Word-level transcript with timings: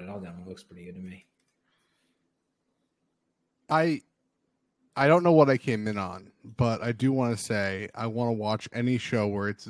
it 0.00 0.08
all 0.08 0.20
down. 0.20 0.40
It 0.42 0.48
looks 0.48 0.62
pretty 0.62 0.84
good 0.84 0.94
to 0.94 1.00
me. 1.00 1.24
I 3.70 4.02
I 4.96 5.06
don't 5.06 5.22
know 5.22 5.32
what 5.32 5.48
I 5.50 5.56
came 5.58 5.86
in 5.86 5.98
on, 5.98 6.32
but 6.56 6.82
I 6.82 6.92
do 6.92 7.12
want 7.12 7.36
to 7.36 7.42
say 7.42 7.88
I 7.94 8.06
want 8.06 8.28
to 8.28 8.32
watch 8.32 8.68
any 8.72 8.98
show 8.98 9.26
where 9.28 9.48
it's 9.48 9.68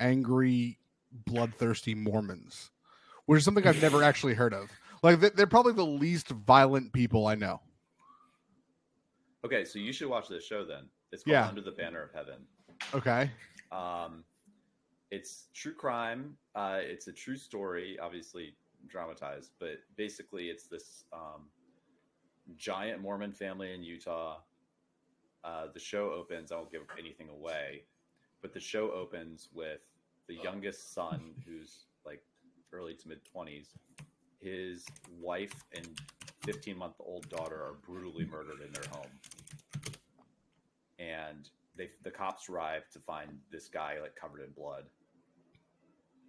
angry, 0.00 0.78
bloodthirsty 1.26 1.94
Mormons, 1.94 2.70
which 3.26 3.38
is 3.38 3.44
something 3.44 3.66
I've 3.66 3.82
never 3.82 4.02
actually 4.04 4.34
heard 4.34 4.54
of. 4.54 4.70
Like 5.02 5.20
they- 5.20 5.30
they're 5.30 5.46
probably 5.46 5.72
the 5.72 5.84
least 5.84 6.28
violent 6.28 6.92
people 6.92 7.26
I 7.26 7.34
know. 7.34 7.60
Okay, 9.44 9.64
so 9.64 9.78
you 9.78 9.92
should 9.92 10.08
watch 10.08 10.28
this 10.28 10.44
show 10.44 10.64
then. 10.64 10.84
It's 11.12 11.22
called 11.22 11.32
Yeah. 11.32 11.46
Under 11.48 11.60
the 11.60 11.70
Banner 11.70 12.02
of 12.02 12.12
Heaven. 12.12 12.34
Okay. 12.94 13.30
Um, 13.70 14.24
it's 15.12 15.46
true 15.54 15.72
crime. 15.74 16.36
Uh, 16.56 16.78
it's 16.80 17.06
a 17.06 17.12
true 17.12 17.36
story, 17.36 17.96
obviously 18.02 18.54
dramatized, 18.88 19.52
but 19.58 19.78
basically, 19.96 20.48
it's 20.48 20.66
this 20.66 21.04
um, 21.12 21.48
giant 22.56 23.00
Mormon 23.00 23.32
family 23.32 23.74
in 23.74 23.82
Utah. 23.82 24.38
Uh, 25.44 25.66
the 25.72 25.80
show 25.80 26.10
opens. 26.12 26.50
I 26.50 26.56
won't 26.56 26.72
give 26.72 26.82
anything 26.98 27.28
away, 27.28 27.84
but 28.42 28.52
the 28.52 28.60
show 28.60 28.90
opens 28.90 29.48
with 29.54 29.80
the 30.26 30.34
youngest 30.34 30.92
son, 30.92 31.20
who's 31.46 31.86
like 32.04 32.22
early 32.72 32.94
to 32.94 33.08
mid 33.08 33.24
twenties. 33.24 33.68
His 34.40 34.84
wife 35.20 35.54
and 35.74 35.88
fifteen 36.44 36.76
month 36.76 36.94
old 36.98 37.28
daughter 37.28 37.56
are 37.56 37.76
brutally 37.86 38.24
murdered 38.24 38.60
in 38.60 38.72
their 38.72 38.88
home, 38.90 39.10
and 40.98 41.48
they 41.76 41.88
the 42.02 42.10
cops 42.10 42.48
arrive 42.48 42.88
to 42.90 42.98
find 42.98 43.38
this 43.50 43.68
guy 43.68 44.00
like 44.00 44.16
covered 44.16 44.40
in 44.40 44.50
blood, 44.50 44.84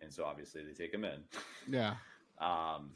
and 0.02 0.14
so 0.14 0.26
obviously 0.26 0.64
they 0.64 0.74
take 0.74 0.94
him 0.94 1.04
in. 1.04 1.24
Yeah. 1.68 1.96
Um, 2.40 2.92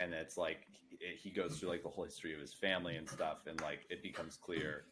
and 0.00 0.12
it's 0.12 0.36
like 0.36 0.66
it, 1.00 1.18
he 1.18 1.30
goes 1.30 1.58
through 1.58 1.68
like 1.68 1.82
the 1.82 1.88
whole 1.88 2.04
history 2.04 2.34
of 2.34 2.40
his 2.40 2.52
family 2.52 2.96
and 2.96 3.08
stuff, 3.08 3.46
and 3.46 3.60
like 3.60 3.80
it 3.90 4.02
becomes 4.02 4.36
clear, 4.36 4.84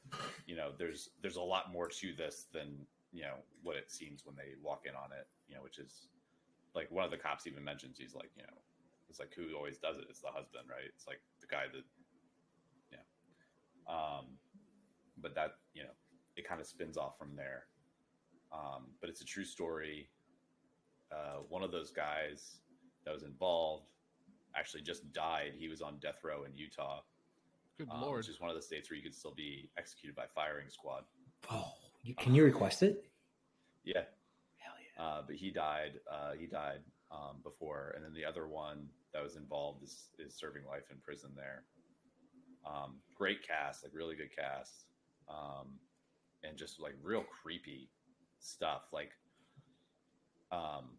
you 0.47 0.57
know, 0.57 0.71
there's 0.79 1.11
there's 1.23 1.37
a 1.37 1.43
lot 1.43 1.73
more 1.73 1.89
to 1.89 2.13
this 2.17 2.47
than 2.53 2.87
you 3.13 3.23
know 3.23 3.37
what 3.63 3.77
it 3.77 3.91
seems 3.91 4.25
when 4.25 4.37
they 4.37 4.55
walk 4.63 4.83
in 4.87 4.95
on 4.95 5.11
it, 5.19 5.27
you 5.49 5.55
know, 5.55 5.63
which 5.63 5.79
is 5.79 6.09
like 6.75 6.91
one 6.91 7.05
of 7.05 7.11
the 7.11 7.17
cops 7.17 7.47
even 7.47 7.63
mentions 7.63 7.97
he's 7.99 8.15
like, 8.15 8.31
you 8.37 8.43
know, 8.43 8.59
it's 9.09 9.21
like 9.21 9.33
who 9.35 9.57
always 9.57 9.79
does 9.79 9.97
it? 9.97 10.05
It's 10.11 10.21
the 10.21 10.29
husband, 10.29 10.65
right? 10.69 10.89
It's 10.95 11.07
like 11.07 11.21
the 11.41 11.47
guy 11.47 11.65
that, 11.73 11.85
yeah. 12.93 13.93
Um, 13.93 14.27
but 15.21 15.35
that 15.35 15.57
you 15.73 15.83
know, 15.83 15.95
it 16.37 16.47
kind 16.47 16.61
of 16.61 16.67
spins 16.67 16.97
off 16.97 17.19
from 17.19 17.37
there. 17.37 17.67
Um, 18.53 18.87
but 19.01 19.11
it's 19.11 19.21
a 19.21 19.25
true 19.25 19.45
story. 19.45 20.09
Uh, 21.13 21.43
one 21.49 21.63
of 21.63 21.71
those 21.71 21.91
guys 21.91 22.57
that 23.05 23.15
was 23.15 23.23
involved 23.23 23.94
actually 24.57 24.83
just 24.83 25.13
died. 25.13 25.53
He 25.59 25.69
was 25.69 25.81
on 25.83 25.99
death 26.01 26.19
row 26.23 26.45
in 26.45 26.57
Utah, 26.57 27.01
Good 27.79 27.89
um, 27.91 28.03
lord. 28.03 28.19
which 28.19 28.29
is 28.29 28.41
one 28.41 28.51
of 28.51 28.57
the 28.57 28.63
states 28.63 28.91
where 28.91 28.97
you 28.97 29.03
could 29.03 29.15
still 29.15 29.35
be 29.35 29.71
executed 29.79 30.15
by 30.17 30.25
firing 30.35 30.67
squad. 30.69 31.05
Oh, 31.51 31.73
you, 32.03 32.15
can 32.15 32.35
you 32.35 32.45
request 32.45 32.83
it? 32.83 33.05
Yeah, 33.85 34.03
Hell 34.59 34.75
yeah. 34.97 35.03
uh, 35.05 35.23
but 35.27 35.37
he 35.37 35.51
died. 35.51 36.01
Uh, 36.11 36.33
he 36.39 36.47
died 36.47 36.81
um, 37.11 37.37
before, 37.43 37.93
and 37.97 38.05
then 38.05 38.15
the 38.15 38.25
other 38.25 38.47
one 38.47 38.89
that 39.13 39.23
was 39.23 39.37
involved 39.37 39.83
is 39.83 40.09
is 40.19 40.35
serving 40.35 40.63
life 40.69 40.85
in 40.91 40.97
prison 40.99 41.31
there. 41.37 41.65
Um, 42.67 42.97
great 43.15 43.47
cast, 43.47 43.85
like 43.85 43.93
really 43.95 44.17
good 44.17 44.35
cast, 44.35 44.87
um, 45.29 45.69
and 46.43 46.57
just 46.57 46.81
like 46.81 46.95
real 47.03 47.23
creepy 47.23 47.91
stuff. 48.39 48.85
Like, 48.93 49.11
um, 50.51 50.97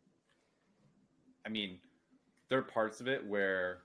I 1.46 1.50
mean, 1.50 1.80
there 2.50 2.60
are 2.60 2.64
parts 2.64 3.02
of 3.02 3.08
it 3.08 3.26
where 3.26 3.80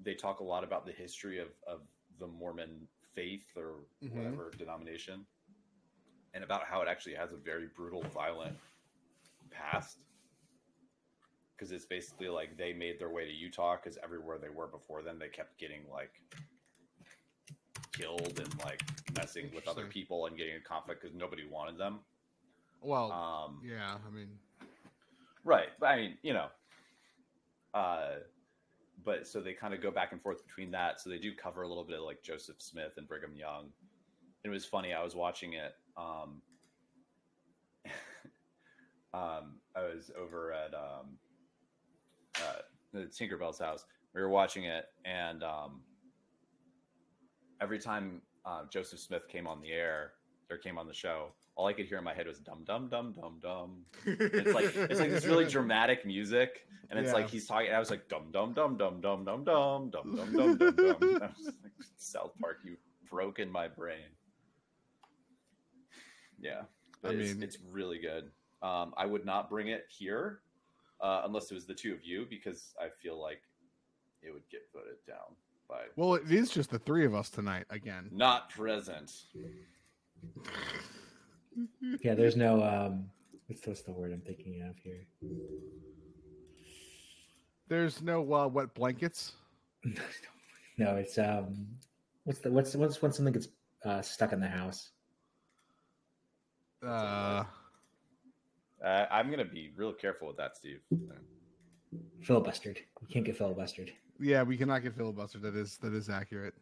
they 0.00 0.14
talk 0.14 0.40
a 0.40 0.44
lot 0.44 0.64
about 0.64 0.84
the 0.86 0.92
history 0.92 1.38
of 1.38 1.48
of 1.66 1.80
the 2.18 2.26
Mormon 2.26 2.88
faith 3.14 3.46
or 3.56 3.80
Mhm. 4.02 4.12
whatever 4.12 4.50
denomination, 4.56 5.26
and 6.34 6.42
about 6.44 6.64
how 6.64 6.80
it 6.82 6.88
actually 6.88 7.14
has 7.14 7.32
a 7.32 7.36
very 7.36 7.66
brutal, 7.68 8.02
violent 8.04 8.58
past. 9.50 9.98
Because 11.54 11.70
it's 11.72 11.84
basically 11.84 12.28
like 12.28 12.56
they 12.56 12.72
made 12.72 12.98
their 12.98 13.10
way 13.10 13.24
to 13.26 13.32
Utah 13.32 13.76
because 13.76 13.96
everywhere 13.98 14.38
they 14.38 14.48
were 14.48 14.66
before 14.66 15.02
then, 15.02 15.18
they 15.18 15.28
kept 15.28 15.58
getting 15.58 15.88
like 15.90 16.20
killed 17.92 18.40
and 18.40 18.58
like 18.64 18.82
messing 19.14 19.52
with 19.54 19.68
other 19.68 19.86
people 19.86 20.26
and 20.26 20.36
getting 20.36 20.54
in 20.56 20.62
conflict 20.62 21.02
because 21.02 21.14
nobody 21.14 21.46
wanted 21.46 21.76
them. 21.78 22.04
Well, 22.80 23.12
Um, 23.12 23.60
yeah. 23.64 23.98
I 24.04 24.10
mean, 24.10 24.38
Right. 25.44 25.76
But 25.78 25.86
I 25.86 25.96
mean, 25.96 26.18
you 26.22 26.32
know, 26.32 26.50
uh, 27.74 28.16
but 29.04 29.26
so 29.26 29.40
they 29.40 29.52
kind 29.52 29.74
of 29.74 29.82
go 29.82 29.90
back 29.90 30.12
and 30.12 30.22
forth 30.22 30.46
between 30.46 30.70
that. 30.72 31.00
So 31.00 31.10
they 31.10 31.18
do 31.18 31.34
cover 31.34 31.62
a 31.62 31.68
little 31.68 31.84
bit 31.84 31.98
of 31.98 32.04
like 32.04 32.22
Joseph 32.22 32.56
Smith 32.58 32.92
and 32.96 33.08
Brigham 33.08 33.34
Young. 33.34 33.68
It 34.44 34.48
was 34.48 34.64
funny. 34.64 34.92
I 34.92 35.02
was 35.02 35.14
watching 35.14 35.54
it. 35.54 35.74
Um, 35.96 36.42
um, 39.14 39.58
I 39.76 39.82
was 39.82 40.10
over 40.18 40.52
at 40.52 40.74
um, 40.74 41.18
uh, 42.36 42.62
the 42.92 43.06
Tinkerbell's 43.06 43.58
house. 43.58 43.84
We 44.14 44.20
were 44.20 44.28
watching 44.28 44.64
it, 44.64 44.86
and 45.04 45.42
um, 45.42 45.80
every 47.60 47.78
time 47.78 48.20
uh, 48.44 48.64
Joseph 48.70 49.00
Smith 49.00 49.26
came 49.28 49.46
on 49.46 49.60
the 49.60 49.70
air 49.70 50.12
or 50.50 50.58
came 50.58 50.76
on 50.76 50.86
the 50.86 50.94
show, 50.94 51.28
all 51.54 51.66
I 51.66 51.72
could 51.72 51.86
hear 51.86 51.98
in 51.98 52.04
my 52.04 52.14
head 52.14 52.26
was 52.26 52.38
dum 52.38 52.64
dum 52.64 52.88
dum 52.88 53.12
dum 53.12 53.38
dum 53.42 53.84
it's 54.06 54.54
like 54.54 54.74
it's 54.76 55.00
like 55.00 55.10
this 55.10 55.26
really 55.26 55.44
dramatic 55.44 56.06
music, 56.06 56.66
and 56.90 56.98
it's 56.98 57.08
Yeah. 57.08 57.12
like 57.14 57.28
he's 57.28 57.46
talking. 57.46 57.66
And 57.68 57.76
I 57.76 57.78
was 57.78 57.90
like 57.90 58.08
dum 58.08 58.24
dum 58.32 58.54
dum 58.54 58.76
dum 58.78 59.00
dum 59.00 59.24
dum 59.24 59.44
dum 59.44 59.90
dum 59.90 60.14
dum 60.16 60.56
dum 60.56 60.56
dum 60.56 60.76
dum. 60.98 61.18
Like, 61.20 61.30
South 61.98 62.32
Park, 62.40 62.58
you 62.64 62.76
broken 63.10 63.50
my 63.50 63.68
brain. 63.68 64.08
Yeah, 66.40 66.62
I 67.04 67.08
it's, 67.10 67.34
mean- 67.34 67.42
it's 67.42 67.58
really 67.70 67.98
good. 67.98 68.30
Um, 68.62 68.94
I 68.96 69.06
would 69.06 69.24
not 69.26 69.50
bring 69.50 69.68
it 69.68 69.86
here 69.88 70.40
uh, 71.00 71.22
unless 71.24 71.50
it 71.50 71.54
was 71.54 71.66
the 71.66 71.74
two 71.74 71.92
of 71.92 72.04
you 72.04 72.26
because 72.30 72.74
I 72.80 72.88
feel 72.88 73.20
like 73.20 73.42
it 74.22 74.32
would 74.32 74.48
get 74.50 74.62
voted 74.72 74.96
down 75.06 75.34
by 75.68 75.82
well, 75.96 76.14
it 76.14 76.30
is 76.30 76.48
just 76.50 76.70
the 76.70 76.78
three 76.78 77.04
of 77.04 77.14
us 77.14 77.28
tonight 77.28 77.66
again. 77.70 78.08
not 78.12 78.50
present. 78.50 79.12
Yeah, 82.02 82.14
there's 82.14 82.36
no 82.36 82.62
um 82.62 83.06
what's, 83.46 83.66
what's 83.66 83.82
the 83.82 83.92
word 83.92 84.12
I'm 84.12 84.20
thinking 84.20 84.62
of 84.68 84.76
here? 84.78 85.06
There's 87.68 88.02
no 88.02 88.32
uh, 88.32 88.46
wet 88.48 88.74
blankets. 88.74 89.32
no, 90.78 90.96
it's 90.96 91.18
um 91.18 91.66
what's 92.24 92.40
the 92.40 92.50
what's 92.50 92.74
what's 92.74 93.00
when 93.02 93.12
something 93.12 93.32
gets 93.32 93.48
uh, 93.84 94.02
stuck 94.02 94.32
in 94.32 94.40
the 94.40 94.48
house? 94.48 94.90
Uh, 96.86 97.44
Uh, 98.84 99.06
I'm 99.10 99.30
gonna 99.30 99.44
be 99.44 99.70
real 99.76 99.92
careful 99.92 100.28
with 100.28 100.36
that, 100.38 100.56
Steve. 100.56 100.80
Filibustered. 102.26 102.78
You 103.00 103.06
can't 103.10 103.24
get 103.24 103.38
filibustered. 103.38 103.90
yeah, 104.20 104.42
we 104.42 104.56
cannot 104.56 104.82
get 104.82 104.96
filibustered. 104.96 105.42
That 105.42 105.54
is 105.54 105.78
that 105.78 105.92
is 105.94 106.08
accurate. 106.08 106.54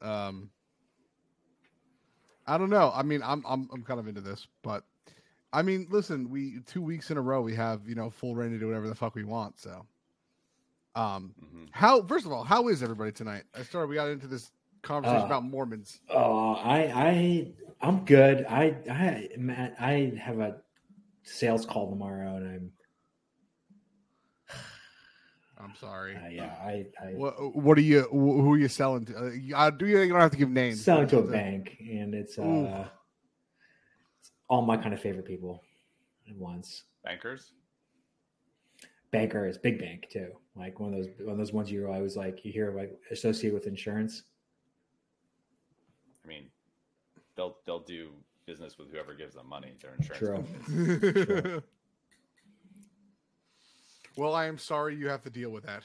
Um, 0.00 0.50
I 2.46 2.58
don't 2.58 2.70
know. 2.70 2.92
I 2.94 3.02
mean, 3.02 3.22
I'm 3.22 3.44
I'm 3.46 3.68
I'm 3.72 3.82
kind 3.82 4.00
of 4.00 4.08
into 4.08 4.20
this, 4.20 4.46
but 4.62 4.84
I 5.52 5.62
mean, 5.62 5.86
listen, 5.90 6.30
we 6.30 6.60
two 6.66 6.82
weeks 6.82 7.10
in 7.10 7.16
a 7.16 7.22
row 7.22 7.40
we 7.42 7.54
have 7.54 7.88
you 7.88 7.94
know 7.94 8.10
full 8.10 8.34
reign 8.34 8.50
to 8.52 8.58
do 8.58 8.66
whatever 8.66 8.88
the 8.88 8.94
fuck 8.94 9.14
we 9.14 9.24
want. 9.24 9.58
So, 9.58 9.86
um, 10.94 11.34
Mhm. 11.42 11.68
how 11.72 12.02
first 12.02 12.26
of 12.26 12.32
all, 12.32 12.44
how 12.44 12.68
is 12.68 12.82
everybody 12.82 13.12
tonight? 13.12 13.44
I 13.54 13.62
started. 13.62 13.88
We 13.88 13.96
got 13.96 14.08
into 14.08 14.26
this 14.26 14.52
conversation 14.82 15.22
Uh, 15.22 15.26
about 15.26 15.44
Mormons. 15.44 16.00
Oh, 16.10 16.54
I 16.54 16.78
I 16.84 17.52
I'm 17.80 18.04
good. 18.04 18.44
I 18.48 18.76
I 18.90 19.28
Matt, 19.38 19.76
I 19.80 20.12
have 20.18 20.40
a 20.40 20.60
sales 21.22 21.66
call 21.66 21.90
tomorrow, 21.90 22.36
and 22.36 22.46
I'm 22.48 22.72
I'm 25.64 25.74
sorry. 25.76 26.14
uh, 26.16 26.28
yeah 26.28 26.54
I 26.62 26.86
I 27.02 27.12
What 27.14 27.56
what 27.56 27.78
are 27.78 27.82
you? 27.82 28.02
Who 28.10 28.52
are 28.52 28.58
you 28.58 28.68
selling 28.68 29.06
to? 29.06 29.16
Uh, 29.16 29.30
I 29.56 29.70
do 29.70 29.86
you, 29.86 30.00
you 30.00 30.08
don't 30.10 30.20
have 30.20 30.30
to 30.32 30.36
give 30.36 30.50
names. 30.50 30.84
selling 30.84 31.08
to 31.08 31.18
a 31.18 31.22
bank, 31.22 31.76
and 31.80 32.14
it's 32.14 32.38
uh 32.38 32.86
it's 34.20 34.30
all 34.48 34.62
my 34.62 34.76
kind 34.76 34.92
of 34.92 35.00
favorite 35.00 35.26
people 35.26 35.62
at 36.28 36.36
once. 36.36 36.84
Bankers. 37.02 37.52
Banker 39.10 39.46
is 39.46 39.56
big 39.58 39.78
bank 39.78 40.08
too, 40.10 40.32
like 40.56 40.80
one 40.80 40.92
of 40.92 40.98
those 40.98 41.08
one 41.20 41.32
of 41.32 41.38
those 41.38 41.52
ones 41.52 41.70
you 41.70 41.86
always 41.90 42.16
like 42.16 42.44
you 42.44 42.52
hear 42.52 42.72
like 42.72 42.92
associated 43.10 43.54
with 43.54 43.66
insurance. 43.66 44.22
I 46.24 46.28
mean, 46.28 46.50
they'll 47.36 47.56
they'll 47.64 47.84
do 47.84 48.10
business 48.46 48.76
with 48.76 48.90
whoever 48.90 49.14
gives 49.14 49.34
them 49.34 49.48
money. 49.48 49.72
Their 49.80 49.94
insurance. 49.94 50.50
True. 50.66 50.82
company. 50.96 51.62
well, 54.16 54.34
I 54.34 54.46
am 54.46 54.58
sorry 54.58 54.96
you 54.96 55.08
have 55.08 55.22
to 55.22 55.30
deal 55.30 55.50
with 55.50 55.64
that. 55.64 55.82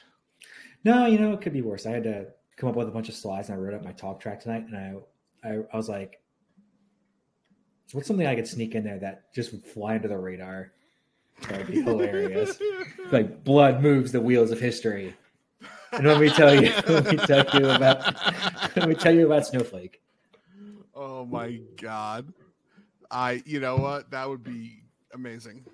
No, 0.83 1.05
you 1.05 1.19
know, 1.19 1.33
it 1.33 1.41
could 1.41 1.53
be 1.53 1.61
worse. 1.61 1.85
I 1.85 1.91
had 1.91 2.03
to 2.03 2.27
come 2.55 2.69
up 2.69 2.75
with 2.75 2.87
a 2.87 2.91
bunch 2.91 3.09
of 3.09 3.15
slides 3.15 3.49
and 3.49 3.57
I 3.57 3.61
wrote 3.61 3.73
up 3.73 3.83
my 3.83 3.93
talk 3.93 4.19
track 4.19 4.41
tonight 4.41 4.65
and 4.67 4.77
I 4.77 4.95
I, 5.43 5.59
I 5.73 5.77
was 5.77 5.89
like, 5.89 6.21
what's 7.93 8.07
something 8.07 8.27
I 8.27 8.35
could 8.35 8.47
sneak 8.47 8.75
in 8.75 8.83
there 8.83 8.99
that 8.99 9.33
just 9.33 9.51
would 9.51 9.65
fly 9.65 9.95
under 9.95 10.07
the 10.07 10.17
radar? 10.17 10.73
That'd 11.47 11.67
be 11.67 11.81
hilarious. 11.83 12.59
Like 13.11 13.43
blood 13.43 13.81
moves 13.81 14.11
the 14.11 14.21
wheels 14.21 14.51
of 14.51 14.59
history. 14.59 15.15
And 15.91 16.05
let 16.05 16.19
me 16.19 16.29
tell 16.29 16.53
you, 16.53 16.71
let 16.87 17.05
me 17.05 17.17
tell 17.17 17.45
you 17.53 17.69
about 17.69 18.15
let 18.75 18.87
me 18.87 18.95
tell 18.95 19.13
you 19.13 19.25
about 19.25 19.47
Snowflake. 19.47 20.01
Oh 20.93 21.25
my 21.25 21.59
god. 21.77 22.31
I 23.09 23.41
you 23.45 23.59
know 23.59 23.77
what? 23.77 24.11
That 24.11 24.29
would 24.29 24.43
be 24.43 24.83
amazing. 25.13 25.65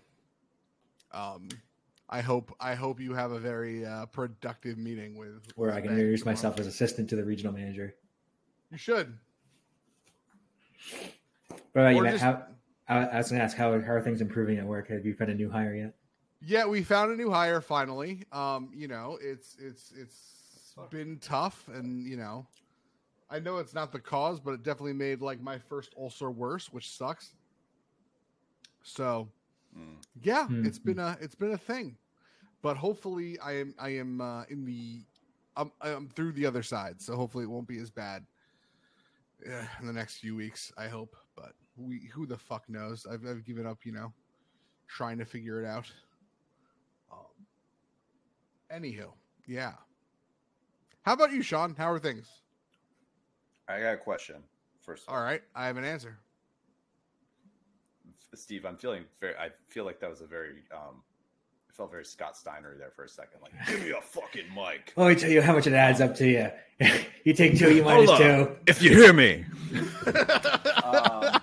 Um 1.12 1.50
I 2.10 2.22
hope 2.22 2.56
I 2.60 2.76
hope 2.76 3.00
you 3.00 3.14
have 3.14 3.32
a 3.32 3.40
very 3.40 3.86
uh, 3.86 4.06
productive 4.08 4.78
meeting 4.78 5.16
with 5.18 5.42
Where 5.56 5.72
I 5.72 5.82
can 5.82 5.92
introduce 5.92 6.22
tomorrow. 6.22 6.36
myself 6.36 6.60
as 6.60 6.68
assistant 6.68 7.10
to 7.10 7.16
the 7.16 7.24
regional 7.24 7.52
manager. 7.54 7.96
You 8.72 8.78
should. 8.78 9.18
What 11.74 11.82
about 11.82 11.96
you, 11.96 12.04
Matt? 12.04 12.12
just- 12.14 12.24
How, 12.24 12.44
I 12.88 12.98
I 13.06 13.18
was 13.18 13.30
going 13.30 13.40
to 13.40 13.44
ask 13.44 13.58
how, 13.58 13.72
how 13.82 13.94
are 13.94 14.02
things 14.02 14.22
improving 14.22 14.60
at 14.60 14.66
work? 14.66 14.90
Have 14.90 15.06
you 15.06 15.16
found 15.16 15.32
a 15.32 15.36
new 15.36 15.50
hire 15.50 15.74
yet? 15.74 15.96
Yeah, 16.42 16.66
we 16.66 16.84
found 16.84 17.12
a 17.12 17.16
new 17.16 17.32
hire 17.32 17.62
finally. 17.62 18.24
Um, 18.32 18.70
you 18.74 18.88
know, 18.88 19.18
it's 19.22 19.56
it's 19.60 19.92
it's 20.00 20.76
been 20.92 21.18
tough 21.20 21.68
and 21.74 22.06
you 22.06 22.18
know, 22.18 22.46
I 23.30 23.40
know 23.40 23.58
it's 23.58 23.74
not 23.74 23.92
the 23.92 24.00
cause, 24.00 24.40
but 24.40 24.52
it 24.52 24.62
definitely 24.64 24.94
made 24.94 25.22
like 25.22 25.42
my 25.42 25.58
first 25.58 25.94
ulcer 25.98 26.30
worse, 26.30 26.72
which 26.72 26.92
sucks. 26.92 27.34
So, 28.84 29.28
Mm. 29.78 29.98
yeah, 30.22 30.48
Hmm. 30.48 30.66
it's 30.66 30.80
been 30.80 31.00
a 31.00 31.18
it's 31.22 31.36
been 31.36 31.52
a 31.54 31.58
thing. 31.58 31.98
But 32.62 32.78
hopefully 32.78 33.38
I 33.40 33.54
am 33.54 33.76
I 33.78 33.90
am 33.90 34.22
uh, 34.22 34.44
in 34.50 34.66
the 34.66 35.04
I'm 35.56 35.72
I'm 35.82 36.10
through 36.10 36.34
the 36.34 36.46
other 36.46 36.64
side, 36.64 37.02
so 37.02 37.16
hopefully 37.16 37.44
it 37.44 37.50
won't 37.50 37.68
be 37.68 37.80
as 37.80 37.92
bad 37.92 38.26
uh, 39.48 39.66
in 39.80 39.88
the 39.88 39.94
next 39.94 40.18
few 40.18 40.36
weeks, 40.36 40.72
I 40.78 40.88
hope, 40.88 41.16
but 41.36 41.54
we 41.78 42.10
who 42.14 42.26
the 42.26 42.38
fuck 42.38 42.68
knows? 42.70 43.06
I've 43.06 43.26
I've 43.26 43.44
given 43.46 43.66
up, 43.66 43.80
you 43.86 43.92
know, 43.92 44.14
trying 44.88 45.18
to 45.20 45.26
figure 45.26 45.62
it 45.62 45.68
out. 45.68 45.92
Um, 47.12 47.46
anywho, 48.72 49.12
yeah. 49.48 49.74
How 51.04 51.14
about 51.14 51.32
you, 51.32 51.44
Sean? 51.44 51.76
How 51.76 51.92
are 51.92 52.00
things? 52.00 52.28
I 53.68 53.80
got 53.80 53.94
a 53.94 53.98
question. 53.98 54.44
First, 54.82 55.08
of 55.08 55.14
All 55.14 55.22
right, 55.22 55.42
I 55.56 55.68
have 55.68 55.78
an 55.78 55.84
answer. 55.86 56.18
Steve, 58.36 58.66
I'm 58.66 58.78
feeling 58.78 59.04
very. 59.20 59.36
I 59.36 59.50
feel 59.70 59.86
like 59.86 60.00
that 60.00 60.10
was 60.10 60.22
a 60.22 60.26
very. 60.28 60.64
um 60.74 61.02
I 61.70 61.74
felt 61.76 61.92
very 61.92 62.06
Scott 62.06 62.38
Steiner 62.38 62.76
there 62.78 62.92
for 62.92 63.04
a 63.04 63.10
second. 63.10 63.42
Like, 63.42 63.52
give 63.68 63.82
me 63.82 63.90
a 63.92 64.02
fucking 64.02 64.46
mic. 64.56 64.94
Let 64.96 65.10
me 65.10 65.16
tell 65.16 65.30
you 65.30 65.42
how 65.42 65.54
much 65.54 65.68
it 65.68 65.74
adds 65.74 66.00
up 66.00 66.16
to 66.16 66.28
you. 66.28 66.50
you 67.26 67.34
take 67.34 67.58
two, 67.58 67.74
you 67.76 67.84
Hold 67.84 68.06
minus 68.06 68.10
on. 68.12 68.18
two. 68.18 68.56
If 68.66 68.82
you 68.82 68.92
hear 68.92 69.12
me, 69.12 69.44
Um, 70.84 71.40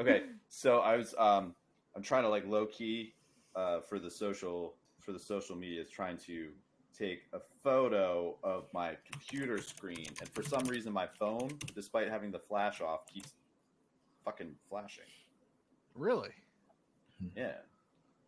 okay. 0.00 0.22
So 0.48 0.78
I 0.80 0.96
was. 0.96 1.14
um 1.18 1.54
I'm 1.96 2.02
trying 2.02 2.22
to 2.22 2.28
like 2.28 2.46
low 2.46 2.66
key 2.66 3.14
uh, 3.56 3.80
for 3.80 3.98
the 3.98 4.10
social 4.10 4.74
for 5.00 5.12
the 5.12 5.18
social 5.18 5.56
media 5.56 5.80
is 5.80 5.90
trying 5.90 6.16
to 6.18 6.48
take 6.96 7.22
a 7.32 7.40
photo 7.64 8.36
of 8.44 8.64
my 8.74 8.96
computer 9.10 9.58
screen, 9.60 10.06
and 10.20 10.28
for 10.28 10.42
some 10.42 10.64
reason 10.66 10.92
my 10.92 11.06
phone, 11.18 11.50
despite 11.74 12.08
having 12.08 12.30
the 12.30 12.38
flash 12.38 12.80
off, 12.80 13.06
keeps 13.06 13.32
fucking 14.30 14.54
flashing. 14.68 15.04
really? 15.94 16.30
Yeah. 17.36 17.52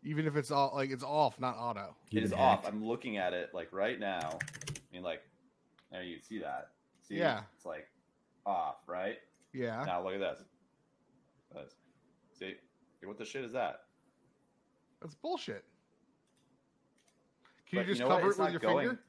Even 0.04 0.26
if 0.26 0.36
it's 0.36 0.50
all 0.50 0.72
like 0.74 0.90
it's 0.90 1.04
off, 1.04 1.38
not 1.40 1.56
auto. 1.56 1.94
it 2.10 2.14
You've 2.16 2.24
is 2.24 2.30
been 2.30 2.40
off. 2.40 2.66
I'm 2.66 2.84
looking 2.84 3.16
at 3.18 3.32
it 3.32 3.50
like 3.54 3.68
right 3.72 3.98
now. 4.00 4.38
I 4.42 4.72
mean, 4.92 5.02
like, 5.02 5.22
there 5.92 6.02
you 6.02 6.18
see 6.20 6.38
that. 6.40 6.70
See, 7.02 7.16
Yeah. 7.16 7.42
it's 7.56 7.64
like 7.64 7.88
off, 8.44 8.76
right? 8.88 9.18
Yeah. 9.52 9.84
Now 9.86 10.02
look 10.04 10.14
at 10.14 10.20
this. 10.20 10.44
This. 11.54 11.74
See, 12.38 12.54
what 13.04 13.16
the 13.16 13.24
shit 13.24 13.44
is 13.44 13.52
that? 13.52 13.84
That's 15.00 15.14
bullshit. 15.14 15.64
Can 17.70 17.78
But 17.78 17.86
you 17.86 17.92
just 17.94 18.00
know 18.00 18.08
cover 18.08 18.28
It's 18.28 18.38
it 18.38 18.42
with 18.42 18.50
your 18.52 18.60
going- 18.60 18.88
finger? 18.88 19.02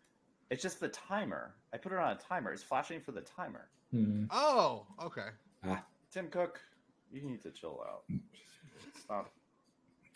It's 0.51 0.61
just 0.61 0.79
the 0.79 0.89
timer. 0.89 1.55
I 1.73 1.77
put 1.77 1.91
it 1.91 1.97
on 1.97 2.11
a 2.11 2.15
timer. 2.19 2.51
It's 2.53 2.63
flashing 2.63 3.01
for 3.01 3.11
the 3.11 3.21
timer. 3.21 3.69
Hmm. 3.91 4.25
Oh, 4.29 4.85
okay. 5.01 5.29
Tim 6.11 6.29
Cook, 6.29 6.61
you 7.13 7.21
need 7.29 7.41
to 7.43 7.51
chill 7.51 7.79
out. 7.87 8.03
Stop. 9.03 9.31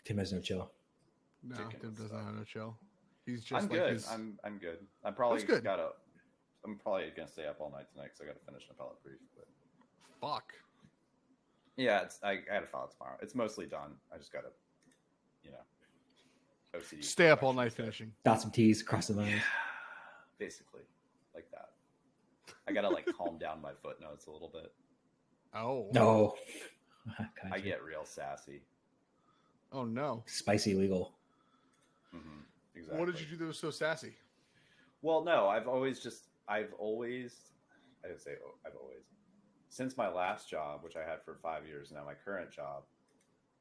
Tim 0.04 0.18
has 0.18 0.32
no 0.32 0.40
chill. 0.40 0.70
No, 1.42 1.56
Chicken 1.56 1.80
Tim 1.80 1.90
doesn't 1.92 2.08
stuff. 2.08 2.24
have 2.24 2.34
no 2.34 2.44
chill. 2.44 2.76
He's 3.24 3.44
just 3.44 3.62
I'm 3.64 3.68
like 3.70 3.78
good. 3.78 3.92
his- 3.92 4.08
I'm 4.10 4.38
I'm 4.44 4.58
good. 4.58 4.78
I'm 5.04 5.14
probably 5.14 5.42
good. 5.44 5.62
gotta. 5.64 5.90
I'm 6.64 6.76
probably 6.76 7.12
gonna 7.16 7.28
stay 7.28 7.46
up 7.46 7.56
all 7.60 7.70
night 7.70 7.86
tonight 7.92 8.04
because 8.14 8.20
I 8.20 8.24
gotta 8.24 8.44
finish 8.44 8.64
an 8.64 8.70
appellate 8.74 9.02
brief. 9.04 9.18
But 9.36 9.46
fuck. 10.20 10.52
yeah, 11.76 12.02
it's 12.02 12.18
I, 12.24 12.32
I 12.32 12.36
gotta 12.54 12.66
file 12.66 12.84
it 12.90 12.96
tomorrow. 12.96 13.16
It's 13.22 13.34
mostly 13.34 13.66
done. 13.66 13.92
I 14.12 14.18
just 14.18 14.32
gotta, 14.32 14.48
you 15.44 15.50
know, 15.52 16.78
OCD. 16.80 17.04
Stay 17.04 17.30
up 17.30 17.42
all 17.42 17.52
night 17.52 17.76
corrections, 17.76 17.76
finishing. 17.76 18.12
Dot 18.24 18.40
some 18.40 18.50
T's, 18.50 18.82
cross 18.82 19.06
the 19.06 19.14
lines. 19.14 19.40
Basically, 20.38 20.82
like 21.34 21.46
that. 21.52 21.68
I 22.68 22.72
gotta 22.72 22.88
like 22.88 23.06
calm 23.16 23.38
down 23.38 23.62
my 23.62 23.72
footnotes 23.82 24.26
a 24.26 24.30
little 24.30 24.50
bit. 24.52 24.72
Oh. 25.54 25.88
No. 25.92 26.34
I 27.52 27.58
get 27.58 27.82
real 27.82 28.04
sassy. 28.04 28.62
Oh 29.72 29.84
no. 29.84 30.22
Spicy 30.26 30.74
legal. 30.74 31.14
hmm 32.12 32.18
Exactly. 32.74 32.98
What 32.98 33.06
did 33.12 33.20
you 33.20 33.26
do 33.26 33.36
that 33.36 33.46
was 33.46 33.58
so 33.58 33.70
sassy? 33.70 34.14
Well, 35.02 35.24
no, 35.24 35.48
I've 35.48 35.68
always 35.68 36.00
just, 36.00 36.24
I've 36.48 36.72
always, 36.78 37.34
I 38.04 38.08
didn't 38.08 38.20
say, 38.20 38.32
oh, 38.44 38.54
I've 38.66 38.76
always, 38.80 39.02
since 39.68 39.96
my 39.96 40.08
last 40.08 40.48
job, 40.48 40.82
which 40.82 40.96
I 40.96 41.00
had 41.08 41.22
for 41.24 41.36
five 41.42 41.66
years, 41.66 41.90
now 41.92 42.04
my 42.04 42.14
current 42.14 42.50
job, 42.50 42.84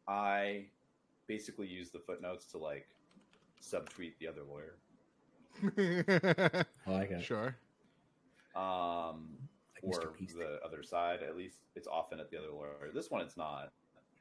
I 0.07 0.65
basically 1.27 1.67
use 1.67 1.89
the 1.89 2.00
footnotes 2.00 2.45
to 2.51 2.57
like 2.57 2.88
subtweet 3.61 4.13
the 4.19 4.27
other 4.27 4.41
lawyer. 4.47 4.77
I 6.88 6.91
like 6.91 7.11
it. 7.11 7.23
sure. 7.23 7.55
Um, 8.55 9.38
Like 9.83 9.97
or 10.06 10.13
the 10.19 10.59
other 10.65 10.83
side, 10.83 11.21
at 11.24 11.35
least 11.35 11.59
it's 11.75 11.88
often 11.88 12.19
at 12.19 12.29
the 12.29 12.38
other 12.38 12.51
lawyer. 12.51 12.89
This 12.94 13.09
one, 13.12 13.21
it's 13.21 13.38
not. 13.38 13.71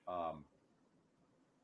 Um, 0.08 0.44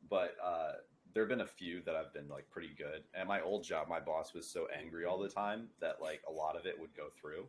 but 0.08 0.34
uh, 0.42 0.72
there 1.14 1.22
have 1.22 1.28
been 1.28 1.40
a 1.42 1.46
few 1.46 1.82
that 1.82 1.94
I've 1.94 2.12
been 2.12 2.28
like 2.28 2.48
pretty 2.50 2.70
good. 2.76 3.04
And 3.14 3.28
my 3.28 3.40
old 3.40 3.64
job, 3.64 3.88
my 3.88 4.00
boss 4.00 4.34
was 4.34 4.46
so 4.48 4.66
angry 4.76 5.04
all 5.04 5.18
the 5.18 5.28
time 5.28 5.68
that 5.80 6.00
like 6.00 6.22
a 6.28 6.32
lot 6.32 6.56
of 6.56 6.66
it 6.66 6.78
would 6.78 6.94
go 6.96 7.08
through. 7.20 7.46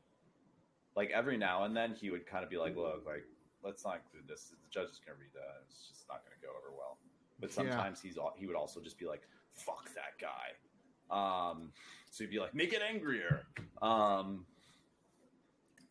Like 0.96 1.10
every 1.12 1.38
now 1.38 1.64
and 1.64 1.76
then, 1.76 1.94
he 1.96 2.12
would 2.12 2.26
kind 2.28 2.44
of 2.44 2.50
be 2.50 2.58
like, 2.58 2.76
"Look, 2.76 3.04
like 3.06 3.26
let's 3.64 3.84
not 3.84 4.02
include 4.04 4.28
this. 4.28 4.50
The 4.50 4.56
judge 4.70 4.90
is 4.90 5.00
going 5.04 5.18
to 5.18 5.22
read 5.22 5.34
that. 5.34 5.64
It's 5.68 5.88
just 5.90 6.08
not 6.08 6.22
going 6.24 6.38
to 6.40 6.46
go 6.46 6.52
over 6.52 6.76
well." 6.78 6.98
But 7.40 7.50
Yeah. 7.50 7.56
sometimes 7.56 8.00
he's 8.02 8.18
al- 8.18 8.36
he 8.38 8.46
would 8.46 8.56
also 8.56 8.80
just 8.80 9.00
be 9.00 9.06
like, 9.06 9.22
"Fuck 9.54 9.90
that 9.96 10.20
guy." 10.22 10.54
Um, 11.10 11.72
so 12.12 12.24
he'd 12.24 12.30
be 12.30 12.40
like, 12.40 12.54
"Make 12.54 12.74
it 12.74 12.82
angrier." 12.84 13.48
Um, 13.82 14.46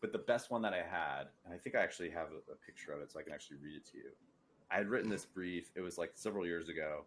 but 0.03 0.11
the 0.11 0.19
best 0.19 0.51
one 0.51 0.61
that 0.61 0.73
I 0.73 0.83
had, 0.83 1.27
and 1.45 1.53
I 1.53 1.57
think 1.57 1.77
I 1.77 1.79
actually 1.81 2.09
have 2.09 2.27
a, 2.27 2.51
a 2.51 2.55
picture 2.65 2.91
of 2.91 2.99
it, 2.99 3.09
so 3.09 3.21
I 3.21 3.23
can 3.23 3.31
actually 3.31 3.55
read 3.63 3.77
it 3.77 3.85
to 3.91 3.97
you. 3.97 4.09
I 4.69 4.75
had 4.75 4.89
written 4.89 5.09
this 5.09 5.23
brief. 5.23 5.71
It 5.75 5.79
was 5.81 5.97
like 5.97 6.11
several 6.15 6.45
years 6.45 6.67
ago, 6.67 7.05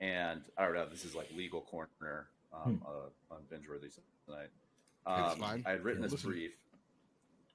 and 0.00 0.40
I 0.58 0.64
don't 0.64 0.74
know. 0.74 0.88
This 0.90 1.04
is 1.04 1.14
like 1.14 1.28
legal 1.36 1.60
corner 1.60 2.26
um, 2.52 2.82
uh, 2.84 3.32
on 3.32 3.42
binge 3.48 3.68
worthy 3.68 3.90
tonight. 4.26 4.48
Um. 5.06 5.62
I 5.64 5.70
had 5.70 5.84
written 5.84 6.02
Yeah, 6.02 6.06
this 6.06 6.12
listen. 6.14 6.30
brief, 6.30 6.50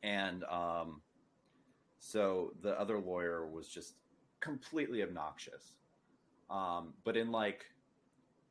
and 0.04 0.46
um, 0.46 1.01
so 2.00 2.54
the 2.63 2.80
other 2.80 2.98
lawyer 2.98 3.46
was 3.46 3.68
just 3.68 3.96
completely 4.40 5.04
obnoxious, 5.04 5.75
um, 6.50 6.94
but 7.04 7.18
in 7.18 7.30
like 7.30 7.66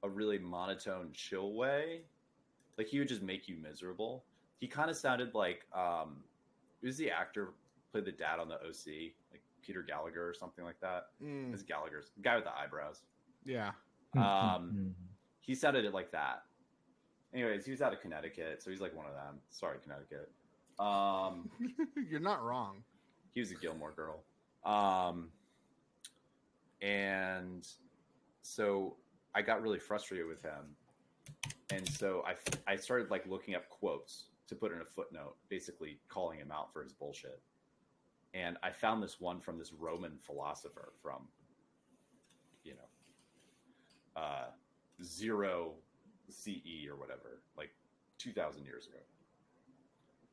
a 0.02 0.08
really 0.10 0.38
monotone, 0.38 1.12
chill 1.14 1.54
way. 1.54 2.02
Like 2.76 2.88
he 2.88 2.98
would 2.98 3.08
just 3.08 3.22
make 3.22 3.48
you 3.48 3.56
miserable. 3.56 4.24
He 4.60 4.68
kind 4.68 4.88
of 4.90 4.96
sounded 4.96 5.34
like 5.34 5.66
um, 5.74 6.22
who's 6.80 6.96
the 6.96 7.10
actor 7.10 7.50
played 7.92 8.04
the 8.04 8.12
dad 8.12 8.38
on 8.38 8.48
the 8.48 8.54
OC, 8.56 9.12
like 9.32 9.42
Peter 9.62 9.82
Gallagher 9.82 10.28
or 10.28 10.32
something 10.34 10.64
like 10.64 10.78
that. 10.80 11.06
Mm, 11.22 11.52
It's 11.52 11.62
Gallagher's 11.64 12.12
guy 12.22 12.36
with 12.36 12.44
the 12.44 12.56
eyebrows. 12.56 13.00
yeah. 13.44 13.72
Hmm, 14.14 14.18
Um, 14.20 14.94
He 15.40 15.54
sounded 15.54 15.84
it 15.84 15.92
like 15.94 16.12
that. 16.12 16.44
Anyways, 17.34 17.64
he 17.64 17.70
was 17.72 17.80
out 17.82 17.92
of 17.92 18.00
Connecticut, 18.00 18.62
so 18.62 18.70
he's 18.70 18.80
like 18.80 18.94
one 18.96 19.06
of 19.06 19.12
them. 19.14 19.40
Sorry, 19.50 19.78
Connecticut. 19.82 20.30
Um, 20.78 21.50
You're 22.10 22.20
not 22.20 22.42
wrong. 22.44 22.82
he 23.32 23.40
was 23.40 23.50
a 23.50 23.54
Gilmore 23.54 23.92
girl. 23.92 24.22
Um, 24.64 25.28
and 26.82 27.66
so 28.42 28.96
I 29.34 29.42
got 29.42 29.62
really 29.62 29.78
frustrated 29.78 30.26
with 30.26 30.42
him. 30.42 30.74
And 31.72 31.88
so 31.88 32.24
I, 32.26 32.34
I 32.72 32.76
started 32.76 33.10
like 33.10 33.26
looking 33.26 33.54
up 33.54 33.68
quotes 33.68 34.24
to 34.50 34.56
put 34.56 34.72
in 34.72 34.80
a 34.80 34.84
footnote, 34.84 35.36
basically 35.48 35.98
calling 36.08 36.38
him 36.38 36.50
out 36.52 36.72
for 36.72 36.82
his 36.82 36.92
bullshit. 36.92 37.40
And 38.34 38.58
I 38.62 38.70
found 38.70 39.02
this 39.02 39.20
one 39.20 39.40
from 39.40 39.58
this 39.58 39.72
Roman 39.72 40.18
philosopher 40.18 40.92
from, 41.00 41.28
you 42.64 42.74
know, 42.74 44.20
uh, 44.20 44.46
zero 45.02 45.74
CE 46.28 46.86
or 46.88 46.96
whatever, 46.96 47.42
like 47.56 47.70
2000 48.18 48.64
years 48.64 48.86
ago 48.86 48.98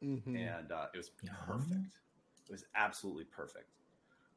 Mhm. 0.03 0.35
and 0.35 0.71
uh, 0.71 0.87
it 0.93 0.97
was 0.97 1.11
Yeah. 1.23 1.33
perfect. 1.45 1.99
It 2.47 2.51
was 2.51 2.65
absolutely 2.75 3.23
perfect. 3.25 3.71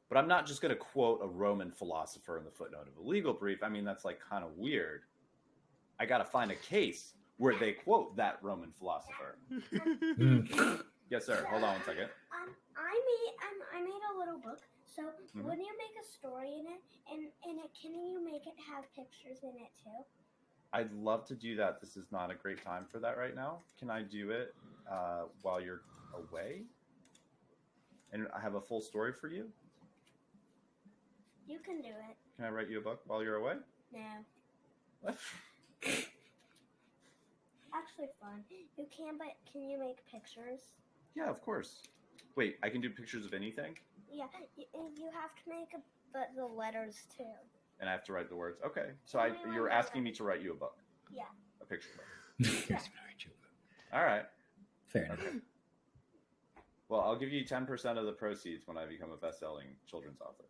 But 0.09 0.17
I'm 0.19 0.27
not 0.29 0.47
just 0.47 0.63
going 0.63 0.71
to 0.71 0.79
quote 0.79 1.21
a 1.23 1.27
Roman 1.27 1.71
philosopher 1.71 2.39
in 2.39 2.45
the 2.45 2.51
footnote 2.51 2.89
of 2.89 2.97
a 2.97 3.03
legal 3.03 3.35
brief. 3.35 3.63
I 3.63 3.69
mean, 3.69 3.85
that's 3.85 4.05
like 4.05 4.21
kind 4.21 4.43
of 4.45 4.57
weird. 4.57 5.05
I 5.99 6.07
got 6.07 6.19
to 6.19 6.25
find 6.25 6.51
a 6.51 6.57
case 6.57 7.15
where 7.41 7.57
they 7.59 7.73
quote 7.73 8.15
that 8.17 8.39
Roman 8.43 8.71
philosopher. 8.79 9.39
Mm. 9.51 10.83
Yes, 11.11 11.27
sir. 11.27 11.45
Hold 11.51 11.65
on 11.65 11.73
one 11.75 11.83
second. 11.85 12.05
Um, 12.31 12.55
I 12.77 12.93
made 12.95 13.35
um, 13.43 13.59
I 13.75 13.81
made 13.83 14.03
a 14.15 14.19
little 14.21 14.39
book. 14.39 14.61
So 14.87 15.03
Mhm. 15.35 15.43
when 15.43 15.59
you 15.59 15.67
make 15.77 15.97
a 16.01 16.07
story 16.07 16.53
in 16.55 16.67
it, 16.67 16.81
and 17.11 17.33
and 17.49 17.59
it, 17.59 17.71
can 17.83 17.93
you 17.93 18.23
make 18.25 18.47
it 18.47 18.55
have 18.73 18.85
pictures 18.95 19.39
in 19.43 19.49
it 19.59 19.73
too? 19.83 20.05
I'd 20.73 20.93
love 20.93 21.27
to 21.27 21.35
do 21.35 21.57
that. 21.57 21.81
This 21.81 21.97
is 21.97 22.13
not 22.13 22.31
a 22.31 22.37
great 22.37 22.63
time 22.63 22.87
for 22.93 23.01
that 23.01 23.19
right 23.19 23.35
now. 23.35 23.59
Can 23.77 23.91
I 23.91 24.03
do 24.03 24.31
it 24.31 24.55
uh, 24.89 25.23
while 25.43 25.61
you're 25.61 25.81
away? 26.15 26.63
And 28.13 28.29
I 28.33 28.39
have 28.41 28.55
a 28.55 28.61
full 28.61 28.81
story 28.81 29.13
for 29.13 29.27
you. 29.27 29.51
You 31.49 31.59
can 31.59 31.81
do 31.83 31.89
it. 31.89 32.17
Can 32.37 32.45
I 32.45 32.51
write 32.51 32.69
you 32.71 32.79
a 32.79 32.83
book 32.83 33.01
while 33.09 33.21
you're 33.25 33.35
away? 33.35 33.55
No, 33.93 35.13
actually 37.75 38.09
fun. 38.21 38.45
You 38.77 38.87
can, 38.97 39.19
but 39.19 39.35
can 39.51 39.63
you 39.69 39.79
make 39.79 39.99
pictures? 40.11 40.61
yeah, 41.15 41.29
of 41.29 41.41
course. 41.43 41.81
Wait, 42.37 42.57
I 42.63 42.69
can 42.71 42.81
do 42.81 42.89
pictures 42.91 43.25
of 43.27 43.35
anything, 43.35 43.75
Yeah, 44.11 44.27
you, 44.57 44.65
you 44.97 45.11
have 45.13 45.35
to 45.45 45.51
make 45.51 45.75
a, 45.75 45.81
but 46.13 46.31
the 46.37 46.45
letters 46.47 47.03
too. 47.17 47.25
and 47.81 47.89
I 47.89 47.93
have 47.93 48.05
to 48.05 48.13
write 48.13 48.29
the 48.29 48.37
words. 48.37 48.61
Okay, 48.65 48.91
so 49.05 49.19
I, 49.19 49.29
Only 49.31 49.55
you're 49.55 49.65
letter. 49.65 49.71
asking 49.71 50.03
me 50.05 50.13
to 50.13 50.25
write 50.25 50.41
you 50.41 50.53
a 50.53 50.55
book, 50.55 50.77
Yeah. 51.11 51.25
a 51.61 51.65
picture 51.65 51.89
book. 51.97 52.07
yeah. 52.71 52.79
All 53.93 54.05
right. 54.05 54.23
Fair 54.87 55.05
enough. 55.07 55.19
Okay. 55.21 55.37
Well, 56.89 57.01
I'll 57.03 57.17
give 57.19 57.31
you 57.31 57.45
ten 57.45 57.67
percent 57.67 57.99
of 57.99 58.07
the 58.07 58.13
proceeds 58.13 58.67
when 58.67 58.77
I 58.79 58.87
become 58.87 59.11
a 59.13 59.17
best-selling 59.17 59.67
children's 59.87 60.21
author. 60.21 60.45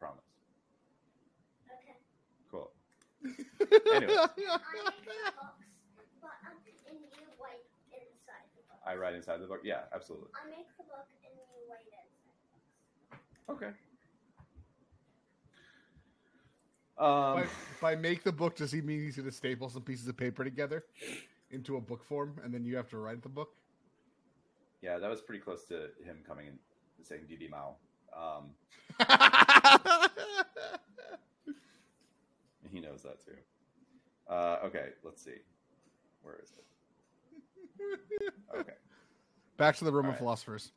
Promise. 0.00 0.24
Okay. 1.70 1.96
Cool. 2.50 2.70
I 3.24 3.96
Anyway. 3.96 4.16
make 4.16 4.36
the 4.36 5.32
books, 5.38 5.68
but 6.20 6.36
um, 6.44 6.56
and 6.88 6.98
you 7.00 7.24
write 7.40 7.64
inside 7.92 8.48
the 8.56 8.62
book. 8.68 8.74
I 8.86 8.94
write 8.94 9.14
inside 9.14 9.40
the 9.40 9.46
book. 9.46 9.60
Yeah, 9.64 9.80
absolutely. 9.94 10.28
I 10.34 10.48
make 10.48 10.66
the 10.76 10.84
book 10.84 11.06
and 11.24 11.34
you 11.34 11.42
write 11.70 11.80
inside 11.86 12.06
the 13.10 13.16
book. 13.48 13.56
Okay. 13.56 13.72
Um, 16.98 17.44
by, 17.80 17.94
by 17.94 18.00
make 18.00 18.22
the 18.24 18.32
book, 18.32 18.56
does 18.56 18.72
he 18.72 18.80
mean 18.80 19.00
he's 19.00 19.16
going 19.16 19.28
to 19.28 19.34
staple 19.34 19.68
some 19.68 19.82
pieces 19.82 20.08
of 20.08 20.16
paper 20.16 20.44
together 20.44 20.84
into 21.50 21.76
a 21.76 21.80
book 21.80 22.02
form, 22.02 22.40
and 22.42 22.54
then 22.54 22.64
you 22.64 22.76
have 22.76 22.88
to 22.88 22.96
write 22.96 23.22
the 23.22 23.28
book? 23.28 23.50
yeah, 24.86 24.98
that 24.98 25.10
was 25.10 25.20
pretty 25.20 25.42
close 25.42 25.64
to 25.64 25.90
him 26.04 26.18
coming 26.26 26.46
and 26.46 26.58
saying 27.02 27.22
Didi 27.28 27.48
Mao. 27.48 27.74
Um, 28.16 28.50
he 32.70 32.80
knows 32.80 33.02
that 33.02 33.24
too. 33.24 33.32
Uh, 34.28 34.58
okay, 34.64 34.90
let's 35.02 35.22
see. 35.22 35.38
Where 36.22 36.36
is 36.42 36.52
it? 36.56 36.64
Okay. 38.56 38.72
Back 39.56 39.76
to 39.76 39.84
the 39.84 39.92
Roman 39.92 40.06
All 40.06 40.12
right. 40.12 40.18
philosophers. 40.18 40.72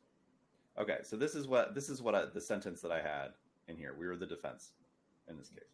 Okay, 0.78 0.98
so 1.02 1.16
this 1.16 1.34
is 1.34 1.46
what 1.46 1.74
this 1.74 1.88
is 1.88 2.00
what 2.00 2.14
I, 2.14 2.24
the 2.26 2.40
sentence 2.40 2.80
that 2.80 2.92
I 2.92 3.00
had 3.00 3.28
in 3.68 3.76
here. 3.76 3.94
We 3.98 4.06
were 4.06 4.16
the 4.16 4.26
defense 4.26 4.72
in 5.28 5.36
this 5.36 5.50
case. 5.50 5.64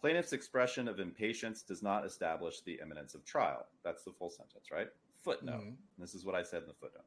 Plaintiff's 0.00 0.32
expression 0.32 0.88
of 0.88 0.98
impatience 1.00 1.62
does 1.62 1.82
not 1.82 2.04
establish 2.06 2.60
the 2.62 2.78
imminence 2.82 3.14
of 3.14 3.24
trial. 3.24 3.66
That's 3.84 4.02
the 4.02 4.12
full 4.12 4.30
sentence, 4.30 4.70
right? 4.70 4.88
Footnote. 5.22 5.62
Mhm. 5.62 5.76
This 5.98 6.14
is 6.14 6.24
what 6.24 6.34
I 6.34 6.42
said 6.42 6.62
in 6.62 6.68
the 6.68 6.74
footnote. 6.74 7.04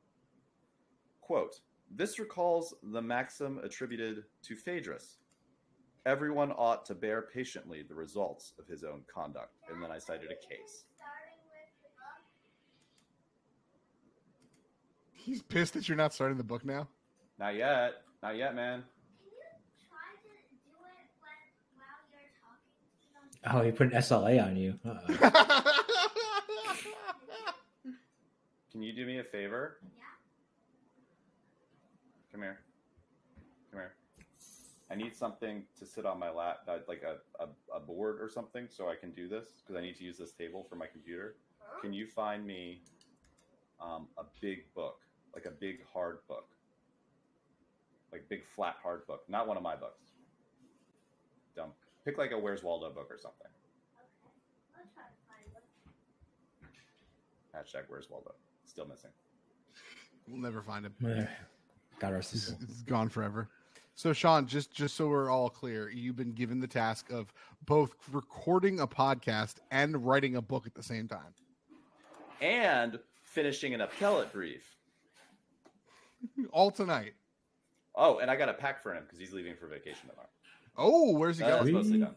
Quote: 1.21 1.61
This 1.89 2.19
recalls 2.19 2.73
the 2.83 3.01
maxim 3.01 3.59
attributed 3.59 4.25
to 4.43 4.55
Phaedrus. 4.55 5.19
Everyone 6.05 6.51
ought 6.51 6.85
to 6.87 6.95
bear 6.95 7.21
patiently 7.21 7.81
the 7.81 7.95
results 7.95 8.53
of 8.59 8.67
his 8.67 8.83
own 8.83 9.03
conduct. 9.07 9.55
And 9.69 9.81
then 9.81 9.89
I 9.89 9.99
cited 9.99 10.29
a 10.29 10.35
case. 10.35 10.83
Starting 10.97 11.39
with 11.47 11.71
the 11.81 11.89
book. 11.95 12.23
He's 15.23 15.41
pissed 15.41 15.73
that 15.75 15.87
you're 15.87 15.97
not 15.97 16.13
starting 16.13 16.37
the 16.37 16.43
book 16.43 16.65
now. 16.65 16.89
Not 17.39 17.55
yet. 17.55 18.01
Not 18.21 18.35
yet, 18.35 18.53
man. 18.55 18.83
Can 18.83 19.25
you 19.25 19.31
try 19.89 20.11
to 20.11 20.17
do 20.27 20.33
it 20.33 20.43
when, 21.21 21.31
while 21.79 22.03
you're 22.11 22.29
talking? 23.41 23.59
Oh, 23.59 23.63
he 23.65 23.71
put 23.71 23.87
an 23.93 24.01
SLA 24.01 24.43
on 24.45 24.57
you. 24.57 24.77
Can 28.71 28.81
you 28.81 28.91
do 28.91 29.05
me 29.05 29.19
a 29.19 29.23
favor? 29.23 29.77
Yeah. 29.95 30.01
Come 32.33 32.41
here. 32.41 32.59
Come 33.71 33.79
here. 33.79 33.93
I 34.91 34.95
need 34.95 35.15
something 35.15 35.63
to 35.79 35.85
sit 35.85 36.05
on 36.05 36.19
my 36.19 36.29
lap, 36.31 36.57
uh, 36.67 36.79
like 36.87 37.03
a, 37.03 37.17
a, 37.41 37.47
a 37.77 37.79
board 37.79 38.19
or 38.19 38.27
something, 38.29 38.67
so 38.69 38.89
I 38.89 38.95
can 38.95 39.11
do 39.11 39.29
this 39.29 39.45
because 39.61 39.77
I 39.79 39.81
need 39.81 39.95
to 39.97 40.03
use 40.03 40.17
this 40.17 40.33
table 40.33 40.65
for 40.67 40.75
my 40.75 40.87
computer. 40.87 41.35
Can 41.81 41.93
you 41.93 42.07
find 42.07 42.45
me 42.45 42.81
um, 43.79 44.07
a 44.17 44.23
big 44.41 44.65
book, 44.73 44.99
like 45.33 45.45
a 45.45 45.51
big 45.51 45.79
hard 45.91 46.19
book, 46.27 46.47
like 48.11 48.27
big 48.29 48.43
flat 48.45 48.75
hard 48.81 49.05
book, 49.07 49.23
not 49.27 49.47
one 49.47 49.57
of 49.57 49.63
my 49.63 49.75
books. 49.75 50.01
Dumb. 51.55 51.69
Pick 52.05 52.17
like 52.17 52.31
a 52.31 52.37
Where's 52.37 52.63
Waldo 52.63 52.89
book 52.91 53.07
or 53.09 53.17
something. 53.17 53.47
Okay. 53.47 54.31
I'll 54.75 54.83
try 54.93 55.03
to 55.03 55.09
find. 57.53 57.65
Hashtag 57.65 57.85
Where's 57.89 58.09
Waldo. 58.09 58.33
Still 58.65 58.85
missing. 58.87 59.11
We'll 60.27 60.41
never 60.41 60.61
find 60.61 60.85
him. 60.85 61.27
God 61.99 62.13
rest 62.13 62.31
his 62.31 62.43
It's, 62.43 62.49
soul. 62.51 62.57
it's 62.63 62.81
gone 62.83 63.09
forever. 63.09 63.49
So, 63.95 64.11
Sean, 64.11 64.47
just 64.47 64.71
just 64.71 64.95
so 64.95 65.07
we're 65.07 65.29
all 65.29 65.49
clear, 65.49 65.89
you've 65.89 66.15
been 66.15 66.31
given 66.33 66.59
the 66.59 66.67
task 66.67 67.11
of 67.11 67.31
both 67.65 67.93
recording 68.11 68.79
a 68.79 68.87
podcast 68.87 69.57
and 69.69 70.03
writing 70.05 70.35
a 70.35 70.41
book 70.41 70.65
at 70.65 70.73
the 70.73 70.81
same 70.81 71.07
time. 71.07 71.35
And 72.41 72.99
finishing 73.23 73.73
an 73.75 73.81
appellate 73.81 74.33
brief. 74.33 74.72
All 76.51 76.71
tonight. 76.71 77.13
Oh, 77.95 78.19
and 78.19 78.29
I 78.31 78.35
got 78.35 78.49
a 78.49 78.53
pack 78.53 78.81
for 78.81 78.93
him 78.93 79.03
because 79.03 79.19
he's 79.19 79.33
leaving 79.33 79.55
for 79.55 79.67
vacation 79.67 80.09
tomorrow. 80.09 80.29
Oh, 80.77 81.15
where's 81.17 81.37
he 81.37 81.43
Uh, 81.43 81.59
going? 81.59 81.73
mostly 81.73 81.99
done. 81.99 82.15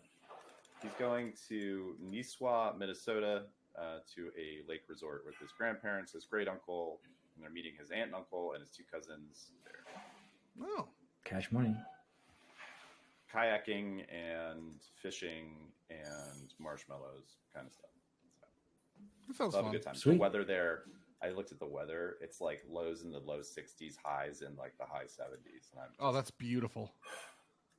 He's 0.82 0.92
going 0.98 1.34
to 1.48 1.96
Nisswa, 2.02 2.76
Minnesota, 2.78 3.44
uh, 3.78 3.98
to 4.14 4.30
a 4.38 4.62
lake 4.68 4.82
resort 4.88 5.24
with 5.26 5.36
his 5.38 5.52
grandparents, 5.52 6.12
his 6.12 6.24
great 6.24 6.48
uncle, 6.48 7.00
and 7.34 7.42
they're 7.42 7.50
meeting 7.50 7.72
his 7.78 7.90
aunt 7.90 8.06
and 8.06 8.14
uncle 8.14 8.52
and 8.52 8.60
his 8.62 8.70
two 8.70 8.84
cousins. 8.90 9.50
They're 9.64 10.66
Oh, 10.68 10.88
Cash 11.24 11.52
money. 11.52 11.76
kayaking 13.34 14.04
and 14.10 14.80
fishing 15.02 15.50
and 15.90 16.54
marshmallows 16.58 17.36
kind 17.52 17.66
of 17.66 17.72
stuff. 17.74 17.90
that 19.28 19.36
sounds 19.36 19.52
So 19.52 19.58
have 19.58 19.64
a 19.66 19.68
fun. 19.68 19.72
good 19.72 19.82
time. 19.82 19.94
Sweet. 19.94 20.14
The 20.14 20.18
weather 20.20 20.44
there, 20.44 20.84
I 21.22 21.30
looked 21.30 21.50
at 21.52 21.58
the 21.58 21.66
weather. 21.66 22.16
It's 22.20 22.40
like 22.40 22.62
lows 22.68 23.02
in 23.02 23.10
the 23.10 23.18
low 23.18 23.40
60s, 23.40 23.96
highs 24.04 24.42
in 24.42 24.54
like 24.56 24.76
the 24.78 24.84
high 24.84 25.04
70s. 25.04 25.72
And 25.72 25.80
I'm 25.80 25.88
Oh, 25.98 26.12
that's 26.12 26.30
beautiful. 26.30 26.92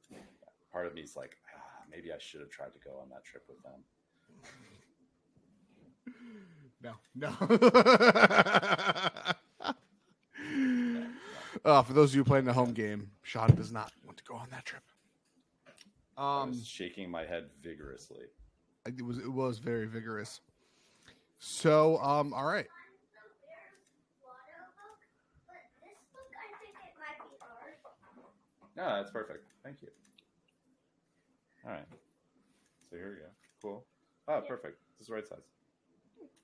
part 0.72 0.88
of 0.88 0.94
me 0.94 1.01
is 1.01 1.15
like, 1.15 1.38
ah, 1.56 1.84
maybe 1.89 2.12
I 2.12 2.17
should 2.20 2.41
have 2.41 2.50
tried 2.50 2.74
to 2.74 2.79
go 2.84 3.00
on 3.01 3.10
that 3.10 3.24
trip 3.24 3.44
with 3.48 3.62
them. 3.63 3.84
No, 6.82 6.94
no. 7.15 7.29
uh, 11.65 11.82
for 11.82 11.94
those 11.94 12.12
of 12.12 12.15
you 12.15 12.24
playing 12.24 12.46
the 12.46 12.53
home 12.53 12.74
game, 12.74 13.10
Sean 13.24 13.53
does 13.56 13.72
not 13.72 13.91
want 14.06 14.17
to 14.17 14.24
go 14.24 14.36
on 14.36 14.48
that 14.51 14.63
trip. 14.65 14.84
Um, 16.17 16.53
shaking 16.63 17.10
my 17.12 17.25
head 17.25 17.50
vigorously. 17.62 18.25
it 18.86 19.01
was 19.03 19.17
it 19.20 19.32
was 19.32 19.60
very 19.60 19.86
vigorous. 19.86 20.39
So, 21.39 21.98
um, 22.01 22.34
all 22.34 22.46
right. 22.46 22.65
The 22.65 22.72
Where's 23.46 23.86
Waldo 24.25 24.65
book, 24.74 24.98
but 25.46 25.62
this 25.86 26.01
book 26.10 26.25
I 26.34 26.50
think 26.58 26.74
it 26.74 26.98
might 26.98 27.22
be 27.22 27.38
ours. 27.41 27.77
No, 28.77 28.96
that's 28.96 29.10
perfect. 29.10 29.43
Thank 29.63 29.81
you. 29.81 29.88
All 31.65 31.72
right. 31.72 31.86
So 32.89 32.96
here 32.96 33.10
we 33.10 33.15
go. 33.15 33.31
Cool. 33.62 33.84
Oh, 34.27 34.41
perfect. 34.48 34.77
This 34.98 35.05
is 35.05 35.07
the 35.07 35.15
right 35.15 35.27
size. 35.27 35.39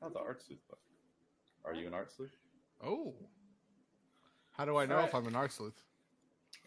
Oh, 0.02 0.10
the 0.10 0.20
art 0.20 0.42
sleuth 0.42 0.68
book. 0.68 0.80
Are 1.63 1.75
you 1.75 1.86
an 1.88 1.94
art 1.94 2.12
sleuth? 2.12 2.36
Oh, 2.84 3.13
how 4.52 4.66
do 4.66 4.78
I 4.78 4.86
know 4.86 4.98
All 4.98 5.06
if. 5.06 5.16
I'm 5.16 5.28
an 5.28 5.36
art 5.36 5.52
sleuth? 5.52 5.80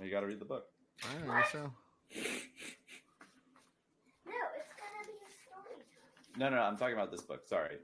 You 0.03 0.11
got 0.11 0.21
to 0.21 0.27
read 0.27 0.41
the 0.41 0.45
book. 0.45 0.67
I 1.03 1.19
don't 1.19 1.27
know. 1.27 1.43
So. 1.53 1.59
No, 1.59 1.69
it's 4.57 4.73
gonna 4.77 5.05
be 5.05 5.13
a 5.13 5.31
story. 5.45 5.83
No, 6.39 6.49
no, 6.49 6.57
no. 6.57 6.63
I'm 6.63 6.77
talking 6.77 6.95
about 6.95 7.11
this 7.11 7.23
book. 7.23 7.47
Sorry. 7.47 7.77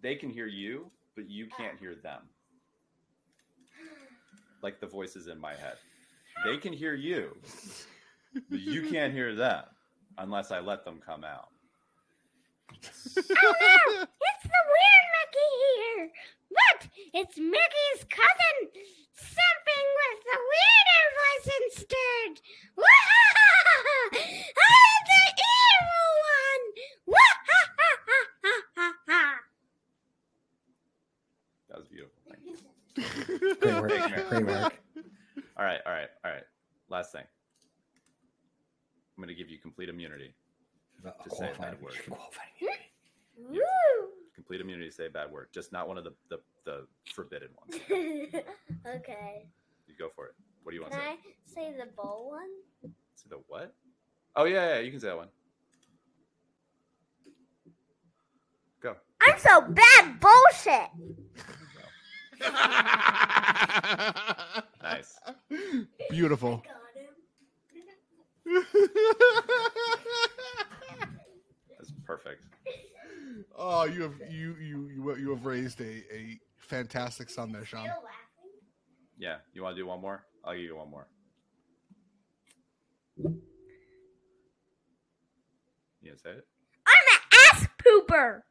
They 0.00 0.14
can 0.14 0.30
hear 0.30 0.46
you, 0.46 0.86
but 1.16 1.28
you 1.28 1.46
can't 1.46 1.74
oh. 1.76 1.80
hear 1.80 1.94
them. 1.94 2.22
Like 4.62 4.80
the 4.80 4.86
voices 4.86 5.26
in 5.26 5.40
my 5.40 5.54
head. 5.54 5.76
They 6.44 6.56
can 6.56 6.72
hear 6.72 6.94
you, 6.94 7.36
but 8.50 8.60
you 8.60 8.88
can't 8.90 9.12
hear 9.12 9.34
them 9.34 9.64
unless 10.18 10.50
I 10.50 10.60
let 10.60 10.84
them 10.84 11.00
come 11.04 11.24
out. 11.24 11.48
Oh 12.74 12.76
no! 12.76 14.02
It's 14.02 14.44
the 14.44 14.62
weird 14.72 15.06
Mickey 15.14 15.50
here! 15.62 16.10
But 16.50 16.80
it's 17.14 17.36
Mickey's 17.38 18.04
cousin 18.08 18.70
something 19.14 19.86
with 20.00 20.20
the 20.24 20.38
weirder 20.50 21.04
voice 21.20 21.48
instead! 21.64 22.30
I'm 22.78 24.12
the 25.08 25.24
evil 25.38 26.10
one! 26.26 26.64
That 31.68 31.78
was 31.78 31.88
beautiful. 31.88 32.20
Thank 32.28 32.42
you. 32.46 32.56
Great 33.60 33.80
work. 33.80 33.90
Great 34.28 34.46
work. 34.46 34.74
All 35.62 35.68
right, 35.68 35.80
all 35.86 35.92
right, 35.92 36.08
all 36.24 36.32
right. 36.32 36.42
Last 36.88 37.12
thing. 37.12 37.22
I'm 37.22 39.22
going 39.22 39.28
to 39.28 39.34
give 39.40 39.48
you 39.48 39.58
complete 39.58 39.88
immunity. 39.88 40.34
About 41.00 41.22
Just 41.22 41.38
say 41.38 41.52
a 41.56 41.60
bad 41.60 41.80
word. 41.80 41.92
qualifying 42.08 42.48
immunity. 42.60 42.82
Woo! 43.38 44.08
Complete 44.34 44.60
immunity 44.60 44.88
to 44.88 44.92
say 44.92 45.06
a 45.06 45.10
bad 45.10 45.30
word, 45.30 45.50
just 45.54 45.70
not 45.70 45.86
one 45.86 45.98
of 45.98 46.02
the 46.02 46.14
the, 46.30 46.38
the 46.64 46.84
forbidden 47.14 47.50
ones. 47.60 47.80
okay. 48.96 49.46
You 49.86 49.94
go 49.96 50.08
for 50.16 50.26
it. 50.26 50.34
What 50.64 50.72
do 50.72 50.76
you 50.76 50.82
want 50.82 50.94
Can 50.94 51.00
to 51.00 51.06
say? 51.06 51.52
I 51.62 51.70
say 51.70 51.76
the 51.78 51.86
bowl 51.92 52.30
one? 52.30 52.50
Say 53.14 53.28
the 53.30 53.38
what? 53.46 53.72
Oh 54.34 54.46
yeah, 54.46 54.74
yeah, 54.74 54.80
you 54.80 54.90
can 54.90 54.98
say 54.98 55.06
that 55.06 55.16
one. 55.16 55.28
Go. 58.82 58.96
I'm 59.20 59.38
so 59.38 59.60
bad 59.60 60.18
bullshit! 60.18 60.90
Nice. 64.82 65.18
Beautiful. 66.10 66.62
That's 71.78 71.92
perfect. 72.04 72.44
oh, 73.56 73.84
you 73.84 74.02
have 74.02 74.14
you 74.30 74.56
you 74.60 74.88
you 74.88 75.16
you 75.16 75.30
have 75.30 75.46
raised 75.46 75.80
a 75.80 76.04
a 76.14 76.38
fantastic 76.58 77.30
son 77.30 77.52
there, 77.52 77.64
Sean. 77.64 77.88
Yeah. 79.18 79.36
You 79.52 79.62
want 79.62 79.76
to 79.76 79.82
do 79.82 79.86
one 79.86 80.00
more? 80.00 80.24
I'll 80.44 80.54
give 80.54 80.62
you 80.62 80.76
one 80.76 80.90
more. 80.90 81.06
You 83.16 83.40
gonna 86.04 86.18
say 86.18 86.30
it? 86.30 86.46
I'm 86.86 87.04
an 87.14 87.20
ass 87.52 87.68
pooper! 87.78 88.42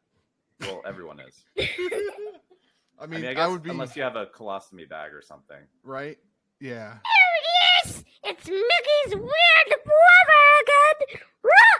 Well, 0.62 0.82
everyone 0.86 1.20
is. 1.20 1.44
I 3.02 3.06
I 3.06 3.08
mean, 3.08 3.22
mean, 3.22 3.30
I, 3.30 3.32
I 3.32 3.34
guess 3.34 3.50
would 3.50 3.64
be 3.64 3.72
unless 3.72 3.96
you 3.96 4.04
have 4.04 4.16
a 4.16 4.28
colostomy 4.28 4.88
bag 4.88 5.14
or 5.14 5.22
something. 5.22 5.58
right. 5.84 6.18
Yeah. 6.60 6.94
Oh 7.04 7.36
yes! 7.84 8.04
It's 8.24 8.46
Mickey's 8.48 9.16
weird 9.16 9.70
brother 9.84 10.44
again! 10.62 11.20
Rah! 11.44 11.80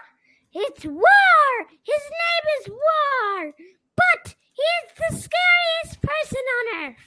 It's 0.54 0.84
War! 0.86 1.52
His 1.84 2.04
name 2.10 2.46
is 2.60 2.70
War! 2.70 3.54
But 3.96 4.34
he's 4.52 4.90
the 4.98 5.16
scariest 5.16 6.02
person 6.02 6.40
on 6.58 6.84
earth! 6.90 6.98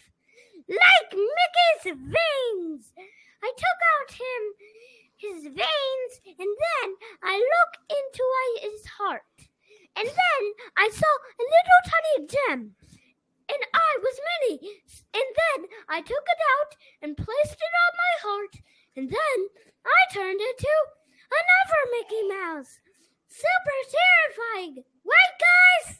Like 0.69 1.11
Mickey's 1.13 1.99
veins! 1.99 2.93
I 3.43 3.53
took 3.57 3.81
out 3.99 4.15
him 4.15 4.43
his 5.17 5.43
veins 5.45 6.13
and 6.27 6.49
then 6.49 6.89
I 7.23 7.37
looked 7.37 7.91
into 7.91 8.25
his 8.71 8.87
heart. 8.87 9.23
And 9.97 10.07
then 10.09 10.43
I 10.77 10.91
saw 10.93 11.07
a 11.07 11.43
little 11.43 11.81
tiny 11.91 12.27
gem. 12.29 12.75
And 13.51 13.63
I 13.75 13.91
was 14.01 14.17
many. 14.33 14.81
And 15.13 15.29
then 15.37 15.69
I 15.89 16.01
took 16.01 16.25
it 16.25 16.41
out 16.59 16.77
and 17.03 17.17
placed 17.17 17.59
it 17.61 17.75
on 17.85 17.93
my 18.01 18.15
heart. 18.29 18.55
And 18.97 19.11
then 19.11 19.39
I 19.85 20.01
turned 20.13 20.41
into 20.41 20.75
another 21.29 21.81
Mickey 21.93 22.23
Mouse. 22.29 22.79
Super 23.29 23.79
terrifying. 23.91 24.85
Right, 25.05 25.35
guys? 25.41 25.99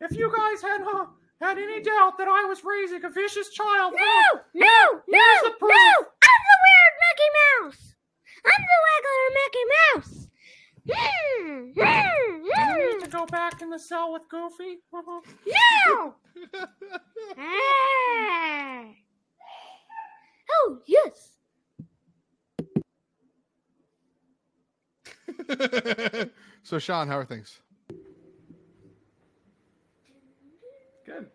If 0.00 0.16
you 0.18 0.32
guys 0.34 0.60
had 0.60 0.82
uh, 0.82 1.06
had 1.40 1.58
any 1.58 1.80
doubt 1.80 2.18
that 2.18 2.28
I 2.28 2.44
was 2.44 2.64
raising 2.64 3.04
a 3.04 3.10
vicious 3.10 3.50
child, 3.50 3.94
No, 3.94 4.40
no, 4.54 5.00
no, 5.08 5.28
the 5.44 5.54
no. 5.62 5.92
I'm 6.02 6.42
the 6.50 6.58
weird 6.66 6.94
Mickey 7.02 7.30
Mouse. 7.40 7.94
I'm 8.44 8.62
the 8.66 8.78
regular 8.90 9.28
Mickey 9.38 9.64
Mouse. 9.74 10.28
Do 10.86 10.94
you 11.74 11.74
need 11.74 13.00
to 13.04 13.08
go 13.10 13.26
back 13.26 13.62
in 13.62 13.70
the 13.70 13.78
cell 13.78 14.12
with 14.12 14.22
Goofy? 14.28 14.78
No. 14.92 16.14
Ah. 17.38 18.84
Oh, 20.64 20.78
yes. 20.86 21.38
so, 26.62 26.78
Sean, 26.78 27.08
how 27.08 27.18
are 27.18 27.24
things? 27.24 27.58
Good. 31.06 31.26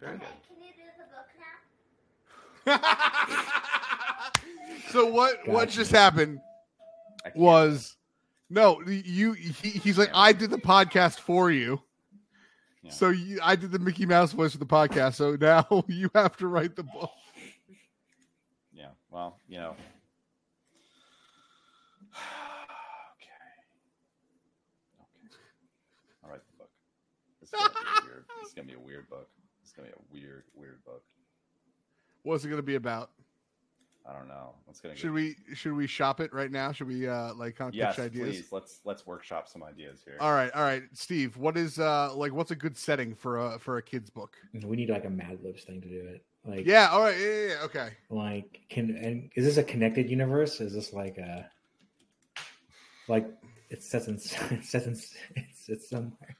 Very 0.00 0.14
Okay, 0.16 0.24
good. 0.24 0.34
can 0.48 0.56
you 0.64 0.72
do 0.72 0.82
the 0.98 1.04
book 2.74 2.74
now? 2.74 2.80
so 4.90 5.06
what 5.06 5.46
what 5.46 5.68
just 5.68 5.90
happened 5.92 6.40
was 7.34 7.96
no 8.48 8.80
you 8.82 9.32
he, 9.32 9.70
he's 9.70 9.98
like 9.98 10.10
I 10.14 10.32
did 10.32 10.50
the 10.50 10.58
podcast 10.58 11.20
for 11.20 11.50
you. 11.50 11.80
Yeah. 12.82 12.90
So 12.92 13.08
you, 13.10 13.40
I 13.42 13.56
did 13.56 13.72
the 13.72 13.78
Mickey 13.80 14.06
Mouse 14.06 14.32
voice 14.32 14.52
for 14.52 14.58
the 14.58 14.66
podcast. 14.66 15.14
So 15.14 15.36
now 15.40 15.84
you 15.88 16.10
have 16.14 16.36
to 16.36 16.46
write 16.46 16.76
the 16.76 16.84
book. 16.84 17.10
Yeah. 18.72 18.90
Well, 19.10 19.40
you 19.48 19.58
know. 19.58 19.70
okay. 22.12 23.32
Okay. 25.00 25.36
I'll 26.22 26.30
write 26.30 26.42
the 26.46 26.56
book. 26.58 26.70
Is 27.42 27.50
gonna 27.50 27.68
be 27.68 28.06
weird. 28.06 28.24
This 28.42 28.52
gonna 28.52 28.68
be 28.68 28.74
a 28.74 28.78
weird 28.78 29.08
book. 29.10 29.28
It's 29.62 29.72
gonna 29.72 29.88
be 29.88 29.94
a 29.94 30.02
weird, 30.12 30.44
weird 30.54 30.84
book. 30.84 31.02
What's 32.26 32.44
it 32.44 32.48
going 32.48 32.58
to 32.58 32.66
be 32.66 32.74
about? 32.74 33.10
I 34.08 34.12
don't 34.12 34.28
know. 34.28 34.54
It's 34.68 34.80
gonna. 34.80 34.94
Should 34.94 35.08
get, 35.08 35.12
we 35.14 35.36
should 35.54 35.72
we 35.72 35.86
shop 35.86 36.20
it 36.20 36.32
right 36.32 36.50
now? 36.50 36.70
Should 36.72 36.86
we 36.86 37.08
uh 37.08 37.34
like 37.34 37.56
kind 37.56 37.68
of 37.68 37.74
Yes, 37.74 37.96
pitch 37.96 38.04
ideas? 38.04 38.36
please. 38.36 38.52
Let's 38.52 38.80
let's 38.84 39.06
workshop 39.06 39.48
some 39.48 39.62
ideas 39.62 40.02
here. 40.04 40.16
All 40.20 40.32
right, 40.32 40.50
all 40.52 40.62
right, 40.62 40.84
Steve. 40.92 41.36
What 41.36 41.56
is 41.56 41.78
uh 41.78 42.14
like? 42.14 42.32
What's 42.32 42.52
a 42.52 42.56
good 42.56 42.76
setting 42.76 43.14
for 43.14 43.38
a 43.38 43.58
for 43.58 43.78
a 43.78 43.82
kid's 43.82 44.10
book? 44.10 44.36
We 44.64 44.76
need 44.76 44.90
like 44.90 45.04
a 45.04 45.10
Mad 45.10 45.38
Libs 45.42 45.64
thing 45.64 45.80
to 45.80 45.88
do 45.88 46.06
it. 46.08 46.24
Like, 46.44 46.66
Yeah. 46.66 46.88
All 46.92 47.02
right. 47.02 47.18
Yeah. 47.18 47.26
yeah, 47.26 47.48
yeah, 47.48 47.64
okay. 47.64 47.88
like 48.10 48.60
can 48.68 48.96
and 48.96 49.30
is 49.34 49.44
this 49.44 49.56
a 49.56 49.64
connected 49.64 50.08
universe? 50.08 50.60
Is 50.60 50.72
this 50.72 50.92
like 50.92 51.18
a 51.18 51.50
like 53.08 53.28
it 53.70 53.82
sets 53.82 54.06
in 54.06 54.14
it 54.56 54.64
sets 54.64 54.86
in 54.86 54.92
it's, 55.36 55.68
it's 55.68 55.90
somewhere. 55.90 56.36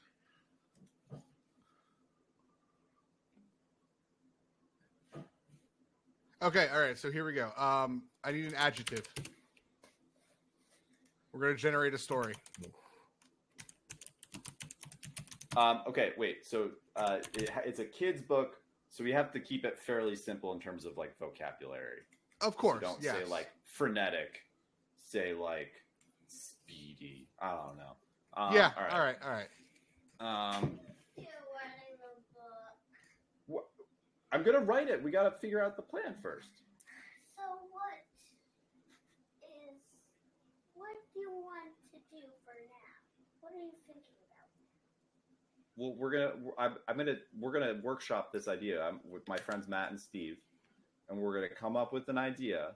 Okay. 6.42 6.68
All 6.72 6.80
right. 6.80 6.98
So 6.98 7.10
here 7.10 7.24
we 7.24 7.32
go. 7.32 7.50
Um, 7.56 8.02
I 8.24 8.32
need 8.32 8.46
an 8.46 8.54
adjective. 8.54 9.06
We're 11.32 11.40
gonna 11.40 11.54
generate 11.56 11.94
a 11.94 11.98
story. 11.98 12.34
Um, 15.56 15.80
okay, 15.88 16.12
wait. 16.18 16.44
So 16.44 16.70
uh, 16.96 17.18
it, 17.34 17.50
it's 17.64 17.78
a 17.78 17.84
kid's 17.84 18.20
book, 18.20 18.56
so 18.90 19.02
we 19.02 19.12
have 19.12 19.32
to 19.32 19.40
keep 19.40 19.64
it 19.64 19.78
fairly 19.78 20.14
simple 20.16 20.52
in 20.52 20.60
terms 20.60 20.84
of 20.84 20.96
like 20.98 21.18
vocabulary. 21.18 22.00
Of 22.42 22.52
So 22.54 22.58
course. 22.58 22.80
don't 22.82 23.02
yes. 23.02 23.16
say 23.16 23.24
like 23.24 23.48
frenetic. 23.64 24.40
Say 24.98 25.32
like 25.32 25.72
speedy. 26.26 27.28
I 27.40 27.52
don't 27.52 27.76
know. 27.78 27.96
Um, 28.36 28.54
yeah. 28.54 28.72
All 28.76 28.82
right. 28.84 28.92
All 28.92 29.00
right. 29.00 29.16
All 29.24 29.30
right. 29.30 29.48
Um, 30.58 30.78
You're 31.16 31.26
writing 31.54 31.96
the 31.98 32.12
book. 32.34 33.64
wh- 33.64 33.82
I'm 34.32 34.42
gonna 34.44 34.60
write 34.60 34.88
it. 34.88 35.02
We 35.02 35.10
got 35.10 35.24
to 35.24 35.38
figure 35.38 35.62
out 35.62 35.76
the 35.76 35.82
plan 35.82 36.14
first. 36.22 36.48
So 37.36 37.42
what 37.70 38.02
is 39.42 39.76
what 40.74 40.94
do 41.14 41.20
you 41.20 41.30
want 41.30 41.72
to 41.92 41.98
do 42.10 42.22
for 42.44 42.54
now? 42.54 42.94
What 43.40 43.52
are 43.52 43.58
you 43.58 43.72
thinking 43.86 44.02
about? 44.26 44.48
Well, 45.76 45.94
we're 45.96 46.12
gonna. 46.12 46.32
I'm, 46.58 46.74
I'm 46.88 46.96
gonna. 46.96 47.16
We're 47.38 47.52
gonna 47.52 47.80
workshop 47.82 48.32
this 48.32 48.48
idea 48.48 48.82
I'm, 48.82 49.00
with 49.08 49.26
my 49.28 49.36
friends 49.36 49.68
Matt 49.68 49.90
and 49.90 50.00
Steve, 50.00 50.36
and 51.08 51.18
we're 51.18 51.34
gonna 51.34 51.48
come 51.54 51.76
up 51.76 51.92
with 51.92 52.08
an 52.08 52.18
idea. 52.18 52.72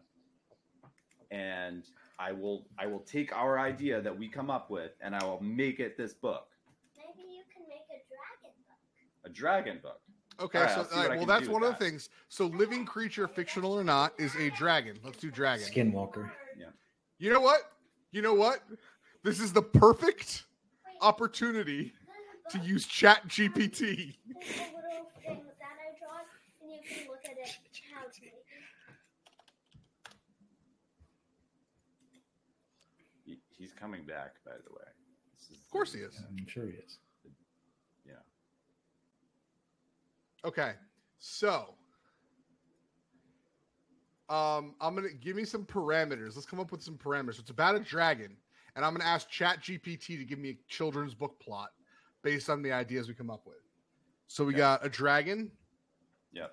And 1.33 1.85
I 2.19 2.33
will. 2.33 2.67
I 2.79 2.87
will 2.87 3.01
take 3.01 3.35
our 3.37 3.59
idea 3.59 4.01
that 4.01 4.17
we 4.17 4.29
come 4.29 4.51
up 4.51 4.71
with, 4.71 4.93
and 5.01 5.15
I 5.15 5.25
will 5.25 5.41
make 5.43 5.81
it 5.81 5.97
this 5.97 6.13
book, 6.13 6.49
Maybe 6.97 7.29
you 7.29 7.43
can 7.55 7.63
make 7.69 7.87
a 7.91 8.03
dragon 8.09 8.55
book. 8.67 9.25
a 9.25 9.29
dragon 9.31 9.79
book. 9.83 10.01
Okay. 10.41 10.59
All 10.59 10.65
right, 10.65 10.73
so 10.75 10.81
I'll 10.81 10.85
see 10.87 10.95
all 10.95 11.01
what 11.03 11.11
right, 11.11 11.19
well, 11.19 11.27
that's 11.27 11.49
one 11.49 11.61
with 11.63 11.73
of 11.73 11.79
the 11.79 11.85
things. 11.85 12.09
So, 12.29 12.47
living 12.47 12.87
creature, 12.87 13.29
fictional 13.29 13.73
or 13.73 13.85
not, 13.85 14.13
is 14.19 14.35
a 14.37 14.51
dragon. 14.51 14.99
Let's 15.05 15.19
do 15.19 15.31
dragon. 15.31 15.67
Skinwalker. 15.67 16.31
Yeah. 16.59 16.67
You 17.19 17.33
know 17.33 17.41
what? 17.41 17.61
You 18.13 18.23
know 18.23 18.35
what? 18.35 18.61
This 19.23 19.39
is 19.39 19.53
the 19.53 19.63
perfect 19.63 20.45
opportunity 21.03 21.93
to 22.51 22.59
use 22.59 22.87
Chat 22.87 23.29
GPT. 23.29 23.55
There's 23.55 23.77
a 23.77 23.77
little 23.77 25.11
thing 25.23 25.43
that 25.59 25.77
I 25.77 25.99
draw, 25.99 26.21
and 26.63 26.73
you 26.73 26.81
can 26.89 27.09
look 27.09 27.21
at 27.27 27.33
it 27.33 27.59
how 27.95 28.03
to 28.03 28.21
make 28.23 28.33
it. 28.33 28.41
He, 33.25 33.39
he's 33.57 33.73
coming 33.73 34.05
back, 34.05 34.35
by 34.45 34.53
the 34.53 34.73
way. 34.73 34.89
This 35.39 35.51
is 35.51 35.63
Of 35.65 35.71
course 35.71 35.93
he 35.93 36.01
is. 36.01 36.21
I'm 36.27 36.47
sure 36.47 36.65
he 36.65 36.73
is. 36.73 36.99
you 38.05 38.13
know. 38.13 38.19
Okay, 40.45 40.73
so 41.19 41.75
um, 44.31 44.75
I'm 44.81 44.95
gonna 44.95 45.09
give 45.21 45.37
me 45.37 45.45
some 45.45 45.65
parameters. 45.65 46.35
Let's 46.35 46.47
come 46.47 46.61
up 46.61 46.73
with 46.73 46.83
some 46.83 46.97
parameters. 46.97 47.39
It's 47.39 47.51
about 47.51 47.75
a 47.75 47.81
dragon, 47.81 48.37
and 48.75 48.85
I'm 48.85 48.95
gonna 48.95 49.05
ask 49.05 49.29
Chat 49.29 49.63
GPT 49.63 50.19
to 50.19 50.25
give 50.25 50.39
me 50.39 50.51
a 50.51 50.59
children's 50.69 51.15
book 51.15 51.39
plot 51.41 51.71
based 52.23 52.49
on 52.49 52.63
the 52.63 52.73
ideas 52.73 53.09
we 53.09 53.15
come 53.15 53.31
up 53.31 53.47
with. 53.47 53.57
So 54.29 54.45
we 54.45 54.53
Okay. 54.53 54.59
got 54.59 54.85
a 54.85 54.89
dragon. 54.89 55.51
Yep. 56.33 56.53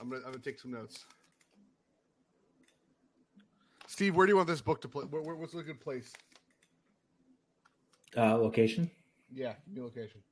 I'm 0.00 0.08
gonna 0.08 0.22
I'm 0.24 0.32
gonna 0.32 0.42
take 0.42 0.58
some 0.58 0.72
notes. 0.72 1.04
Steve, 3.86 4.16
where 4.16 4.26
do 4.26 4.32
you 4.32 4.36
want 4.36 4.48
this 4.48 4.60
book 4.60 4.80
to 4.80 4.88
play? 4.88 5.04
Where, 5.04 5.22
where, 5.22 5.36
what's 5.36 5.54
a 5.54 5.62
good 5.62 5.80
place? 5.80 6.12
Uh, 8.16 8.36
location? 8.36 8.90
Yeah, 9.32 9.54
give 9.66 9.74
me 9.76 9.80
a 9.82 9.84
location 9.84 10.22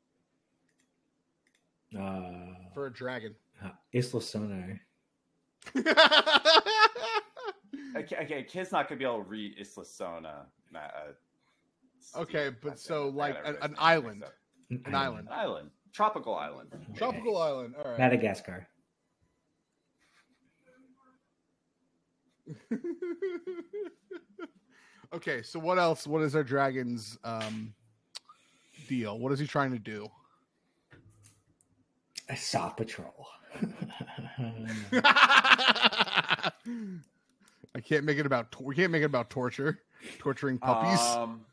Uh, 1.99 2.55
for 2.75 2.87
a 2.87 2.93
dragon. 2.93 3.35
uh, 3.65 3.69
Isla 3.93 4.21
Sorna. 4.21 4.79
Okay, 7.97 8.17
okay, 8.23 8.43
kid's 8.43 8.73
not 8.73 8.89
gonna 8.89 8.99
be 8.99 9.05
able 9.05 9.19
to 9.23 9.29
read 9.29 9.55
Isla 9.59 9.85
Sorna. 9.85 10.47
ma- 10.73 10.81
Uh, 10.81 11.13
Okay, 12.21 12.51
but 12.61 12.79
so, 12.79 13.07
damn 13.07 13.15
like, 13.17 13.37
an- 13.45 13.57
an 13.63 13.75
island. 13.79 14.25
mixed. 14.69 14.87
An 14.87 14.95
island. 14.97 15.29
An 15.29 15.33
island, 15.33 15.71
tropical 15.93 16.35
island. 16.35 16.71
Tropical 16.97 17.37
island. 17.39 17.75
All 17.79 17.91
right. 17.91 17.99
Madagascar. 17.99 18.67
okay, 25.15 25.43
so 25.43 25.59
what 25.59 25.79
else? 25.79 26.07
What 26.07 26.23
is 26.23 26.35
our 26.37 26.43
dragon's 26.45 27.19
um, 27.25 27.75
deal? 28.89 29.19
What 29.19 29.33
is 29.33 29.39
he 29.39 29.47
trying 29.47 29.73
to 29.73 29.79
do? 29.79 30.09
A 32.29 32.37
Saw 32.37 32.71
Patrol. 32.71 33.27
I 37.75 37.81
can't 37.83 38.05
make 38.05 38.19
it 38.19 38.27
about. 38.27 38.61
We 38.61 38.75
can't 38.75 38.91
make 38.91 39.03
it 39.03 39.07
about 39.07 39.31
torture, 39.31 39.81
torturing 40.19 40.59
puppies. 40.59 41.01
Um, 41.01 41.45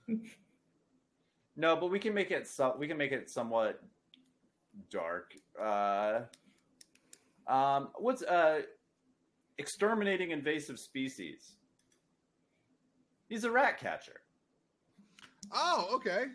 no, 1.55 1.75
but 1.75 1.91
we 1.91 1.99
can 1.99 2.13
make 2.13 2.31
it. 2.31 2.47
So, 2.47 2.75
we 2.77 2.87
can 2.87 2.97
make 2.97 3.11
it 3.11 3.29
somewhat 3.29 3.81
dark. 4.89 5.33
Uh, 5.61 6.21
um, 7.47 7.89
what's 7.97 8.23
uh, 8.23 8.61
exterminating 9.57 10.31
invasive 10.31 10.79
species? 10.79 11.53
He's 13.29 13.43
a 13.43 13.51
rat 13.51 13.79
catcher. 13.79 14.21
oh, 15.53 15.89
okay. 15.93 16.25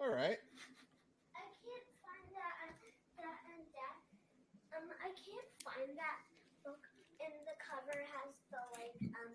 All 0.00 0.10
right. 0.10 0.38
I 1.34 1.44
can't 1.62 1.86
find 2.02 2.26
that 2.34 2.54
uh, 2.66 2.72
that 3.22 3.38
and 3.46 3.62
that. 3.70 3.94
Um, 4.76 4.90
I 4.98 5.14
can't 5.14 5.51
find 5.64 5.94
that 5.98 6.18
book, 6.66 6.82
and 7.22 7.34
the 7.46 7.56
cover 7.62 7.96
has 7.96 8.30
the 8.50 8.62
like 8.78 8.98
um 9.16 9.32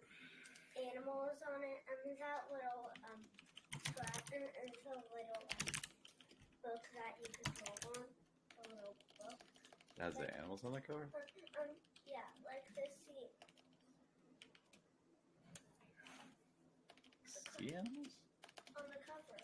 animals 0.77 1.39
on 1.51 1.63
it, 1.63 1.79
and 1.89 2.15
that 2.19 2.47
little 2.51 2.91
um 3.07 3.21
button 3.97 4.43
is 4.63 4.73
a 4.85 4.97
little 5.09 5.41
um, 5.57 5.67
book 6.61 6.83
that 6.93 7.13
you 7.17 7.29
can 7.33 7.49
hold 7.65 7.97
on. 7.97 8.05
A 8.05 8.63
little 8.69 8.95
book. 9.17 9.39
Has 9.99 10.13
the 10.15 10.29
animals 10.37 10.61
on 10.63 10.73
the 10.73 10.81
cover? 10.81 11.09
Um, 11.57 11.71
yeah, 12.05 12.27
like 12.45 12.65
the 12.75 12.85
sea. 13.05 13.25
Sea 17.57 17.73
animals? 17.73 18.13
On 18.77 18.85
the 18.89 18.99
cover. 19.01 19.41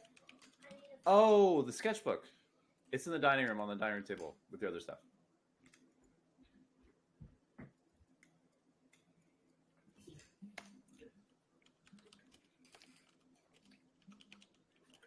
I 0.62 0.74
need 0.76 0.94
to 0.94 0.98
Oh, 1.06 1.62
the 1.64 1.74
sketchbook. 1.74 2.30
It's 2.92 3.08
in 3.08 3.14
the 3.14 3.20
dining 3.20 3.48
room 3.48 3.60
on 3.60 3.70
the 3.70 3.76
dining 3.76 3.96
room 3.96 4.04
table 4.04 4.36
with 4.52 4.62
the 4.62 4.68
other 4.68 4.80
stuff. 4.80 5.00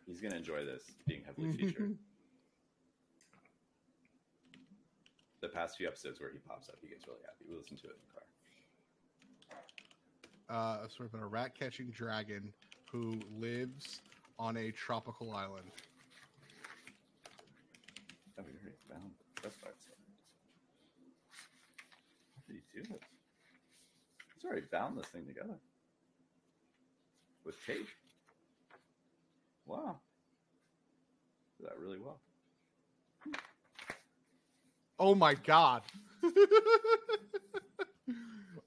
He's 0.06 0.20
gonna 0.20 0.36
enjoy 0.36 0.64
this 0.64 0.82
being 1.06 1.22
heavily 1.24 1.52
featured. 1.52 1.96
the 5.42 5.48
past 5.48 5.76
few 5.76 5.86
episodes 5.86 6.18
where 6.20 6.30
he 6.32 6.38
pops 6.38 6.68
up, 6.68 6.76
he 6.80 6.88
gets 6.88 7.06
really 7.06 7.20
happy. 7.24 7.44
We 7.48 7.56
listen 7.56 7.76
to 7.78 7.86
it 7.88 7.90
in 7.90 7.96
the 8.08 8.14
car. 8.14 8.22
Uh, 10.84 10.88
sort 10.88 11.12
of 11.12 11.20
a 11.20 11.26
rat 11.26 11.54
catching 11.58 11.90
dragon 11.90 12.52
who 12.90 13.20
lives 13.38 14.00
on 14.38 14.56
a 14.56 14.70
tropical 14.70 15.32
island. 15.32 15.70
Oh, 18.38 18.42
we 18.44 18.52
already 18.52 18.76
found 18.88 19.10
stuff. 19.38 19.56
How 19.64 19.70
did 22.46 22.56
he 22.56 22.62
do 22.80 22.94
it? 22.94 23.02
He's 24.34 24.44
already 24.44 24.66
bound 24.70 24.98
this 24.98 25.06
thing 25.06 25.26
together 25.26 25.58
with 27.44 27.56
tape. 27.66 27.88
Wow, 29.66 29.98
did 31.58 31.68
that 31.68 31.78
really 31.78 31.98
well. 31.98 32.20
Oh 34.98 35.14
my 35.14 35.34
god. 35.34 35.82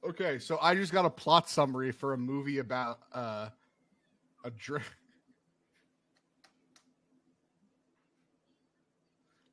okay, 0.08 0.38
so 0.40 0.60
I 0.62 0.76
just 0.76 0.92
got 0.92 1.06
a 1.06 1.10
plot 1.10 1.50
summary 1.50 1.92
for 1.92 2.14
a 2.14 2.18
movie 2.18 2.60
about 2.60 3.00
uh 3.14 3.50
a 4.44 4.52
dra- 4.52 4.82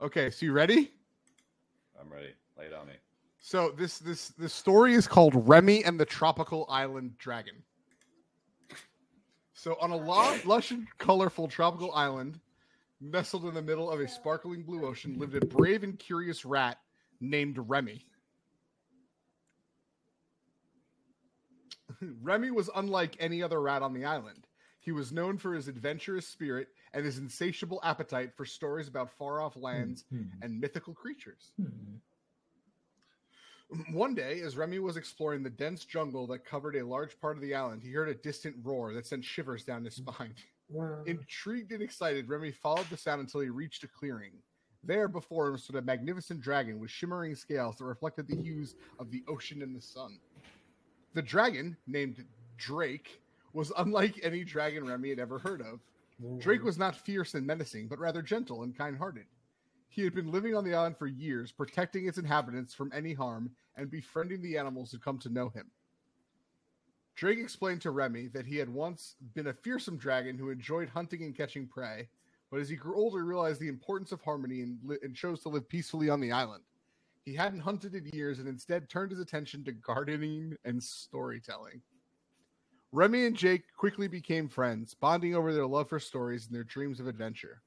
Okay, 0.00 0.30
so 0.30 0.44
you 0.44 0.52
ready? 0.52 0.92
I'm 1.98 2.12
ready. 2.12 2.34
Lay 2.58 2.66
it 2.66 2.74
on 2.74 2.86
me. 2.86 2.92
So 3.38 3.72
this 3.76 3.98
this 3.98 4.28
this 4.30 4.52
story 4.52 4.94
is 4.94 5.06
called 5.06 5.48
Remy 5.48 5.84
and 5.84 5.98
the 5.98 6.04
Tropical 6.04 6.66
Island 6.68 7.16
Dragon. 7.18 7.62
So 9.66 9.76
on 9.80 9.90
a 9.90 9.96
lo- 9.96 10.38
lush 10.44 10.70
and 10.70 10.86
colorful 10.96 11.48
tropical 11.48 11.90
island, 11.92 12.38
nestled 13.00 13.46
in 13.46 13.54
the 13.54 13.60
middle 13.60 13.90
of 13.90 13.98
a 13.98 14.06
sparkling 14.06 14.62
blue 14.62 14.86
ocean, 14.86 15.18
lived 15.18 15.34
a 15.34 15.44
brave 15.44 15.82
and 15.82 15.98
curious 15.98 16.44
rat 16.44 16.78
named 17.20 17.58
Remy. 17.58 18.06
Remy 22.22 22.52
was 22.52 22.70
unlike 22.76 23.16
any 23.18 23.42
other 23.42 23.60
rat 23.60 23.82
on 23.82 23.92
the 23.92 24.04
island. 24.04 24.46
He 24.78 24.92
was 24.92 25.10
known 25.10 25.36
for 25.36 25.52
his 25.52 25.66
adventurous 25.66 26.28
spirit 26.28 26.68
and 26.92 27.04
his 27.04 27.18
insatiable 27.18 27.80
appetite 27.82 28.36
for 28.36 28.44
stories 28.44 28.86
about 28.86 29.10
far 29.18 29.40
off 29.40 29.56
lands 29.56 30.04
Hmm. 30.10 30.26
and 30.42 30.60
mythical 30.60 30.94
creatures. 30.94 31.50
One 33.90 34.14
day, 34.14 34.40
as 34.42 34.56
Remy 34.56 34.78
was 34.78 34.96
exploring 34.96 35.42
the 35.42 35.50
dense 35.50 35.84
jungle 35.84 36.26
that 36.28 36.44
covered 36.44 36.76
a 36.76 36.86
large 36.86 37.20
part 37.20 37.36
of 37.36 37.42
the 37.42 37.54
island, 37.54 37.82
he 37.82 37.90
heard 37.90 38.08
a 38.08 38.14
distant 38.14 38.54
roar 38.62 38.94
that 38.94 39.06
sent 39.06 39.24
shivers 39.24 39.64
down 39.64 39.84
his 39.84 39.98
mm. 39.98 40.12
spine. 40.12 40.34
Intrigued 41.06 41.72
and 41.72 41.82
excited, 41.82 42.28
Remy 42.28 42.52
followed 42.52 42.88
the 42.90 42.96
sound 42.96 43.20
until 43.20 43.40
he 43.40 43.48
reached 43.48 43.84
a 43.84 43.88
clearing. 43.88 44.32
There 44.84 45.08
before 45.08 45.48
him 45.48 45.58
stood 45.58 45.76
a 45.76 45.82
magnificent 45.82 46.40
dragon 46.40 46.78
with 46.78 46.90
shimmering 46.90 47.34
scales 47.34 47.76
that 47.76 47.84
reflected 47.84 48.28
the 48.28 48.36
hues 48.36 48.76
of 49.00 49.10
the 49.10 49.24
ocean 49.28 49.62
and 49.62 49.74
the 49.74 49.80
sun. 49.80 50.18
The 51.14 51.22
dragon, 51.22 51.76
named 51.86 52.24
Drake, 52.56 53.20
was 53.52 53.72
unlike 53.78 54.20
any 54.22 54.44
dragon 54.44 54.86
Remy 54.86 55.10
had 55.10 55.18
ever 55.18 55.38
heard 55.38 55.60
of. 55.60 55.80
Drake 56.38 56.62
was 56.62 56.78
not 56.78 56.96
fierce 56.96 57.34
and 57.34 57.46
menacing, 57.46 57.88
but 57.88 57.98
rather 57.98 58.22
gentle 58.22 58.62
and 58.62 58.76
kind 58.76 58.96
hearted. 58.96 59.26
He 59.96 60.04
had 60.04 60.14
been 60.14 60.30
living 60.30 60.54
on 60.54 60.62
the 60.62 60.74
island 60.74 60.98
for 60.98 61.06
years, 61.06 61.52
protecting 61.52 62.06
its 62.06 62.18
inhabitants 62.18 62.74
from 62.74 62.92
any 62.94 63.14
harm 63.14 63.50
and 63.76 63.90
befriending 63.90 64.42
the 64.42 64.58
animals 64.58 64.92
who 64.92 64.98
come 64.98 65.18
to 65.20 65.30
know 65.30 65.48
him. 65.48 65.70
Drake 67.14 67.38
explained 67.38 67.80
to 67.80 67.90
Remy 67.92 68.28
that 68.34 68.44
he 68.44 68.58
had 68.58 68.68
once 68.68 69.16
been 69.32 69.46
a 69.46 69.54
fearsome 69.54 69.96
dragon 69.96 70.36
who 70.36 70.50
enjoyed 70.50 70.90
hunting 70.90 71.22
and 71.22 71.34
catching 71.34 71.66
prey, 71.66 72.10
but 72.50 72.60
as 72.60 72.68
he 72.68 72.76
grew 72.76 72.94
older, 72.94 73.20
he 73.20 73.22
realized 73.22 73.58
the 73.58 73.68
importance 73.68 74.12
of 74.12 74.20
harmony 74.20 74.60
and, 74.60 74.78
li- 74.84 74.98
and 75.02 75.16
chose 75.16 75.40
to 75.42 75.48
live 75.48 75.66
peacefully 75.66 76.10
on 76.10 76.20
the 76.20 76.30
island. 76.30 76.64
He 77.24 77.32
hadn't 77.32 77.60
hunted 77.60 77.94
in 77.94 78.04
years 78.12 78.38
and 78.38 78.46
instead 78.46 78.90
turned 78.90 79.12
his 79.12 79.20
attention 79.20 79.64
to 79.64 79.72
gardening 79.72 80.58
and 80.66 80.82
storytelling. 80.82 81.80
Remy 82.92 83.24
and 83.24 83.36
Jake 83.36 83.64
quickly 83.74 84.08
became 84.08 84.50
friends, 84.50 84.92
bonding 84.92 85.34
over 85.34 85.54
their 85.54 85.66
love 85.66 85.88
for 85.88 85.98
stories 85.98 86.44
and 86.44 86.54
their 86.54 86.64
dreams 86.64 87.00
of 87.00 87.06
adventure. 87.06 87.62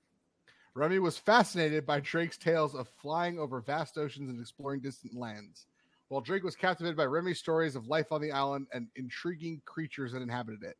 Remy 0.75 0.99
was 0.99 1.17
fascinated 1.17 1.85
by 1.85 1.99
Drake's 1.99 2.37
tales 2.37 2.75
of 2.75 2.87
flying 2.87 3.39
over 3.39 3.59
vast 3.59 3.97
oceans 3.97 4.29
and 4.29 4.39
exploring 4.39 4.81
distant 4.81 5.15
lands, 5.15 5.65
while 6.09 6.21
Drake 6.21 6.43
was 6.43 6.55
captivated 6.55 6.95
by 6.95 7.05
Remy's 7.05 7.39
stories 7.39 7.75
of 7.75 7.87
life 7.87 8.11
on 8.11 8.21
the 8.21 8.31
island 8.31 8.67
and 8.71 8.87
intriguing 8.95 9.61
creatures 9.65 10.11
that 10.11 10.21
inhabited 10.21 10.63
it. 10.63 10.77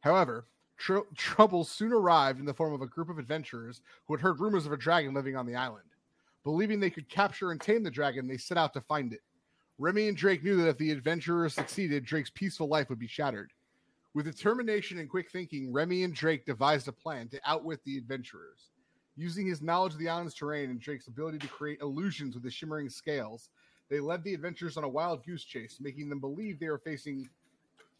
However, 0.00 0.46
tr- 0.78 1.00
trouble 1.16 1.64
soon 1.64 1.92
arrived 1.92 2.38
in 2.38 2.46
the 2.46 2.54
form 2.54 2.72
of 2.72 2.82
a 2.82 2.86
group 2.86 3.08
of 3.10 3.18
adventurers 3.18 3.82
who 4.06 4.14
had 4.14 4.20
heard 4.20 4.40
rumors 4.40 4.64
of 4.64 4.72
a 4.72 4.76
dragon 4.76 5.12
living 5.12 5.36
on 5.36 5.44
the 5.44 5.56
island. 5.56 5.84
Believing 6.44 6.80
they 6.80 6.88
could 6.88 7.08
capture 7.08 7.50
and 7.50 7.60
tame 7.60 7.82
the 7.82 7.90
dragon, 7.90 8.26
they 8.26 8.36
set 8.36 8.56
out 8.56 8.72
to 8.74 8.80
find 8.80 9.12
it. 9.12 9.20
Remy 9.78 10.08
and 10.08 10.16
Drake 10.16 10.44
knew 10.44 10.56
that 10.56 10.68
if 10.68 10.78
the 10.78 10.92
adventurers 10.92 11.54
succeeded, 11.54 12.04
Drake's 12.04 12.30
peaceful 12.30 12.68
life 12.68 12.88
would 12.88 12.98
be 12.98 13.06
shattered. 13.06 13.52
With 14.14 14.26
determination 14.26 14.98
and 14.98 15.10
quick 15.10 15.30
thinking, 15.30 15.72
Remy 15.72 16.04
and 16.04 16.14
Drake 16.14 16.46
devised 16.46 16.88
a 16.88 16.92
plan 16.92 17.28
to 17.28 17.40
outwit 17.44 17.80
the 17.84 17.98
adventurers. 17.98 18.70
Using 19.16 19.46
his 19.46 19.60
knowledge 19.60 19.92
of 19.92 19.98
the 19.98 20.08
island's 20.08 20.34
terrain 20.34 20.70
and 20.70 20.80
Drake's 20.80 21.08
ability 21.08 21.38
to 21.38 21.48
create 21.48 21.80
illusions 21.80 22.34
with 22.34 22.44
the 22.44 22.50
shimmering 22.50 22.88
scales, 22.88 23.50
they 23.88 24.00
led 24.00 24.22
the 24.22 24.34
adventurers 24.34 24.76
on 24.76 24.84
a 24.84 24.88
wild 24.88 25.24
goose 25.26 25.44
chase, 25.44 25.78
making 25.80 26.08
them 26.08 26.20
believe 26.20 26.58
they 26.58 26.70
were 26.70 26.78
facing 26.78 27.28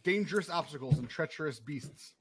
dangerous 0.02 0.48
obstacles 0.48 0.98
and 0.98 1.08
treacherous 1.08 1.60
beasts. 1.60 2.14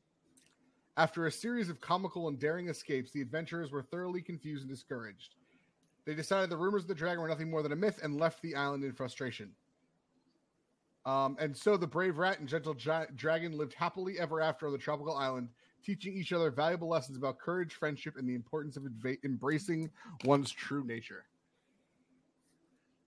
After 0.97 1.27
a 1.27 1.31
series 1.31 1.69
of 1.69 1.79
comical 1.79 2.27
and 2.27 2.37
daring 2.37 2.67
escapes, 2.67 3.11
the 3.11 3.21
adventurers 3.21 3.71
were 3.71 3.83
thoroughly 3.83 4.21
confused 4.21 4.63
and 4.63 4.69
discouraged. 4.69 5.35
They 6.05 6.15
decided 6.15 6.49
the 6.49 6.57
rumors 6.57 6.81
of 6.81 6.87
the 6.87 6.95
dragon 6.95 7.21
were 7.21 7.29
nothing 7.29 7.49
more 7.49 7.61
than 7.61 7.71
a 7.71 7.75
myth 7.75 7.99
and 8.03 8.19
left 8.19 8.41
the 8.41 8.55
island 8.55 8.83
in 8.83 8.91
frustration. 8.93 9.51
Um, 11.05 11.37
and 11.39 11.55
so 11.55 11.77
the 11.77 11.87
brave 11.87 12.17
rat 12.17 12.39
and 12.39 12.49
gentle 12.49 12.73
gi- 12.73 13.13
dragon 13.15 13.57
lived 13.57 13.73
happily 13.73 14.19
ever 14.19 14.41
after 14.41 14.65
on 14.65 14.73
the 14.73 14.77
tropical 14.77 15.15
island, 15.15 15.49
teaching 15.83 16.13
each 16.15 16.33
other 16.33 16.51
valuable 16.51 16.87
lessons 16.87 17.17
about 17.17 17.39
courage, 17.39 17.73
friendship, 17.73 18.15
and 18.17 18.27
the 18.27 18.35
importance 18.35 18.77
of 18.77 18.83
adva- 18.83 19.17
embracing 19.23 19.89
one's 20.23 20.51
true 20.51 20.83
nature. 20.83 21.25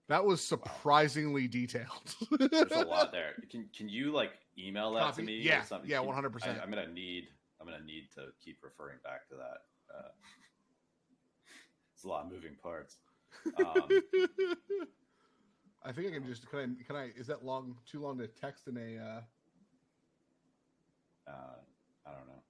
That 0.09 0.23
was 0.25 0.41
surprisingly 0.43 1.47
detailed. 1.47 2.15
There's 2.39 2.71
a 2.71 2.85
lot 2.85 3.11
there. 3.13 3.33
Can 3.49 3.69
can 3.75 3.87
you 3.87 4.11
like 4.11 4.31
email 4.57 4.91
that 4.93 4.99
Copy- 5.01 5.21
to 5.21 5.25
me? 5.25 5.37
yeah, 5.39 5.63
yeah, 5.85 5.97
100%. 5.99 6.43
I, 6.59 6.61
I'm 6.61 6.69
gonna 6.69 6.87
need 6.87 7.27
I'm 7.59 7.65
gonna 7.65 7.83
need 7.83 8.09
to 8.15 8.27
keep 8.43 8.57
referring 8.61 8.97
back 9.03 9.27
to 9.29 9.35
that. 9.35 9.61
Uh, 9.95 10.09
it's 11.95 12.03
a 12.03 12.07
lot 12.07 12.25
of 12.25 12.31
moving 12.31 12.55
parts. 12.61 12.97
Um, 13.57 13.87
I 15.85 15.91
think 15.91 16.07
I 16.07 16.11
can 16.11 16.25
just 16.25 16.49
can 16.49 16.59
I 16.59 16.83
can 16.83 16.95
I 16.95 17.11
is 17.15 17.27
that 17.27 17.43
long 17.45 17.75
too 17.89 17.99
long 18.01 18.17
to 18.19 18.27
text 18.27 18.67
in 18.67 18.77
a 18.77 18.97
uh 19.01 19.21
uh, 21.31 21.55
I 22.05 22.11
don't 22.11 22.27
know. 22.27 22.43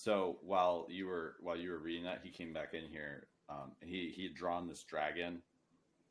So 0.00 0.38
while 0.40 0.86
you 0.88 1.06
were 1.06 1.34
while 1.40 1.56
you 1.58 1.70
were 1.72 1.78
reading 1.78 2.04
that, 2.04 2.22
he 2.24 2.30
came 2.30 2.54
back 2.54 2.72
in 2.72 2.84
here. 2.90 3.26
Um, 3.50 3.72
and 3.82 3.90
he 3.90 4.10
he 4.16 4.22
had 4.22 4.34
drawn 4.34 4.66
this 4.66 4.82
dragon, 4.82 5.42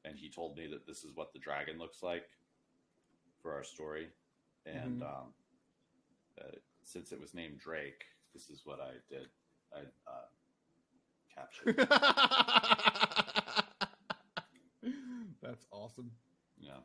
and 0.06 0.15
he 0.15 0.30
told 0.30 0.56
me 0.56 0.67
that 0.67 0.86
this 0.86 1.04
is 1.04 1.15
what 1.15 1.34
the 1.34 1.39
dragon 1.39 1.80
looks 1.80 2.04
like 2.04 2.30
for 3.41 3.52
our 3.52 3.63
story. 3.63 4.12
And 4.67 5.02
Mhm. 5.02 5.08
um, 5.08 5.34
uh, 6.39 6.52
since 6.84 7.12
it 7.12 7.19
was 7.19 7.34
named 7.34 7.58
Drake, 7.58 8.06
this 8.32 8.52
is 8.52 8.63
what 8.63 8.80
I 8.80 8.91
did. 9.10 9.32
I 9.73 9.80
uh, 10.06 10.28
captured. 11.34 11.78
That's 15.41 15.65
awesome. 15.71 16.12
Yeah. 16.60 16.78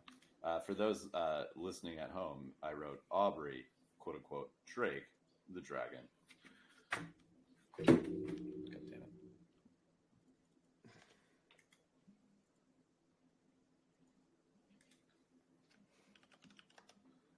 Uh, 0.42 0.60
for 0.60 0.72
those 0.72 1.06
uh, 1.12 1.44
listening 1.54 1.98
at 1.98 2.08
home, 2.10 2.54
I 2.62 2.72
wrote 2.72 3.02
Aubrey, 3.10 3.66
quote 3.98 4.16
unquote, 4.16 4.50
Drake, 4.66 5.04
the 5.52 5.60
dragon. 5.60 6.08
God 7.78 7.86
damn 7.86 9.02
it. 9.02 9.10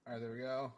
All 0.05 0.13
right, 0.13 0.21
there 0.21 0.31
we 0.31 0.39
go. 0.39 0.71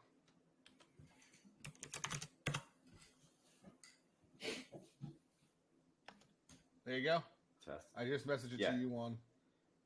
There 6.85 6.97
you 6.97 7.03
go. 7.03 7.23
Test. 7.63 7.87
I 7.95 8.05
just 8.05 8.25
messaged 8.25 8.53
it 8.53 8.59
Yeah. 8.61 8.71
to 8.71 8.77
you 8.77 8.89
one. 8.89 9.17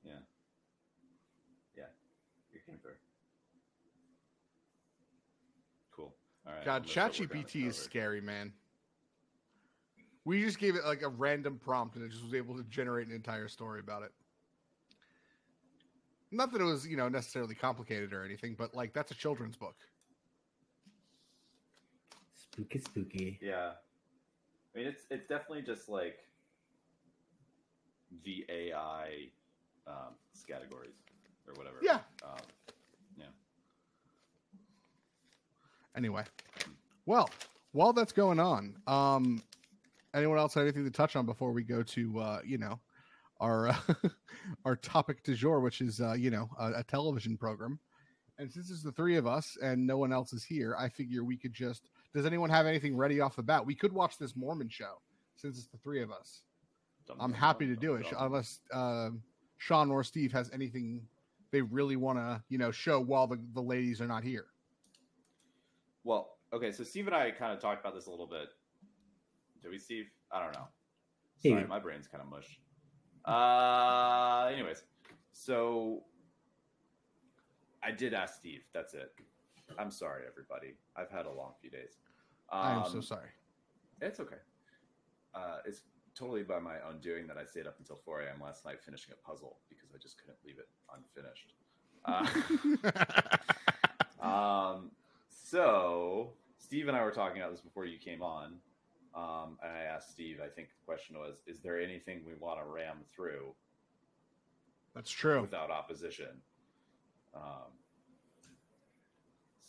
Yeah. 0.04 0.20
Yeah. 1.76 1.90
It 2.54 2.66
came 2.66 2.78
through. 2.78 2.96
Cool. 5.92 6.16
All 6.46 6.54
right. 6.54 6.64
God, 6.64 6.76
I'm 6.76 6.82
gonna 6.84 6.92
start 6.92 7.20
working 7.20 7.38
on 7.38 7.44
ChatGPT 7.44 7.68
is 7.68 7.78
scary, 7.78 8.22
man. 8.22 8.54
We 10.26 10.42
just 10.42 10.60
gave 10.60 10.76
it 10.76 10.86
like 10.86 11.02
a 11.02 11.10
random 11.10 11.60
prompt 11.64 11.96
and 11.96 12.06
it 12.06 12.10
just 12.10 12.24
was 12.24 12.34
able 12.34 12.56
to 12.56 12.64
generate 12.64 13.08
an 13.08 13.14
entire 13.14 13.48
story 13.48 13.80
about 13.80 14.04
it. 14.04 14.12
Not 16.32 16.52
that 16.52 16.62
it 16.62 16.66
was, 16.66 16.88
you 16.88 16.98
know, 16.98 17.10
necessarily 17.10 17.56
complicated 17.56 18.14
or 18.14 18.24
anything, 18.24 18.56
but 18.58 18.74
like 18.74 18.94
that's 18.94 19.12
a 19.12 19.16
children's 19.16 19.56
book. 19.56 19.76
Spooky, 22.36 22.80
spooky. 22.80 23.40
Yeah. 23.42 23.72
I 24.74 24.78
mean, 24.78 24.88
it's 24.88 25.04
it's 25.12 25.28
definitely 25.28 25.62
just 25.62 25.90
like 25.90 26.18
the 28.24 28.46
AI 28.50 29.28
um, 29.86 30.16
categories 30.48 30.96
or 31.48 31.54
whatever. 31.54 31.78
Yeah. 31.82 32.00
Um, 32.24 32.38
Anyway, 35.96 36.24
well, 37.06 37.30
while 37.72 37.94
that's 37.94 38.12
going 38.12 38.40
on, 38.40 38.76
um, 38.88 39.42
anyone 40.14 40.38
else 40.38 40.54
have 40.54 40.64
anything 40.64 40.86
to 40.86 40.92
touch 40.92 41.16
on 41.16 41.26
before 41.26 41.52
we 41.52 41.64
go 41.64 41.84
to, 41.84 42.20
uh, 42.20 42.40
you 42.46 42.58
know, 42.58 42.80
our 43.40 43.70
uh, 43.70 43.76
our 44.66 44.76
topic 44.76 45.24
du 45.24 45.36
jour, 45.36 45.60
which 45.60 45.82
is, 45.82 46.00
uh, 46.00 46.14
you 46.14 46.30
know, 46.30 46.50
a, 46.60 46.80
a 46.80 46.84
television 46.84 47.38
program. 47.38 47.80
And 48.40 48.52
since 48.52 48.72
it's 48.72 48.84
the 48.84 48.92
three 48.92 49.16
of 49.16 49.28
us 49.28 49.58
and 49.62 49.86
no 49.86 49.98
one 49.98 50.12
else 50.12 50.34
is 50.34 50.44
here, 50.44 50.76
I 50.78 50.90
figure 50.90 51.24
we 51.24 51.38
could 51.38 51.54
just. 51.54 51.90
Does 52.14 52.26
anyone 52.26 52.50
have 52.50 52.66
anything 52.66 52.96
ready 52.96 53.22
off 53.22 53.36
the 53.36 53.44
bat? 53.44 53.66
We 53.66 53.76
could 53.76 53.94
watch 53.94 54.18
this 54.18 54.36
Mormon 54.36 54.70
show 54.70 55.02
since 55.36 55.58
it's 55.58 55.68
the 55.68 55.78
three 55.78 56.02
of 56.02 56.12
us. 56.12 56.44
dum, 57.08 57.18
I'm 57.20 57.34
happy 57.34 57.66
dum, 57.66 57.76
to 57.76 57.82
do 57.82 57.98
dum, 57.98 58.06
it, 58.06 58.18
unless 58.20 58.60
uh, 58.72 59.10
Sean 59.58 59.92
or 59.92 60.04
Steve 60.04 60.32
has 60.32 60.50
anything 60.54 61.02
they 61.52 61.62
really 61.62 61.96
want 61.96 62.18
to, 62.18 62.42
you 62.50 62.58
know, 62.58 62.72
show 62.72 63.00
while 63.00 63.28
the, 63.28 63.40
the 63.54 63.62
ladies 63.62 64.02
are 64.02 64.08
not 64.08 64.24
here. 64.24 64.46
Well, 66.04 66.38
okay, 66.52 66.72
so 66.72 66.84
Steve 66.84 67.08
and 67.08 67.16
I 67.16 67.32
kind 67.32 67.54
of 67.54 67.60
talked 67.60 67.80
about 67.80 67.94
this 67.96 68.08
a 68.08 68.12
little 68.12 68.28
bit. 68.28 68.50
Did 69.64 69.72
we, 69.72 69.80
Steve? 69.80 70.06
I 70.32 70.44
don't 70.44 70.54
know. 70.54 70.68
Sorry, 71.42 71.62
Yeah. 71.62 71.68
my 71.68 71.80
brain's 71.80 72.08
kind 72.08 72.22
of 72.22 72.30
mush. 72.30 72.60
Uh, 73.26 74.52
anyways, 74.54 74.84
so 75.32 76.04
I 77.82 77.92
did 77.92 78.14
ask 78.14 78.36
Steve. 78.36 78.64
That's 78.74 78.94
it. 78.94 79.14
I'm 79.80 79.90
sorry, 79.90 80.24
everybody. 80.28 80.76
I've 80.96 81.10
had 81.10 81.26
a 81.26 81.32
long 81.32 81.54
few 81.62 81.70
days. 81.70 81.98
Um, 82.50 82.60
I 82.62 82.86
am 82.86 82.92
so 82.92 83.02
sorry. 83.02 83.30
It's 84.02 84.20
okay. 84.20 84.36
Uh, 85.34 85.60
it's 85.66 85.82
totally 86.14 86.44
by 86.44 86.60
my 86.60 86.76
own 86.88 87.00
doing 87.00 87.26
that 87.28 87.38
I 87.38 87.46
stayed 87.46 87.66
up 87.66 87.80
until 87.80 87.96
4 88.06 88.22
a.m. 88.22 88.42
last 88.42 88.66
night 88.66 88.84
finishing 88.84 89.14
a 89.14 89.28
puzzle 89.28 89.58
because 89.70 89.90
I 89.96 89.98
just 89.98 90.18
couldn't 90.20 90.38
leave 90.46 90.60
it 90.60 90.70
unfinished. 90.94 91.54
Uh, 92.06 92.26
um, 94.22 94.92
so 95.30 96.34
Steve 96.58 96.90
and 96.90 96.98
I 96.98 97.04
were 97.06 97.12
talking 97.12 97.42
about 97.42 97.52
this 97.52 97.62
before 97.62 97.86
you 97.86 97.98
came 97.98 98.22
on, 98.22 98.56
um, 99.16 99.58
and 99.64 99.72
I 99.72 99.84
asked 99.84 100.12
Steve. 100.12 100.40
I 100.44 100.48
think 100.48 100.70
the 100.70 100.86
question 100.86 101.18
was, 101.18 101.42
"Is 101.48 101.60
there 101.60 101.80
anything 101.80 102.24
we 102.26 102.34
want 102.36 102.60
to 102.60 102.66
ram 102.66 102.98
through 103.14 103.54
That's 104.96 105.12
true. 105.12 105.42
without 105.42 105.72
opposition?" 105.72 106.42
Um, 107.36 107.72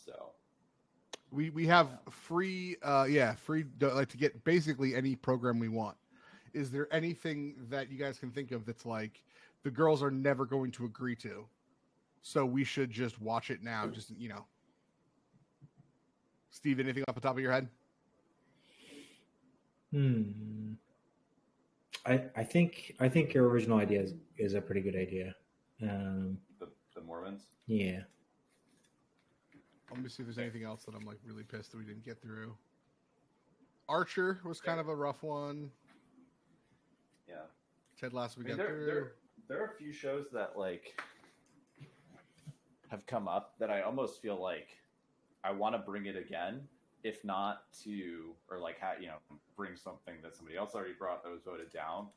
so 0.05 0.31
We 1.31 1.49
we 1.49 1.65
have 1.67 1.89
free, 2.09 2.77
uh, 2.83 3.05
yeah, 3.09 3.33
free 3.35 3.65
like 3.79 4.09
to 4.09 4.17
get 4.17 4.43
basically 4.43 4.95
any 4.95 5.15
program 5.15 5.59
we 5.59 5.67
want. 5.69 5.97
Is 6.53 6.71
there 6.71 6.87
anything 6.93 7.55
that 7.69 7.91
you 7.91 7.97
guys 7.97 8.17
can 8.19 8.31
think 8.31 8.51
of 8.51 8.65
that's 8.65 8.85
like 8.85 9.23
the 9.63 9.71
girls 9.71 10.01
are 10.01 10.11
never 10.11 10.45
going 10.45 10.71
to 10.71 10.85
agree 10.85 11.15
to? 11.17 11.45
So 12.21 12.45
we 12.45 12.63
should 12.63 12.89
just 12.89 13.21
watch 13.21 13.49
it 13.51 13.61
now. 13.61 13.87
Just 13.87 14.11
you 14.17 14.29
know, 14.29 14.45
Steve, 16.51 16.79
anything 16.79 17.03
off 17.07 17.15
the 17.15 17.21
top 17.21 17.35
of 17.35 17.41
your 17.41 17.51
head? 17.51 17.67
Hmm. 19.95 20.73
I 22.05 22.21
I 22.35 22.43
think 22.43 22.95
I 22.99 23.07
think 23.07 23.33
your 23.33 23.47
original 23.47 23.77
idea 23.77 24.01
is, 24.01 24.13
is 24.37 24.53
a 24.53 24.59
pretty 24.59 24.81
good 24.81 24.95
idea. 24.95 25.33
Um, 25.81 26.37
the, 26.59 26.67
the 26.93 27.01
Mormons. 27.01 27.43
yeah. 27.65 28.01
Let 29.89 30.03
me 30.03 30.09
see 30.09 30.23
if 30.23 30.27
there's 30.27 30.37
anything 30.37 30.63
else 30.63 30.83
that 30.83 30.95
I'm 30.95 31.05
like 31.05 31.19
really 31.25 31.43
pissed 31.43 31.71
that 31.71 31.77
we 31.77 31.85
didn't 31.85 32.03
get 32.03 32.21
through. 32.21 32.57
Archer 33.87 34.41
was 34.43 34.59
kind 34.59 34.81
of 34.81 34.89
a 34.89 34.95
rough 34.95 35.23
one. 35.23 35.71
Yeah. 37.29 37.35
Ted 37.97 38.11
Lasso 38.11 38.41
we 38.41 38.45
I 38.45 38.47
mean, 38.49 38.57
got 38.57 38.63
there, 38.63 38.75
through. 38.75 38.85
there, 38.85 39.11
there 39.47 39.61
are 39.61 39.67
a 39.67 39.77
few 39.77 39.93
shows 39.93 40.25
that 40.33 40.57
like 40.57 41.01
have 42.89 43.05
come 43.05 43.29
up 43.29 43.53
that 43.59 43.69
I 43.69 43.83
almost 43.83 44.21
feel 44.21 44.41
like 44.41 44.67
I 45.45 45.51
want 45.51 45.73
to 45.75 45.79
bring 45.79 46.07
it 46.07 46.17
again, 46.17 46.67
if 47.05 47.23
not 47.23 47.71
to 47.83 48.33
or 48.49 48.57
like 48.57 48.81
ha- 48.81 48.95
you 48.99 49.05
know 49.05 49.21
bring 49.55 49.77
something 49.77 50.15
that 50.23 50.35
somebody 50.35 50.57
else 50.57 50.73
already 50.73 50.95
brought 50.97 51.23
that 51.23 51.31
was 51.31 51.43
voted 51.43 51.71
down. 51.71 52.07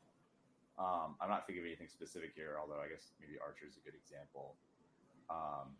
Um, 0.79 1.15
I'm 1.21 1.29
not 1.29 1.45
thinking 1.45 1.63
of 1.63 1.67
anything 1.67 1.87
specific 1.87 2.31
here, 2.35 2.57
although 2.59 2.81
I 2.83 2.87
guess 2.89 3.11
maybe 3.19 3.33
Archer 3.39 3.65
is 3.69 3.77
a 3.77 3.81
good 3.81 3.93
example. 3.93 4.55
Um, 5.29 5.75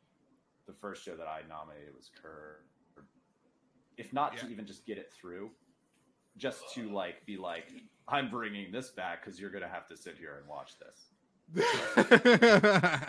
the 0.67 0.73
first 0.73 1.03
show 1.03 1.15
that 1.15 1.27
I 1.27 1.41
nominated 1.49 1.95
was 1.95 2.11
Kerr. 2.21 2.59
If 3.97 4.13
not 4.13 4.37
to 4.37 4.47
even 4.47 4.65
just 4.65 4.85
get 4.85 4.97
it 4.97 5.11
through, 5.11 5.49
just 6.37 6.61
to 6.75 6.89
like 6.89 7.25
be 7.25 7.35
like, 7.35 7.65
I'm 8.07 8.29
bringing 8.29 8.71
this 8.71 8.89
back 8.89 9.25
because 9.25 9.39
you're 9.39 9.49
gonna 9.49 9.67
have 9.67 9.87
to 9.87 9.97
sit 9.97 10.17
here 10.19 10.37
and 10.37 10.47
watch 10.47 10.73
this. 10.77 11.07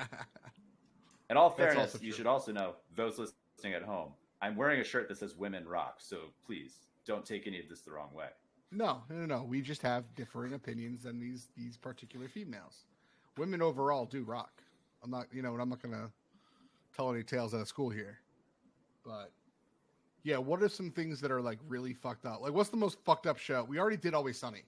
In 1.29 1.37
all 1.37 1.51
fairness, 1.51 1.99
you 2.01 2.13
should 2.13 2.27
also 2.27 2.53
know 2.53 2.77
those 2.97 3.19
listening 3.19 3.75
at 3.75 3.83
home. 3.83 4.13
I'm 4.43 4.57
wearing 4.57 4.81
a 4.81 4.85
shirt 4.85 5.09
that 5.09 5.19
says 5.19 5.37
"Women 5.37 5.67
Rock," 5.69 5.97
so 5.99 6.33
please 6.45 6.87
don't 7.07 7.25
take 7.25 7.47
any 7.47 7.61
of 7.61 7.69
this 7.69 7.81
the 7.81 7.93
wrong 7.93 8.11
way. 8.15 8.29
No, 8.73 9.03
no, 9.09 9.17
no, 9.17 9.27
no. 9.27 9.43
We 9.43 9.61
just 9.61 9.83
have 9.83 10.15
differing 10.15 10.55
opinions 10.55 11.03
than 11.03 11.19
these 11.19 11.49
these 11.57 11.77
particular 11.77 12.29
females. 12.29 12.85
Women 13.37 13.63
overall 13.63 14.07
do 14.07 14.23
rock. 14.23 14.63
I'm 15.03 15.11
not, 15.11 15.27
you 15.33 15.43
know, 15.43 15.53
and 15.53 15.63
I'm 15.63 15.69
not 15.69 15.83
gonna 15.83 16.11
tell 16.95 17.13
any 17.13 17.23
tales 17.23 17.55
out 17.55 17.61
of 17.61 17.69
school 17.69 17.91
here. 17.91 18.19
But 19.05 19.33
yeah, 20.23 20.37
what 20.37 20.63
are 20.63 20.69
some 20.69 20.91
things 20.91 21.21
that 21.21 21.31
are 21.31 21.41
like 21.41 21.59
really 21.67 21.95
fucked 21.95 22.27
up? 22.27 22.41
Like, 22.43 22.53
what's 22.53 22.71
the 22.71 22.77
most 22.77 22.99
fucked 23.05 23.27
up 23.27 23.39
show? 23.39 23.65
We 23.65 23.79
already 23.79 23.97
did 23.97 24.15
Always 24.15 24.39
Sunny, 24.39 24.63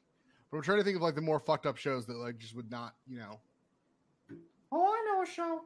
but 0.51 0.57
I'm 0.57 0.63
trying 0.63 0.79
to 0.79 0.85
think 0.85 0.97
of 0.97 1.03
like 1.03 1.15
the 1.15 1.21
more 1.21 1.39
fucked 1.39 1.67
up 1.67 1.77
shows 1.77 2.07
that 2.07 2.17
like 2.17 2.39
just 2.39 2.55
would 2.57 2.71
not, 2.71 2.95
you 3.07 3.19
know. 3.19 3.41
Oh, 4.73 4.87
I 4.87 5.05
know 5.07 5.23
a 5.23 5.27
show. 5.27 5.61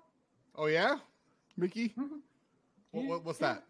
Oh 0.57 0.67
yeah, 0.67 0.99
Mickey. 1.57 1.95
Mhm. 1.97 2.21
What, 2.91 3.05
what, 3.07 3.25
what's 3.25 3.39
that? 3.39 3.65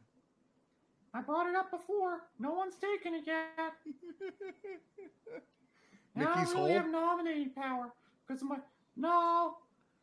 I 1.17 1.23
brought 1.23 1.49
it 1.49 1.57
up 1.57 1.71
before. 1.71 2.21
No 2.39 2.53
one's 2.53 2.75
taken 2.77 3.15
it 3.15 3.23
yet. 3.27 3.47
I 6.17 6.21
Mickey's 6.21 6.55
really 6.55 6.73
have 6.73 6.91
nominating 6.91 7.51
power 7.51 7.93
because 8.27 8.43
my 8.43 8.59
no, 8.97 9.57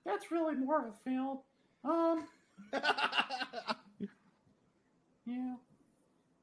that's 0.05 0.31
really 0.31 0.55
more 0.55 0.79
of 0.79 0.85
a 0.93 0.93
film. 1.03 1.39
Um, 1.83 2.27
yeah, 5.25 5.55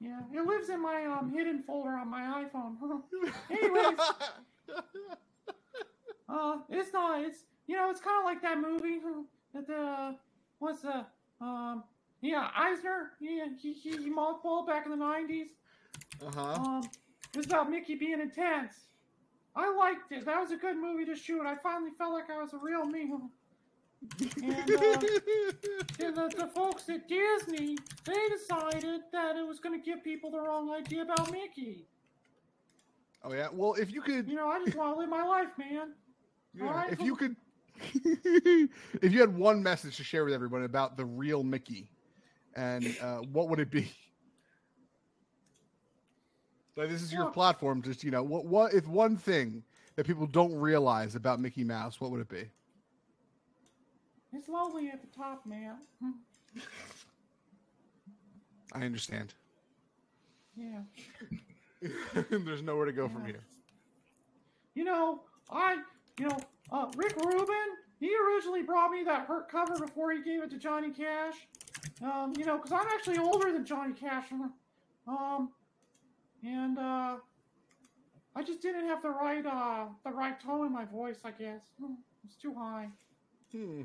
yeah, 0.00 0.20
it 0.32 0.46
lives 0.46 0.68
in 0.68 0.80
my 0.80 1.04
um 1.04 1.32
hidden 1.34 1.64
folder 1.64 1.96
on 1.96 2.08
my 2.08 2.44
iPhone. 2.44 2.76
Anyways, 3.50 3.98
uh, 6.28 6.58
it's 6.68 6.92
not. 6.92 7.22
It's 7.24 7.44
you 7.66 7.74
know, 7.76 7.90
it's 7.90 8.00
kind 8.00 8.18
of 8.20 8.24
like 8.24 8.40
that 8.42 8.60
movie 8.60 9.00
that 9.52 9.66
the 9.66 10.16
what's 10.60 10.82
the 10.82 11.06
um 11.40 11.82
yeah 12.20 12.48
Eisner 12.56 13.12
yeah 13.20 13.46
he 13.60 13.72
he, 13.72 13.90
he 13.96 14.10
mothballed 14.10 14.66
back 14.66 14.84
in 14.84 14.90
the 14.90 14.96
nineties. 14.96 15.48
uh 16.24 16.30
huh. 16.34 16.52
Um, 16.54 16.82
it 17.32 17.36
was 17.36 17.46
about 17.46 17.70
Mickey 17.70 17.94
being 17.94 18.20
intense. 18.20 18.74
I 19.54 19.72
liked 19.74 20.10
it. 20.12 20.24
That 20.26 20.40
was 20.40 20.50
a 20.52 20.56
good 20.56 20.76
movie 20.76 21.04
to 21.06 21.14
shoot. 21.16 21.44
I 21.46 21.54
finally 21.56 21.90
felt 21.98 22.12
like 22.12 22.30
I 22.30 22.40
was 22.40 22.52
a 22.54 22.58
real 22.58 22.84
me. 22.84 23.12
And, 23.12 24.52
uh, 24.52 24.98
and 26.00 26.16
the, 26.16 26.32
the 26.36 26.50
folks 26.54 26.88
at 26.88 27.06
Disney, 27.08 27.76
they 28.04 28.28
decided 28.30 29.02
that 29.12 29.36
it 29.36 29.46
was 29.46 29.60
going 29.60 29.78
to 29.78 29.84
give 29.84 30.02
people 30.02 30.30
the 30.30 30.40
wrong 30.40 30.70
idea 30.70 31.02
about 31.02 31.30
Mickey. 31.30 31.86
oh 33.22 33.32
yeah. 33.32 33.48
Well, 33.52 33.74
if 33.74 33.92
you 33.92 34.00
could, 34.00 34.28
You 34.28 34.36
know, 34.36 34.48
I 34.48 34.58
just 34.64 34.76
want 34.76 34.94
to 34.94 35.00
live 35.00 35.10
my 35.10 35.22
life, 35.22 35.48
man. 35.58 35.92
Yeah, 36.54 36.64
Alright. 36.66 36.92
if 36.92 37.00
you 37.00 37.14
could, 37.14 37.36
if 39.02 39.12
you 39.12 39.20
had 39.20 39.36
one 39.36 39.62
message 39.62 39.96
to 39.98 40.04
share 40.04 40.24
with 40.24 40.34
everyone 40.34 40.64
about 40.64 40.96
the 40.96 41.04
real 41.04 41.42
Mickey, 41.44 41.90
and 42.56 42.96
uh, 43.00 43.18
what 43.18 43.48
would 43.48 43.60
it 43.60 43.70
be? 43.70 43.90
Like 46.76 46.88
this 46.88 47.02
is 47.02 47.12
your 47.12 47.26
platform. 47.30 47.82
Just 47.82 48.04
you 48.04 48.10
know, 48.10 48.22
what 48.22 48.46
what 48.46 48.72
if 48.72 48.86
one 48.86 49.14
thing 49.14 49.64
that 49.96 50.06
people 50.06 50.26
don't 50.26 50.54
realize 50.54 51.14
about 51.14 51.38
Mickey 51.38 51.62
Mouse, 51.62 52.00
what 52.00 52.10
would 52.10 52.20
it 52.22 52.28
be? 52.28 52.44
It's 54.32 54.48
lonely 54.48 54.88
at 54.88 55.02
the 55.02 55.08
top, 55.08 55.44
man. 55.44 55.76
I 58.72 58.84
understand. 58.84 59.34
Yeah. 60.56 60.80
There's 62.30 62.62
nowhere 62.62 62.86
to 62.86 62.92
go 62.92 63.08
from 63.08 63.24
here. 63.26 63.40
You 64.74 64.84
know, 64.84 65.22
I, 65.50 65.78
you 66.18 66.28
know, 66.28 66.38
uh, 66.70 66.86
Rick 66.96 67.16
Rubin, 67.16 67.76
he 67.98 68.14
originally 68.16 68.62
brought 68.62 68.90
me 68.90 69.02
that 69.04 69.26
hurt 69.26 69.50
cover 69.50 69.74
before 69.78 70.12
he 70.12 70.22
gave 70.22 70.42
it 70.42 70.50
to 70.50 70.58
Johnny 70.58 70.90
Cash. 70.90 71.34
Um, 72.02 72.32
you 72.38 72.44
know, 72.44 72.56
because 72.56 72.72
I'm 72.72 72.86
actually 72.88 73.18
older 73.18 73.52
than 73.52 73.64
Johnny 73.64 73.92
Cash. 73.94 74.26
Um, 75.06 75.50
and 76.42 76.78
uh, 76.78 77.16
I 78.34 78.42
just 78.42 78.60
didn't 78.62 78.86
have 78.86 79.02
the 79.02 79.10
right, 79.10 79.44
uh, 79.44 79.86
the 80.04 80.10
right 80.10 80.38
tone 80.40 80.66
in 80.66 80.72
my 80.72 80.84
voice. 80.84 81.18
I 81.24 81.30
guess 81.30 81.60
Hmm, 81.78 81.94
it's 82.24 82.36
too 82.36 82.54
high. 82.54 82.88
Hmm. 83.52 83.82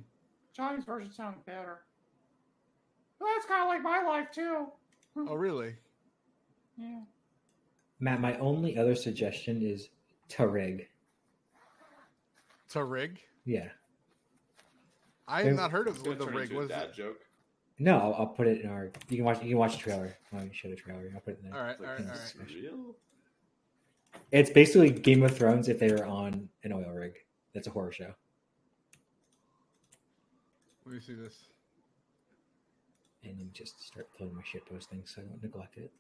Johnny's 0.56 0.86
version 0.86 1.12
sounded 1.12 1.46
better. 1.46 1.80
But 3.20 3.28
that's 3.34 3.46
kind 3.46 3.62
of 3.64 3.68
like 3.70 3.82
my 3.82 4.02
life 4.08 4.32
too. 4.32 4.68
Oh, 5.18 5.36
really? 5.36 5.76
Yeah. 6.78 7.02
Matt, 8.00 8.20
my 8.20 8.38
only 8.40 8.78
other 8.78 8.96
suggestion 8.96 9.62
is 9.62 9.90
The 10.38 10.48
Rig. 10.48 10.88
It's 12.66 12.76
a 12.76 12.84
rig. 12.84 13.20
Yeah. 13.46 13.70
I 15.28 15.38
have 15.38 15.46
There's- 15.46 15.58
not 15.58 15.72
heard 15.72 15.88
of 15.88 16.06
what 16.06 16.20
the 16.20 16.26
turn 16.26 16.36
rig 16.36 16.52
was. 16.54 16.68
dad 16.70 16.94
joke. 16.94 17.25
No, 17.78 17.98
I'll, 18.00 18.16
I'll 18.20 18.28
put 18.28 18.48
it 18.48 18.62
in 18.62 18.70
our. 18.70 18.92
You 19.10 19.18
can 19.18 19.26
watch. 19.26 19.42
You 19.44 19.50
can 19.50 19.58
watch 19.58 19.74
the 19.74 19.80
trailer. 19.80 20.18
Me 20.32 20.50
show 20.54 20.70
the 20.70 20.76
trailer. 20.76 21.12
I'll 21.14 21.22
put 21.22 21.34
it 21.36 21.40
in 21.44 21.50
there. 21.50 21.60
All 21.60 21.66
right, 21.66 21.72
It's 21.72 21.82
all 21.82 21.88
right, 21.88 22.00
all 22.02 22.46
right. 22.46 22.56
real. 22.56 22.96
It's 24.32 24.50
basically 24.50 24.92
Game 24.92 25.24
of 25.24 25.36
Thrones 25.38 25.68
if 25.68 25.78
they 25.80 25.92
were 25.92 26.06
on 26.06 26.48
an 26.64 26.72
oil 26.72 26.90
rig. 26.94 27.14
That's 27.54 27.68
a 27.68 27.72
horror 27.72 27.92
show. 27.92 28.14
Let 30.86 30.96
me 30.96 31.00
see 31.02 31.14
this. 31.16 31.48
And 33.24 33.34
let 33.38 33.46
me 33.46 33.52
just 33.54 33.84
start 33.86 34.08
pulling 34.18 34.36
my 34.36 34.42
shit 34.46 34.66
posting 34.66 35.02
so 35.06 35.22
I 35.22 35.26
don't 35.26 35.42
neglect 35.44 35.78
it. 35.78 35.92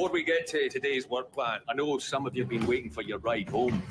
Before 0.00 0.14
we 0.14 0.22
get 0.22 0.46
to 0.46 0.70
today's 0.70 1.06
work 1.10 1.30
plan, 1.30 1.60
I 1.68 1.74
know 1.74 1.98
some 1.98 2.24
of 2.26 2.34
you 2.34 2.40
have 2.40 2.48
been 2.48 2.66
waiting 2.66 2.88
for 2.88 3.02
your 3.02 3.18
ride 3.18 3.50
home, 3.50 3.82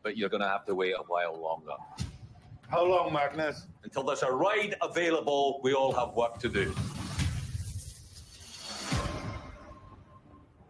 but 0.00 0.16
you're 0.16 0.28
going 0.28 0.42
to 0.42 0.48
have 0.48 0.64
to 0.66 0.76
wait 0.76 0.92
a 0.92 1.02
while 1.02 1.34
longer. 1.42 1.72
How 2.68 2.86
long, 2.86 3.12
Magnus? 3.12 3.66
Until 3.82 4.04
there's 4.04 4.22
a 4.22 4.30
ride 4.30 4.76
available, 4.80 5.60
we 5.64 5.74
all 5.74 5.92
have 5.92 6.14
work 6.14 6.38
to 6.38 6.48
do. 6.48 6.72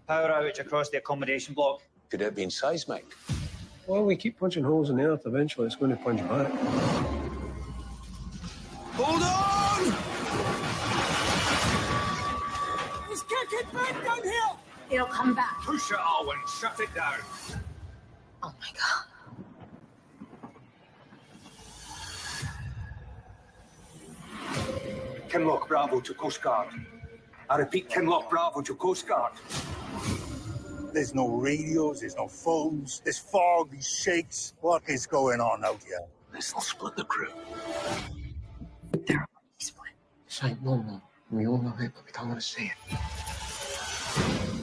Power 0.08 0.30
outage 0.30 0.60
across 0.60 0.88
the 0.88 0.96
accommodation 0.96 1.52
block. 1.52 1.82
Could 2.08 2.22
it 2.22 2.24
have 2.24 2.34
been 2.34 2.48
seismic? 2.48 3.04
Well, 3.86 4.02
we 4.06 4.16
keep 4.16 4.40
punching 4.40 4.64
holes 4.64 4.88
in 4.88 4.96
the 4.96 5.04
earth. 5.04 5.26
Eventually, 5.26 5.66
it's 5.66 5.76
going 5.76 5.90
to 5.90 5.98
punch 5.98 6.20
back. 6.20 6.50
Hold 8.94 9.22
on! 9.22 9.94
It's 13.10 13.22
kicking 13.24 13.70
back 13.74 14.02
down 14.02 14.22
here. 14.22 14.69
It'll 14.90 15.06
come 15.06 15.34
back. 15.34 15.62
Push 15.62 15.92
it, 15.92 15.98
Alwyn. 15.98 16.38
Shut 16.60 16.80
it 16.80 16.92
down. 16.94 17.14
Oh 18.42 18.52
my 18.60 18.66
god. 18.74 19.04
Kinloch 25.28 25.68
Bravo 25.68 26.00
to 26.00 26.14
Coast 26.14 26.42
Guard. 26.42 26.68
I 27.48 27.56
repeat, 27.56 27.88
Kinloch 27.88 28.28
Bravo 28.28 28.62
to 28.62 28.74
Coast 28.74 29.06
Guard. 29.06 29.32
There's 30.92 31.14
no 31.14 31.28
radios, 31.28 32.00
there's 32.00 32.16
no 32.16 32.26
phones, 32.26 33.00
there's 33.04 33.18
fog, 33.18 33.70
these 33.70 33.88
shakes. 33.88 34.54
What 34.60 34.82
is 34.88 35.06
going 35.06 35.40
on 35.40 35.64
out 35.64 35.80
here? 35.84 36.00
This'll 36.32 36.60
split 36.60 36.96
the 36.96 37.04
crew. 37.04 37.30
There 39.06 39.18
are 39.18 39.28
split. 39.58 39.92
This 40.26 40.42
ain't 40.42 40.60
normal. 40.64 41.00
We 41.30 41.46
all 41.46 41.62
know 41.62 41.74
it, 41.78 41.92
but 41.94 42.04
we 42.04 42.10
don't 42.12 42.28
want 42.28 42.40
to 42.40 42.46
see 42.46 42.72
it. 42.72 44.59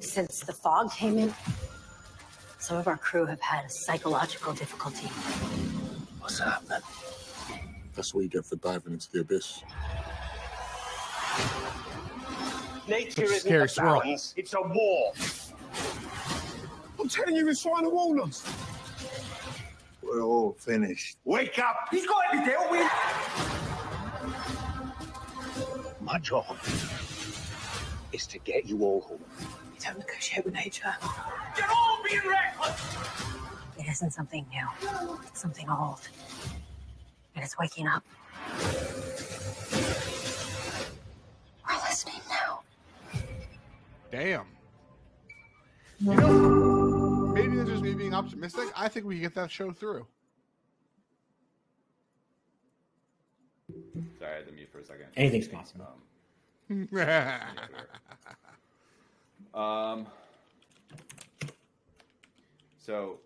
Since 0.00 0.40
the 0.40 0.52
fog 0.52 0.90
came 0.92 1.18
in, 1.18 1.32
some 2.58 2.78
of 2.78 2.88
our 2.88 2.96
crew 2.96 3.26
have 3.26 3.40
had 3.40 3.70
psychological 3.70 4.52
difficulty. 4.52 5.06
What's 6.20 6.38
happening? 6.38 6.80
That's 7.94 8.14
what 8.14 8.22
you 8.22 8.28
get 8.28 8.44
for 8.44 8.56
diving 8.56 8.94
into 8.94 9.10
the 9.12 9.20
abyss. 9.20 9.62
Nature 12.88 13.04
That's 13.08 13.18
a 13.18 13.22
isn't 13.22 13.40
scary 13.40 13.64
a 13.64 13.68
swirl. 13.68 14.00
balance, 14.00 14.34
it's 14.36 14.54
a 14.54 14.60
war. 14.62 15.12
I'm 16.98 17.08
telling 17.08 17.36
you, 17.36 17.48
it's 17.48 17.62
trying 17.62 17.84
to 17.84 17.90
warn 17.90 18.20
us. 18.20 18.44
We're 20.02 20.22
all 20.22 20.52
finished. 20.58 21.18
Wake 21.24 21.58
up! 21.58 21.88
He's 21.90 22.06
got 22.06 22.32
to 22.32 22.38
be 22.38 22.44
dealt 22.44 22.70
with! 22.70 22.90
My 26.00 26.18
job 26.18 26.56
is 28.12 28.26
to 28.26 28.38
get 28.40 28.66
you 28.66 28.82
all 28.82 29.02
home. 29.02 29.59
We 29.80 29.86
don't 29.86 29.98
negotiate 29.98 30.44
with 30.44 30.52
nature. 30.52 30.94
You're 31.56 31.66
all 31.70 32.02
being 32.06 32.20
reckless! 32.28 32.96
It 33.78 33.86
isn't 33.88 34.10
something 34.10 34.44
new. 34.50 34.68
It's 35.26 35.40
something 35.40 35.70
old. 35.70 36.06
And 37.34 37.42
it's 37.42 37.58
waking 37.58 37.86
up. 37.86 38.04
We're 41.66 41.78
listening 41.88 42.20
now. 42.28 42.60
Damn. 44.12 44.44
You 46.00 46.14
know, 46.14 47.32
maybe 47.34 47.56
that's 47.56 47.70
just 47.70 47.82
me 47.82 47.94
being 47.94 48.12
optimistic. 48.12 48.68
I 48.76 48.88
think 48.88 49.06
we 49.06 49.14
can 49.14 49.22
get 49.22 49.34
that 49.36 49.50
show 49.50 49.72
through. 49.72 50.06
Sorry, 54.18 54.30
I 54.30 54.36
had 54.36 54.46
to 54.46 54.52
mute 54.52 54.68
for 54.70 54.80
a 54.80 54.84
second. 54.84 55.06
Anything's 55.16 55.48
possible. 55.48 55.86
Um, 56.70 56.88
Um, 59.54 60.06
so 62.78 63.18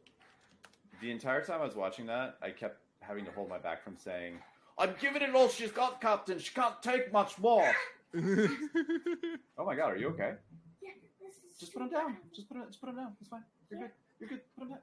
the 1.01 1.11
entire 1.11 1.45
time 1.45 1.61
I 1.61 1.65
was 1.65 1.75
watching 1.75 2.07
that, 2.07 2.37
I 2.43 2.51
kept 2.51 2.79
having 3.01 3.25
to 3.27 3.31
hold 3.33 3.49
my 3.49 3.59
back 3.59 3.85
from 3.85 3.97
saying, 3.97 4.39
"I'm 4.79 4.95
giving 5.01 5.23
it 5.23 5.35
all 5.35 5.49
she's 5.49 5.71
got, 5.71 6.01
Captain. 6.01 6.39
She 6.39 6.55
can't 6.55 6.83
take 6.83 7.13
much 7.13 7.39
more." 7.39 7.75
oh 8.17 9.65
my 9.65 9.75
God, 9.75 9.93
are 9.93 9.97
you 9.97 10.09
okay? 10.09 10.35
Yeah, 10.83 10.91
this 11.21 11.35
is 11.53 11.59
Just 11.59 11.75
put 11.75 11.83
him 11.83 11.91
down. 11.91 12.17
Just 12.35 12.49
put 12.49 12.57
him. 12.57 12.65
Just 12.69 12.81
put 12.81 12.91
him 12.91 12.97
down. 12.97 13.13
It's 13.21 13.29
fine. 13.29 13.45
You're 13.71 13.81
good. 13.81 13.91
You're 14.21 14.29
good. 14.31 14.41
Put 14.57 14.63
him 14.65 14.69
down. 14.71 14.79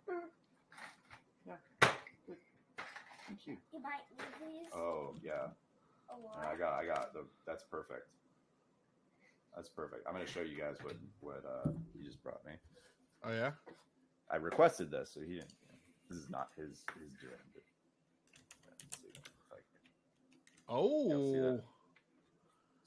Yeah. 1.48 1.90
Good. 2.28 2.38
Thank 3.28 3.48
you. 3.48 3.58
You 3.74 3.80
bite 3.80 4.06
me, 4.18 4.26
please. 4.40 4.70
Oh 4.76 5.16
yeah. 5.24 5.50
A 6.10 6.14
Yeah, 6.42 6.50
I 6.50 6.56
got. 6.56 6.74
I 6.74 6.86
got 6.86 7.14
the. 7.14 7.26
That's 7.48 7.64
perfect. 7.64 8.08
That's 9.56 9.70
perfect. 9.70 10.08
I'm 10.08 10.14
gonna 10.14 10.28
show 10.28 10.42
you 10.42 10.58
guys 10.58 10.78
what 10.82 10.96
what 11.20 11.44
uh 11.46 11.72
he 11.98 12.04
just 12.04 12.22
brought 12.24 12.44
me. 12.46 12.54
Oh 13.24 13.32
yeah. 13.32 13.52
I 14.30 14.38
requested 14.38 14.90
this, 14.92 15.12
so 15.14 15.22
he 15.22 15.34
didn't. 15.36 15.54
This 16.10 16.18
is 16.20 16.30
not 16.30 16.50
his 16.58 16.84
his 17.00 17.12
doing. 17.20 17.34
But, 17.54 17.64
yeah, 18.66 18.72
let's 18.82 18.98
see 19.02 19.08
if 19.10 19.18
I 19.52 19.56
can- 19.56 19.64
Oh, 20.70 21.60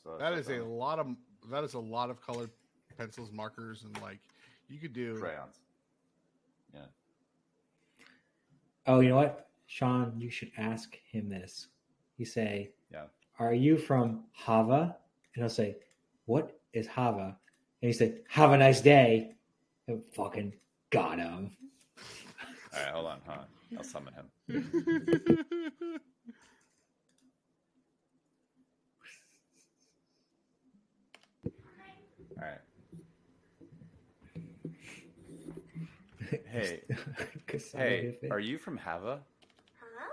So 0.03 0.17
that's 0.19 0.49
a 0.49 0.62
on 0.62 0.69
lot 0.71 0.99
of 0.99 1.09
that 1.51 1.65
is 1.65 1.75
a 1.75 1.79
lot 1.79 2.11
of 2.11 2.21
colored 2.25 2.51
pencils, 2.97 3.31
markers, 3.31 3.85
and 3.85 4.01
like 4.01 4.21
you 4.69 4.79
could 4.79 4.93
do 4.95 5.19
crayons. 5.19 5.61
Yeah. 6.73 6.87
Oh, 8.87 9.01
you 9.01 9.11
know 9.11 9.17
what, 9.17 9.49
Sean? 9.67 10.15
You 10.19 10.31
should 10.31 10.53
ask 10.57 10.95
him 11.11 11.29
this. 11.29 11.69
You 12.17 12.25
say, 12.25 12.73
Yeah. 12.91 13.07
"Are 13.39 13.55
you 13.55 13.77
from 13.77 14.25
Hava?" 14.33 14.97
And 15.35 15.43
he'll 15.43 15.49
say, 15.49 15.77
"What 16.27 16.59
is 16.72 16.87
Hava?" 16.87 17.37
And 17.83 17.89
he 17.89 17.93
said, 17.93 18.22
"Have 18.29 18.53
a 18.53 18.59
nice 18.59 18.81
day." 18.81 19.33
And 19.87 20.03
fucking 20.14 20.55
got 20.91 21.18
him. 21.18 21.57
All 22.72 22.81
right, 22.81 22.93
hold 22.93 23.07
on, 23.07 23.20
hold 23.27 23.39
on. 23.39 23.47
I'll 23.77 23.85
summon 23.85 24.14
him. 24.14 24.31
All 32.37 32.45
right. 32.49 32.61
Hey, 36.51 36.81
hey, 37.75 38.16
are 38.31 38.41
you 38.41 38.59
from 38.59 38.77
Hava? 38.77 39.20
Huh? 39.79 40.11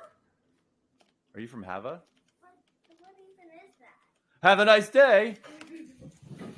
Are 1.34 1.40
you 1.40 1.48
from 1.48 1.64
Hava? 1.64 2.02
What, 2.42 2.52
what 3.00 3.12
even 3.20 3.52
is 3.54 3.74
that? 3.80 4.48
Have 4.48 4.60
a 4.60 4.66
nice 4.66 4.90
day. 4.90 5.38
Mm-hmm. 5.42 5.71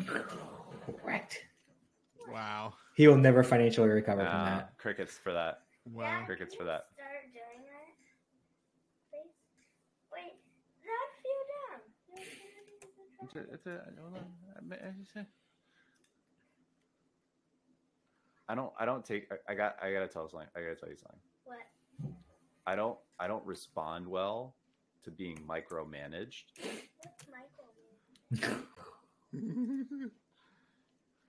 Correct. 0.05 1.45
Wow. 2.31 2.73
He 2.95 3.07
will 3.07 3.17
never 3.17 3.43
financially 3.43 3.89
recover 3.89 4.23
from 4.25 4.45
that. 4.45 4.77
crickets 4.77 5.17
for 5.17 5.33
that. 5.33 5.61
Wow. 5.91 6.23
Crickets 6.25 6.55
for 6.55 6.63
that. 6.63 6.85
Start 6.93 7.09
doing 7.33 7.65
that, 7.65 7.93
please. 9.11 9.31
Wait, 10.13 10.33
that 10.85 11.07
fell 11.23 11.43
down. 11.69 11.81
It's 13.23 13.35
a, 13.35 13.53
it's 13.53 13.65
a, 13.67 13.81
hold 14.01 14.15
on. 14.15 14.25
I 14.57 14.61
ma- 14.63 14.91
say- 15.13 15.27
I 18.49 18.55
don't. 18.55 18.73
I 18.77 18.85
don't 18.85 19.05
take. 19.05 19.27
I, 19.31 19.53
I 19.53 19.55
got. 19.55 19.77
I 19.81 19.91
gotta 19.93 20.07
tell 20.07 20.27
something. 20.29 20.47
I 20.55 20.59
gotta 20.59 20.75
tell 20.75 20.89
you 20.89 20.97
something. 20.97 21.19
What? 21.45 21.59
I 22.67 22.75
don't. 22.75 22.97
I 23.19 23.27
don't 23.27 23.45
respond 23.45 24.05
well 24.07 24.55
to 25.05 25.11
being 25.11 25.37
micromanaged, 25.47 26.43
What's 26.61 27.25
Michael? 27.29 28.57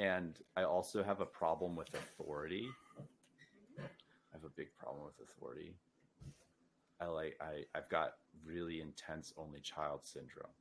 and 0.00 0.38
I 0.56 0.64
also 0.64 1.02
have 1.02 1.20
a 1.20 1.26
problem 1.26 1.76
with 1.76 1.88
authority. 1.94 2.68
I 3.78 3.82
have 4.32 4.44
a 4.44 4.48
big 4.56 4.74
problem 4.76 5.04
with 5.06 5.20
authority. 5.28 5.74
I 7.00 7.06
like. 7.06 7.36
I. 7.40 7.64
I've 7.76 7.88
got 7.88 8.14
really 8.44 8.80
intense 8.80 9.32
only 9.36 9.60
child 9.60 10.00
syndrome, 10.04 10.52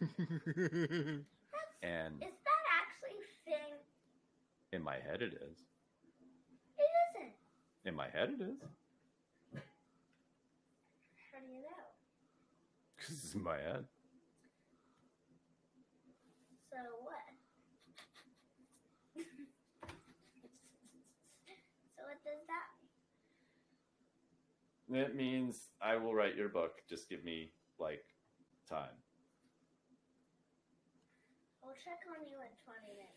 and 1.82 2.14
Is 2.22 2.38
that 2.44 2.64
actually 2.80 3.18
a 3.18 3.50
thing? 3.50 3.74
in 4.72 4.82
my 4.82 4.94
head 4.96 5.22
it 5.22 5.34
is. 5.34 5.58
It 6.78 6.90
isn't. 7.18 7.34
In 7.84 7.94
my 7.94 8.08
head 8.08 8.30
it 8.38 8.42
is. 8.42 8.58
How 11.32 11.38
do 11.40 11.46
you 11.52 11.62
know? 11.62 11.68
Because 12.96 13.24
it's 13.24 13.34
in 13.34 13.42
my 13.42 13.56
head. 13.56 13.84
So 16.70 16.76
what? 17.02 17.24
so 21.96 22.00
what 22.06 22.18
does 22.24 22.42
that 22.46 22.66
mean? 22.80 22.90
It 24.90 25.14
means 25.14 25.68
I 25.82 25.96
will 25.96 26.14
write 26.14 26.34
your 26.36 26.48
book. 26.48 26.80
Just 26.88 27.08
give 27.08 27.24
me 27.24 27.52
like 27.78 28.04
time. 28.68 28.96
I'll 31.62 31.74
check 31.84 32.00
on 32.08 32.26
you 32.26 32.36
in 32.40 32.48
20 32.64 32.94
minutes. 32.94 33.14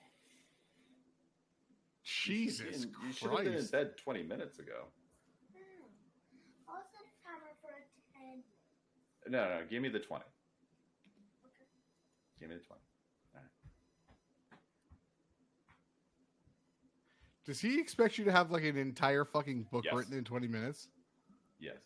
Jesus 2.03 2.83
You- 2.85 2.93
you 3.07 3.13
should 3.13 3.29
have 3.31 3.37
been 3.39 3.47
in 3.47 3.53
Christ. 3.53 3.71
bed 3.71 3.97
20 3.97 4.23
minutes 4.23 4.59
ago. 4.59 4.91
Hmm. 5.53 5.87
I'll 6.67 6.83
set 6.91 7.01
a 7.05 7.23
timer 7.25 7.53
for 7.61 7.71
10. 8.13 8.43
No, 9.27 9.47
no, 9.59 9.65
give 9.67 9.81
me 9.81 9.87
the 9.89 9.99
20. 9.99 10.25
Give 12.39 12.49
me 12.49 12.55
the 12.57 12.63
20. 12.63 12.81
All 13.35 13.41
right. 13.41 14.59
Does 17.45 17.61
he 17.61 17.79
expect 17.79 18.17
you 18.17 18.25
to 18.25 18.31
have 18.31 18.51
like 18.51 18.63
an 18.63 18.77
entire 18.77 19.23
fucking 19.25 19.63
book 19.71 19.85
Yes. 19.85 19.93
written 19.93 20.13
in 20.17 20.23
20 20.25 20.47
minutes? 20.47 20.89
Yes. 21.61 21.77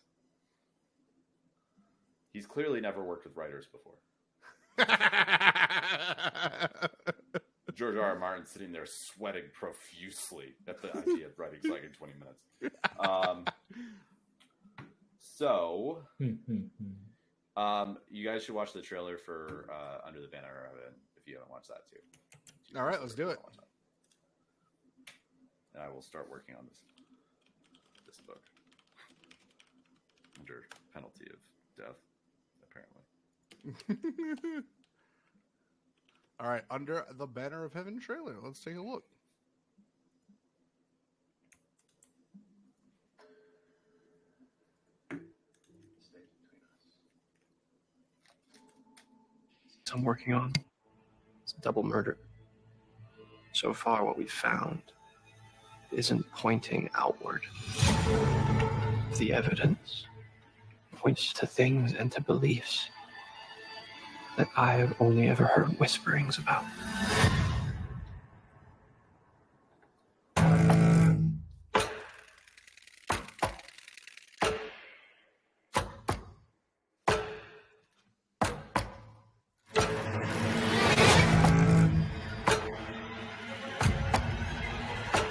He's 2.33 2.47
clearly 2.47 2.81
never 2.81 3.03
worked 3.03 3.25
with 3.25 3.35
writers 3.35 3.67
before. 3.67 3.93
George 7.75 7.95
R. 7.97 8.01
R. 8.01 8.19
Martin 8.19 8.45
sitting 8.45 8.71
there 8.71 8.85
sweating 8.85 9.43
profusely 9.53 10.53
at 10.67 10.81
the 10.81 10.97
idea 10.97 11.27
of 11.27 11.37
writing 11.37 11.59
like 11.69 11.83
in 11.83 11.91
20 11.91 12.13
minutes. 12.13 12.41
Um, 12.99 13.45
so, 15.19 15.99
um, 17.57 17.97
you 18.09 18.25
guys 18.25 18.43
should 18.43 18.55
watch 18.55 18.71
the 18.71 18.81
trailer 18.81 19.17
for 19.17 19.69
uh, 19.69 20.07
Under 20.07 20.21
the 20.21 20.27
Banner 20.27 20.47
of 20.47 20.77
Heaven 20.77 20.93
if 21.17 21.27
you 21.27 21.33
haven't 21.35 21.51
watched 21.51 21.67
that 21.67 21.85
too. 21.89 22.77
All 22.77 22.85
right, 22.85 22.99
let's 23.01 23.13
do 23.13 23.29
it. 23.29 23.39
And 25.73 25.83
I 25.83 25.89
will 25.89 26.01
start 26.01 26.29
working 26.29 26.55
on 26.55 26.65
this 26.67 26.79
this 28.07 28.21
book 28.21 28.41
under 30.39 30.67
penalty 30.93 31.25
of 31.31 31.39
death, 31.77 31.99
apparently. 32.63 33.03
All 36.39 36.49
right, 36.49 36.63
under 36.69 37.05
the 37.17 37.27
banner 37.27 37.63
of 37.63 37.73
heaven 37.73 37.99
trailer. 37.99 38.35
Let's 38.41 38.59
take 38.59 38.75
a 38.75 38.81
look. 38.81 39.03
I'm 49.95 50.03
working 50.03 50.33
on. 50.33 50.51
It's 51.43 51.53
a 51.53 51.61
double 51.61 51.83
murder. 51.83 52.17
So 53.53 53.73
far, 53.73 54.03
what 54.03 54.17
we've 54.17 54.29
found 54.29 54.81
isn't 55.93 56.29
pointing 56.33 56.89
outward. 56.95 57.43
The 59.17 59.31
evidence 59.31 60.05
points 61.05 61.33
to 61.33 61.45
things 61.45 61.93
and 61.93 62.11
to 62.11 62.19
beliefs 62.19 62.89
that 64.37 64.47
I 64.57 64.71
have 64.71 64.99
only 64.99 65.27
ever 65.27 65.43
heard 65.45 65.67
whisperings 65.79 66.39
about. 66.39 66.65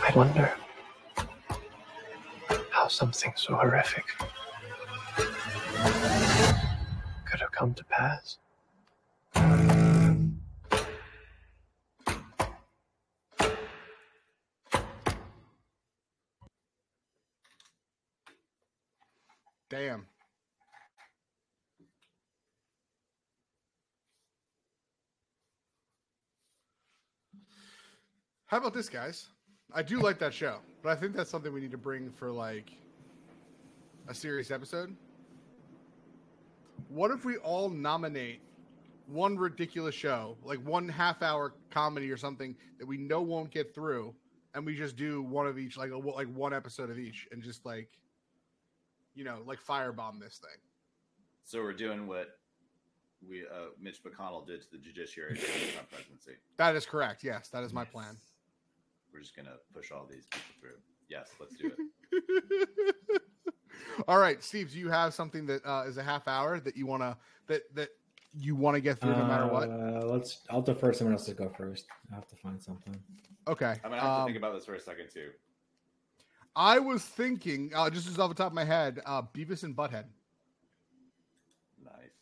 I 0.04 0.12
wonder 0.14 0.54
how 2.70 2.86
something 2.86 3.32
so 3.34 3.56
horrific 3.56 4.03
How 28.54 28.58
about 28.58 28.72
this, 28.72 28.88
guys? 28.88 29.30
I 29.72 29.82
do 29.82 29.98
like 29.98 30.20
that 30.20 30.32
show, 30.32 30.58
but 30.80 30.90
I 30.90 30.94
think 30.94 31.16
that's 31.16 31.28
something 31.28 31.52
we 31.52 31.60
need 31.60 31.72
to 31.72 31.76
bring 31.76 32.08
for 32.12 32.30
like 32.30 32.70
a 34.06 34.14
serious 34.14 34.52
episode. 34.52 34.94
What 36.88 37.10
if 37.10 37.24
we 37.24 37.36
all 37.38 37.68
nominate 37.68 38.42
one 39.08 39.36
ridiculous 39.36 39.96
show, 39.96 40.36
like 40.44 40.60
one 40.60 40.88
half 40.88 41.20
hour 41.20 41.54
comedy 41.70 42.12
or 42.12 42.16
something 42.16 42.54
that 42.78 42.86
we 42.86 42.96
know 42.96 43.22
won't 43.22 43.50
get 43.50 43.74
through, 43.74 44.14
and 44.54 44.64
we 44.64 44.76
just 44.76 44.94
do 44.94 45.20
one 45.20 45.48
of 45.48 45.58
each, 45.58 45.76
like 45.76 45.90
a, 45.90 45.96
like 45.96 46.32
one 46.32 46.54
episode 46.54 46.90
of 46.90 46.98
each, 47.00 47.26
and 47.32 47.42
just 47.42 47.66
like, 47.66 47.88
you 49.16 49.24
know, 49.24 49.38
like 49.46 49.58
firebomb 49.60 50.20
this 50.20 50.38
thing. 50.38 50.60
So 51.42 51.60
we're 51.60 51.72
doing 51.72 52.06
what 52.06 52.38
we 53.28 53.40
uh, 53.40 53.70
Mitch 53.80 54.00
McConnell 54.04 54.46
did 54.46 54.62
to 54.62 54.70
the 54.70 54.78
judiciary 54.78 55.34
during 55.34 55.60
the 55.60 55.72
Trump 55.72 55.90
presidency. 55.90 56.34
That 56.56 56.76
is 56.76 56.86
correct. 56.86 57.24
Yes, 57.24 57.48
that 57.48 57.64
is 57.64 57.72
my 57.72 57.84
plan. 57.84 58.16
We're 59.14 59.20
just 59.20 59.36
gonna 59.36 59.56
push 59.72 59.92
all 59.92 60.06
these 60.10 60.26
people 60.26 60.54
through. 60.60 60.76
Yes, 61.08 61.30
let's 61.38 61.54
do 61.54 61.70
it. 61.70 63.22
All 64.08 64.18
right, 64.18 64.42
Steve, 64.42 64.72
do 64.72 64.78
you 64.78 64.90
have 64.90 65.14
something 65.14 65.46
that 65.46 65.64
uh, 65.64 65.84
is 65.86 65.98
a 65.98 66.02
half 66.02 66.26
hour 66.26 66.58
that 66.58 66.76
you 66.76 66.86
want 66.86 67.02
to 67.02 67.16
that 67.46 67.62
that 67.76 67.90
you 68.36 68.56
want 68.56 68.74
to 68.74 68.80
get 68.80 68.98
through 68.98 69.12
no 69.12 69.24
matter 69.24 69.46
what? 69.46 69.70
Uh, 69.70 70.04
let's. 70.06 70.40
I'll 70.50 70.62
defer 70.62 70.92
someone 70.92 71.14
else 71.14 71.26
to 71.26 71.34
go 71.34 71.48
first. 71.48 71.86
I 72.10 72.16
have 72.16 72.26
to 72.26 72.36
find 72.36 72.60
something. 72.60 72.96
Okay. 73.46 73.76
I'm 73.84 73.90
gonna 73.90 74.00
have 74.00 74.10
um, 74.10 74.20
to 74.22 74.32
think 74.32 74.38
about 74.38 74.54
this 74.54 74.64
for 74.64 74.74
a 74.74 74.80
second 74.80 75.10
too. 75.12 75.30
I 76.56 76.80
was 76.80 77.04
thinking, 77.04 77.70
uh, 77.74 77.90
just 77.90 78.08
as 78.08 78.18
off 78.18 78.30
the 78.30 78.34
top 78.34 78.48
of 78.48 78.54
my 78.54 78.64
head, 78.64 79.00
uh, 79.06 79.22
Beavis 79.22 79.62
and 79.62 79.76
Butthead. 79.76 80.06
Nice, 81.84 82.18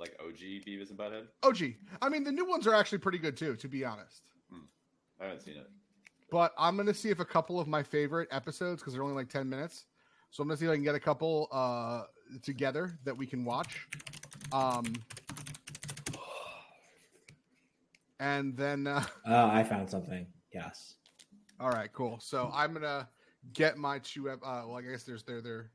like 0.00 0.16
OG 0.20 0.64
Beavis 0.66 0.90
and 0.90 0.98
Butthead. 0.98 1.26
OG. 1.44 1.74
I 2.02 2.08
mean, 2.08 2.24
the 2.24 2.32
new 2.32 2.44
ones 2.44 2.66
are 2.66 2.74
actually 2.74 2.98
pretty 2.98 3.18
good 3.18 3.36
too, 3.36 3.54
to 3.54 3.68
be 3.68 3.84
honest. 3.84 4.22
Hmm. 4.50 4.64
I 5.20 5.24
haven't 5.26 5.42
seen 5.42 5.58
it. 5.58 5.70
But 6.34 6.52
I'm 6.58 6.76
gonna 6.76 6.92
see 6.92 7.10
if 7.10 7.20
a 7.20 7.24
couple 7.24 7.60
of 7.60 7.68
my 7.68 7.80
favorite 7.84 8.26
episodes, 8.32 8.82
because 8.82 8.92
they're 8.92 9.04
only 9.04 9.14
like 9.14 9.28
ten 9.28 9.48
minutes, 9.48 9.84
so 10.32 10.42
I'm 10.42 10.48
gonna 10.48 10.58
see 10.58 10.64
if 10.64 10.70
I 10.72 10.74
can 10.74 10.82
get 10.82 10.96
a 10.96 10.98
couple 11.00 11.46
uh, 11.52 12.02
together 12.42 12.98
that 13.04 13.16
we 13.16 13.24
can 13.24 13.44
watch. 13.44 13.86
Um, 14.52 14.82
and 18.18 18.56
then, 18.56 18.88
uh, 18.88 19.04
Uh, 19.24 19.46
I 19.52 19.62
found 19.62 19.88
something. 19.88 20.26
Yes. 20.52 20.96
all 21.60 21.70
right, 21.70 21.92
cool. 21.92 22.18
So 22.20 22.50
I'm 22.52 22.72
gonna 22.72 23.08
get 23.52 23.76
my 23.78 24.00
two. 24.00 24.28
ep- 24.28 24.40
Uh, 24.42 24.64
well, 24.66 24.78
I 24.78 24.82
guess 24.82 25.04
there's 25.04 25.22
there 25.22 25.40
there. 25.40 25.70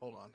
Hold 0.00 0.14
on. 0.14 0.30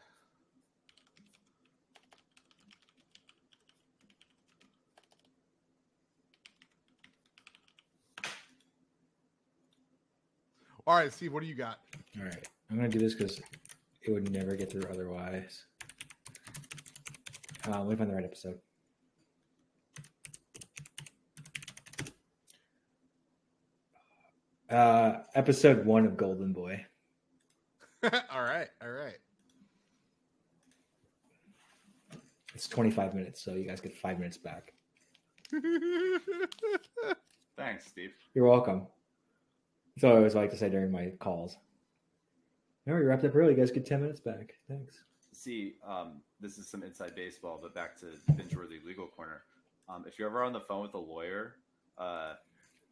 All 10.87 10.95
right, 10.95 11.11
Steve, 11.11 11.33
what 11.33 11.41
do 11.41 11.47
you 11.47 11.55
got? 11.55 11.79
All 12.17 12.25
right. 12.25 12.47
I'm 12.69 12.77
gonna 12.77 12.89
do 12.89 12.99
this 12.99 13.15
because 13.15 13.41
it 14.03 14.11
would 14.11 14.31
never 14.31 14.55
get 14.55 14.71
through 14.71 14.83
otherwise. 14.91 15.65
Uh, 17.67 17.79
let 17.79 17.87
me 17.87 17.95
find 17.95 18.11
the 18.11 18.15
right 18.15 18.23
episode. 18.23 18.59
Uh, 24.69 25.19
episode 25.33 25.85
one 25.85 26.05
of 26.05 26.17
Golden 26.17 26.53
Boy. 26.53 26.85
all 28.03 28.43
right, 28.43 28.67
all 28.81 28.91
right. 28.91 29.17
It's 32.53 32.67
25 32.67 33.15
minutes, 33.15 33.43
so 33.43 33.53
you 33.53 33.67
guys 33.67 33.81
get 33.81 33.97
five 33.97 34.19
minutes 34.19 34.37
back. 34.37 34.71
Thanks, 37.57 37.87
Steve. 37.87 38.11
You're 38.35 38.47
welcome. 38.47 38.87
That's 39.95 40.03
what 40.03 40.13
I 40.13 40.17
always 40.17 40.35
like 40.35 40.51
to 40.51 40.57
say 40.57 40.69
during 40.69 40.91
my 40.91 41.11
calls. 41.19 41.57
No, 42.85 42.95
we 42.95 43.01
wrapped 43.01 43.23
up 43.23 43.35
early. 43.35 43.53
You 43.53 43.57
guys 43.59 43.71
get 43.71 43.85
10 43.85 44.01
minutes 44.01 44.19
back. 44.19 44.53
Thanks. 44.67 45.03
See, 45.31 45.75
um, 45.87 46.21
this 46.41 46.57
is 46.57 46.67
some 46.67 46.83
inside 46.83 47.15
baseball, 47.15 47.59
but 47.61 47.73
back 47.73 47.97
to 48.01 48.07
binge-worthy 48.35 48.79
legal 48.85 49.07
corner. 49.07 49.43
Um, 49.87 50.03
if 50.07 50.19
you're 50.19 50.27
ever 50.29 50.43
on 50.43 50.53
the 50.53 50.59
phone 50.59 50.81
with 50.81 50.93
a 50.95 50.99
lawyer, 50.99 51.55
uh, 51.97 52.33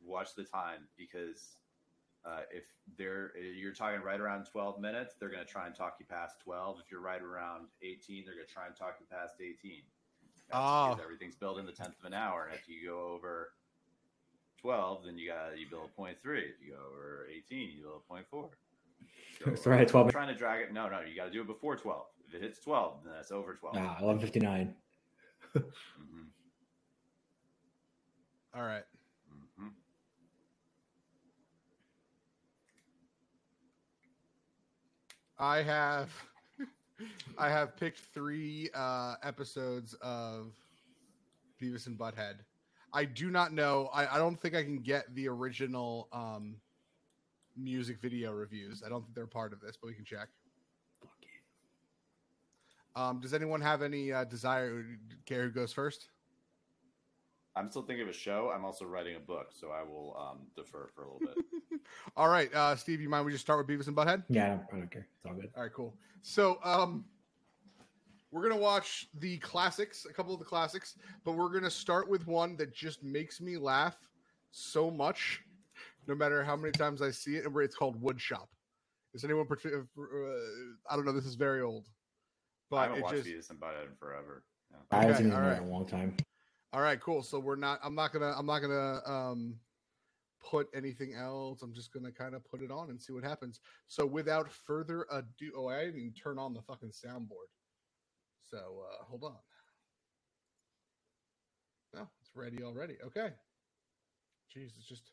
watch 0.06 0.34
the 0.36 0.44
time 0.44 0.88
because 0.98 1.56
uh, 2.26 2.42
if 2.52 2.64
they're 2.98 3.32
you're 3.38 3.74
talking 3.74 4.02
right 4.02 4.20
around 4.20 4.46
12 4.46 4.80
minutes, 4.80 5.16
they're 5.20 5.30
going 5.30 5.46
to 5.46 5.52
try 5.52 5.66
and 5.68 5.76
talk 5.76 5.96
you 6.00 6.06
past 6.10 6.40
12. 6.44 6.80
If 6.86 6.92
you're 6.92 7.02
right 7.02 7.22
around 7.22 7.68
18, 7.82 8.24
they're 8.26 8.36
going 8.36 8.48
to 8.48 8.54
try 8.54 8.68
and 8.68 8.76
talk 8.76 8.96
you 9.00 9.06
past 9.12 9.36
18. 9.42 9.82
That's 10.50 10.54
Oh. 10.54 10.98
everything's 11.04 11.36
built 11.36 11.58
in 11.60 11.66
the 11.66 11.72
tenth 11.72 11.96
of 12.00 12.06
an 12.06 12.14
hour, 12.14 12.46
and 12.50 12.58
if 12.58 12.68
you 12.70 12.88
go 12.90 13.08
over 13.14 13.50
12, 14.64 15.04
then 15.06 15.18
you 15.18 15.30
got 15.30 15.60
you 15.60 15.68
build 15.70 15.90
a 15.92 15.96
point 15.96 16.18
three. 16.24 16.40
If 16.40 16.66
you 16.66 16.72
go 16.72 16.80
over 16.90 17.28
18, 17.30 17.70
you 17.76 17.84
build 17.84 18.02
a 18.08 18.10
point 18.12 18.26
four. 18.32 18.50
It's 19.46 19.66
right 19.66 19.82
at 19.82 19.90
12 19.90 20.08
I'm 20.08 20.12
trying 20.12 20.30
to 20.30 20.36
drag 20.36 20.62
it. 20.62 20.72
No, 20.74 20.88
no, 20.88 21.02
you 21.02 21.18
got 21.18 21.26
to 21.26 21.32
do 21.32 21.42
it 21.42 21.48
before 21.48 21.76
12. 21.76 22.06
If 22.30 22.36
it 22.36 22.42
hits 22.42 22.60
12, 22.60 23.04
then 23.04 23.14
that's 23.14 23.30
over 23.32 23.56
12. 23.56 23.76
Ah, 23.78 23.98
11:59. 24.02 24.74
Mhm. 25.54 25.64
All 28.56 28.62
right. 28.62 28.86
Mhm. 29.60 29.72
I 35.38 35.62
have 35.62 36.10
I 37.38 37.50
have 37.50 37.76
picked 37.76 38.00
three 38.14 38.70
uh, 38.74 39.16
episodes 39.24 39.94
of 39.96 40.54
Beavis 41.62 41.88
and 41.88 41.98
Butthead. 42.00 42.36
I 42.94 43.06
do 43.06 43.32
not 43.32 43.52
know. 43.52 43.90
I, 43.94 44.16
I 44.16 44.18
don't 44.18 44.40
think 44.40 44.56
I 44.56 44.64
can 44.64 44.80
get 44.80 45.14
the 45.16 45.28
original 45.28 46.08
um, 46.14 46.58
music 47.58 48.00
video 48.02 48.32
reviews. 48.32 48.84
I 48.86 48.90
don't 48.90 49.02
think 49.02 49.16
they're 49.16 49.26
part 49.26 49.52
of 49.52 49.60
this, 49.60 49.76
but 49.76 49.88
we 49.88 49.94
can 49.94 50.06
check. 50.06 50.30
Um, 52.96 53.20
does 53.20 53.34
anyone 53.34 53.60
have 53.62 53.82
any 53.82 54.12
uh, 54.12 54.24
desire? 54.26 54.86
Care 55.26 55.46
who 55.46 55.50
goes 55.50 55.74
first? 55.74 56.10
I'm 57.56 57.70
still 57.70 57.84
thinking 57.84 58.04
of 58.04 58.10
a 58.10 58.14
show. 58.14 58.52
I'm 58.54 58.66
also 58.66 58.86
writing 58.86 59.16
a 59.16 59.20
book, 59.20 59.48
so 59.52 59.70
I 59.70 59.84
will 59.84 60.16
um, 60.18 60.40
defer 60.56 60.90
for 60.94 61.04
a 61.04 61.14
little 61.14 61.20
bit. 61.20 61.82
All 62.18 62.28
right, 62.28 62.54
uh, 62.54 62.76
Steve, 62.76 63.02
you 63.02 63.10
mind 63.10 63.26
we 63.26 63.32
just 63.32 63.44
start 63.44 63.66
with 63.66 63.68
Beavis 63.68 63.88
and 63.88 63.96
Butthead? 63.96 64.24
Yeah, 64.30 64.46
I 64.46 64.50
don't, 64.50 64.62
I 64.72 64.78
don't 64.78 64.92
care. 64.92 65.08
It's 65.18 65.26
all 65.26 65.34
good. 65.34 65.50
All 65.56 65.64
right, 65.64 65.74
cool. 65.74 65.94
So, 66.22 66.60
um, 66.64 67.06
we're 68.34 68.42
gonna 68.42 68.60
watch 68.60 69.08
the 69.20 69.38
classics, 69.38 70.08
a 70.10 70.14
couple 70.14 70.34
of 70.34 70.40
the 70.40 70.46
classics, 70.46 70.96
but 71.24 71.34
we're 71.34 71.50
gonna 71.50 71.70
start 71.70 72.10
with 72.10 72.26
one 72.26 72.58
that 72.58 72.74
just 72.74 73.04
makes 73.04 73.40
me 73.40 73.58
laugh 73.58 73.96
so 74.50 74.90
much, 74.90 75.42
no 76.08 76.16
matter 76.16 76.44
how 76.44 76.56
many 76.56 76.72
times 76.72 77.02
I 77.04 77.12
see 77.12 77.36
it. 77.36 77.46
And 77.46 77.56
it's 77.58 77.76
called 77.76 78.02
Woodshop. 78.02 78.48
Is 79.14 79.24
anyone? 79.24 79.46
partic- 79.46 79.88
Uh, 79.98 80.90
I 80.90 80.96
don't 80.96 81.06
know. 81.06 81.12
This 81.12 81.28
is 81.28 81.36
very 81.36 81.62
old, 81.62 81.86
I 81.86 81.90
but 82.72 82.82
haven't 82.82 82.98
it 82.98 83.04
watched 83.04 83.16
just. 83.18 83.30
Beavis 83.30 83.50
and 83.52 83.60
Butthead 83.60 83.86
in 83.90 83.96
forever. 83.98 84.44
Yeah. 84.72 84.78
I 84.90 84.96
haven't 85.02 85.12
Okay, 85.12 85.24
seen 85.26 85.32
it 85.32 85.36
in 85.36 85.42
right. 85.42 85.62
a 85.62 85.66
long 85.66 85.86
time. 85.86 86.18
All 86.74 86.82
right, 86.82 87.00
cool. 87.00 87.22
So 87.22 87.38
we're 87.38 87.56
not. 87.56 87.80
I'm 87.84 87.94
not 87.94 88.12
gonna. 88.12 88.34
I'm 88.36 88.48
not 88.48 88.60
gonna 88.62 89.02
um 89.06 89.60
put 90.44 90.68
anything 90.74 91.14
else. 91.14 91.62
I'm 91.62 91.72
just 91.72 91.94
gonna 91.94 92.12
kind 92.12 92.34
of 92.34 92.44
put 92.50 92.64
it 92.64 92.72
on 92.72 92.90
and 92.90 93.00
see 93.00 93.14
what 93.14 93.24
happens. 93.24 93.60
So 93.88 94.08
without 94.08 94.52
further 94.52 95.06
ado, 95.12 95.52
oh, 95.56 95.68
I 95.68 95.86
didn't 95.86 96.14
turn 96.16 96.40
on 96.40 96.56
the 96.56 96.64
fucking 96.64 96.90
soundboard. 96.90 97.52
So 98.54 98.86
uh 98.86 99.04
hold 99.06 99.24
on. 99.24 99.34
No, 101.94 102.08
it's 102.22 102.36
ready 102.36 102.62
already. 102.64 102.98
Okay. 103.04 103.30
Jeez, 104.56 104.78
it's 104.78 104.88
just 104.88 105.12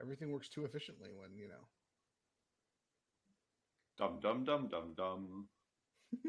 everything 0.00 0.30
works 0.30 0.48
too 0.48 0.64
efficiently 0.66 1.10
when 1.14 1.34
you 1.36 1.48
know. 1.48 1.66
Dum 3.96 4.20
dum 4.20 4.44
dum 4.44 4.68
dum 4.68 4.92
dum. 4.94 5.48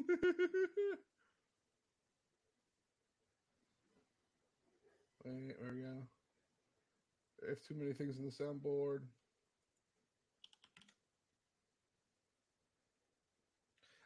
Wait, 5.26 5.56
where 5.60 5.74
we 5.74 5.82
go? 5.82 6.08
If 7.42 7.62
too 7.68 7.76
many 7.76 7.94
things 7.94 8.18
in 8.18 8.26
the 8.26 8.32
soundboard. 8.32 9.02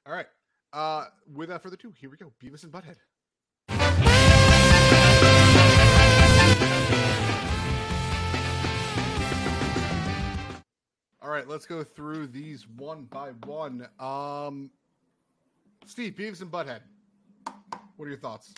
All 0.06 0.14
right. 0.14 0.28
Uh, 0.74 1.06
without 1.34 1.64
further 1.64 1.76
ado, 1.76 1.94
here 1.98 2.10
we 2.10 2.18
go. 2.18 2.32
Beavis 2.42 2.64
and 2.64 2.72
Butthead. 2.72 2.98
All 11.22 11.30
right, 11.34 11.48
let's 11.48 11.66
go 11.66 11.84
through 11.84 12.28
these 12.28 12.68
one 12.78 13.04
by 13.06 13.30
one. 13.46 13.88
Um, 14.00 14.70
Steve, 15.86 16.14
Beavis 16.14 16.42
and 16.42 16.52
Butthead. 16.52 16.82
What 17.98 18.06
are 18.06 18.10
your 18.10 18.20
thoughts? 18.20 18.54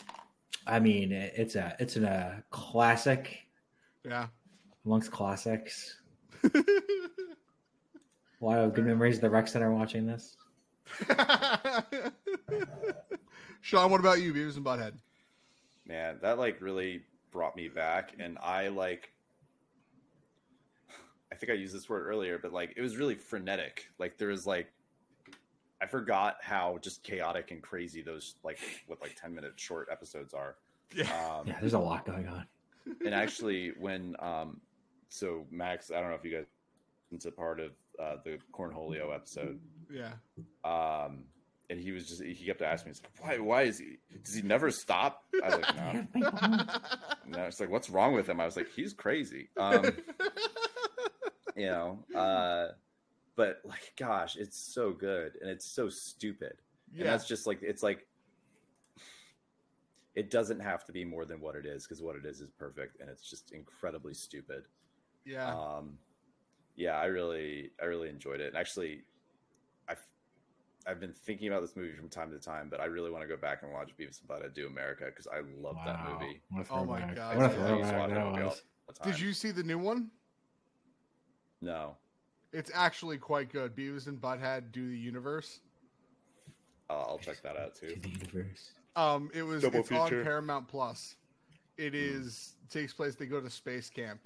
I 0.68 0.80
mean, 0.80 1.12
it's 1.12 1.56
a 1.56 1.76
it's 1.80 1.96
a 1.96 2.44
classic 2.52 3.48
Yeah. 4.06 4.28
amongst 4.86 5.12
classics. 5.12 6.02
A 6.44 6.50
lot 8.46 8.60
of 8.60 8.74
good 8.74 8.86
memories 8.86 9.16
of 9.16 9.22
the 9.22 9.30
rec 9.30 9.48
center 9.48 9.72
watching 9.74 10.06
this. 10.06 10.38
Sean, 13.62 13.92
what 13.92 14.00
about 14.00 14.22
you, 14.22 14.34
Beavis 14.34 14.56
and 14.58 14.66
Butthead? 14.66 14.94
man 15.86 16.18
that 16.22 16.38
like 16.38 16.62
really 16.62 17.02
brought 17.32 17.56
me 17.56 17.68
back 17.68 18.14
and 18.20 18.38
i 18.44 18.68
like 18.68 19.12
i 21.32 21.36
think 21.36 21.52
i 21.52 21.56
used 21.56 21.74
this 21.74 21.90
word 21.90 22.06
earlier 22.06 22.38
but 22.38 22.54
like 22.54 22.72
it 22.78 22.82
was 22.82 22.96
really 22.96 23.16
frenetic. 23.16 23.88
Like 23.98 24.16
there 24.20 24.28
was 24.28 24.46
like 24.46 24.72
i 25.82 25.88
forgot 25.88 26.36
how 26.42 26.78
just 26.82 27.02
chaotic 27.02 27.50
and 27.50 27.64
crazy 27.64 28.04
those 28.04 28.36
like 28.44 28.60
what 28.86 29.02
like 29.02 29.16
10 29.20 29.34
minute 29.34 29.54
short 29.56 29.88
episodes 29.92 30.36
are. 30.36 30.58
Yeah. 30.96 31.06
Um, 31.06 31.48
Yeah, 31.48 31.58
there's 31.60 31.74
a 31.74 31.80
lot 31.80 32.06
going 32.06 32.28
on. 32.28 32.46
and 33.04 33.16
actually 33.16 33.72
when 33.80 34.16
um 34.20 34.62
so 35.10 35.48
max 35.50 35.90
i 35.90 36.00
don't 36.00 36.10
know 36.10 36.16
if 36.16 36.24
you 36.24 36.36
guys 36.38 36.46
into 37.12 37.32
part 37.32 37.60
of 37.60 37.72
uh, 38.00 38.18
the 38.24 38.38
cornholio 38.54 39.12
episode 39.14 39.60
Yeah. 39.90 40.14
um 40.64 41.26
and 41.72 41.80
he 41.80 41.92
was 41.92 42.08
just 42.08 42.24
he 42.24 42.46
kept 42.46 42.62
asking 42.62 42.92
me 42.92 42.98
like, 43.04 43.24
why 43.24 43.38
why 43.40 43.62
is 43.64 43.78
he 43.80 43.98
does 44.24 44.34
he 44.36 44.42
never 44.42 44.72
stop? 44.72 45.24
I 45.44 45.48
was 45.50 45.66
like 45.66 45.76
no. 45.76 46.68
No 47.40 47.44
it's 47.46 47.60
like 47.60 47.70
what's 47.70 47.90
wrong 47.90 48.14
with 48.14 48.28
him? 48.28 48.40
I 48.40 48.46
was 48.46 48.56
like 48.58 48.70
he's 48.76 48.94
crazy. 48.94 49.50
Um 49.58 49.86
you 51.56 51.68
know 51.68 52.04
uh 52.16 52.68
but 53.36 53.62
like 53.66 53.94
gosh 53.98 54.36
it's 54.36 54.58
so 54.74 54.92
good 54.92 55.34
and 55.42 55.50
it's 55.50 55.66
so 55.72 55.90
stupid. 55.90 56.54
And 56.94 57.02
Yeah. 57.06 57.12
that's 57.12 57.28
just 57.28 57.46
like 57.48 57.60
it's 57.62 57.84
like 57.84 58.08
it 60.16 60.32
doesn't 60.32 60.60
have 60.60 60.84
to 60.86 60.92
be 60.92 61.06
more 61.06 61.24
than 61.26 61.40
what 61.40 61.56
it 61.56 61.66
is 61.66 61.86
because 61.86 62.02
what 62.02 62.16
it 62.16 62.26
is 62.26 62.42
is 62.42 62.50
perfect 62.52 63.00
and 63.00 63.10
it's 63.10 63.30
just 63.30 63.52
incredibly 63.52 64.14
stupid. 64.14 64.64
Yeah. 65.26 65.54
um 65.54 65.98
yeah 66.76 66.96
i 66.98 67.06
really 67.06 67.72
i 67.82 67.86
really 67.86 68.10
enjoyed 68.10 68.40
it. 68.42 68.48
And 68.48 68.58
actually 68.58 69.02
i've 69.90 70.06
i've 70.88 71.00
been 71.00 71.14
thinking 71.14 71.48
about 71.50 71.62
this 71.62 71.76
movie 71.76 71.94
from 71.94 72.08
time 72.10 72.32
to 72.32 72.40
time 72.40 72.68
but 72.70 72.80
i 72.80 72.86
really 72.86 73.12
want 73.12 73.22
to 73.24 73.28
go 73.28 73.36
back 73.38 73.64
and 73.64 73.72
watch 73.74 73.90
beavis 74.00 74.20
and 74.22 74.30
butthead 74.30 74.54
do 74.54 74.68
america 74.68 75.06
because 75.08 75.28
i 75.28 75.40
love 75.62 75.76
that 75.86 76.00
movie 76.10 76.42
Oh 76.52 76.86
my 76.86 77.00
throwback. 77.00 77.16
God. 77.16 77.38
What 77.38 77.46
a 77.46 77.48
I 77.48 77.52
used 77.52 77.60
to 77.60 77.68
throwback 77.68 78.00
watch 78.00 78.10
that 78.10 78.16
that 78.16 78.26
movie 78.26 78.42
all 78.42 78.50
was. 78.50 78.62
the 78.88 78.94
time. 78.94 79.12
Did 79.12 79.20
you 79.22 79.34
see 79.34 79.52
the 79.52 79.64
new 79.64 79.78
one? 79.78 80.10
no 81.62 81.96
It's 82.54 82.72
actually 82.74 83.18
quite 83.18 83.52
good. 83.52 83.76
Beavis 83.76 84.08
and 84.08 84.20
Butthead 84.20 84.72
do 84.72 84.90
the 84.90 84.98
universe. 84.98 85.60
uh, 86.90 86.94
i'll 86.94 87.20
check 87.20 87.42
that 87.44 87.58
out 87.58 87.76
too 87.76 87.96
The 88.02 88.10
universe. 88.10 88.72
Um, 88.96 89.30
it 89.34 89.44
was 89.44 89.62
Double 89.62 89.80
it's 89.82 89.92
on. 89.92 90.10
Paramount 90.10 90.68
Plus. 90.68 91.16
It 91.78 91.94
is 91.96 92.56
takes 92.70 92.94
place. 92.94 93.16
They 93.16 93.28
go 93.28 93.40
to 93.40 93.50
space 93.50 93.90
camp, 93.90 94.20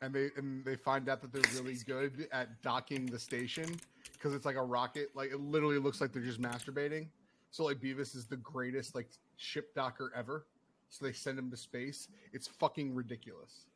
and 0.00 0.12
they 0.14 0.30
and 0.36 0.64
they 0.64 0.74
find 0.74 1.08
out 1.08 1.20
that 1.20 1.32
they're 1.32 1.62
really 1.62 1.76
good 1.86 2.26
at 2.32 2.60
docking 2.62 3.06
the 3.06 3.18
station 3.18 3.66
because 4.26 4.34
it's 4.34 4.44
like 4.44 4.56
a 4.56 4.62
rocket. 4.62 5.10
Like 5.14 5.30
it 5.30 5.38
literally 5.38 5.78
looks 5.78 6.00
like 6.00 6.12
they're 6.12 6.20
just 6.20 6.40
masturbating. 6.40 7.06
So 7.52 7.62
like 7.62 7.78
Beavis 7.78 8.16
is 8.16 8.26
the 8.26 8.38
greatest 8.38 8.92
like 8.96 9.08
ship 9.36 9.72
docker 9.72 10.10
ever. 10.16 10.46
So 10.88 11.04
they 11.04 11.12
send 11.12 11.38
him 11.38 11.48
to 11.52 11.56
space. 11.56 12.08
It's 12.32 12.48
fucking 12.48 12.92
ridiculous. 12.92 13.66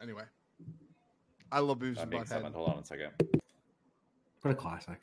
Anyway, 0.00 0.22
I 1.50 1.58
love 1.58 1.80
Beavis 1.80 1.96
that 1.96 2.02
and 2.02 2.10
makes 2.10 2.30
Butthead. 2.30 2.54
hold 2.54 2.70
on 2.70 2.78
a 2.78 2.84
second 2.84 3.10
What 4.42 4.52
a 4.52 4.54
classic. 4.54 5.00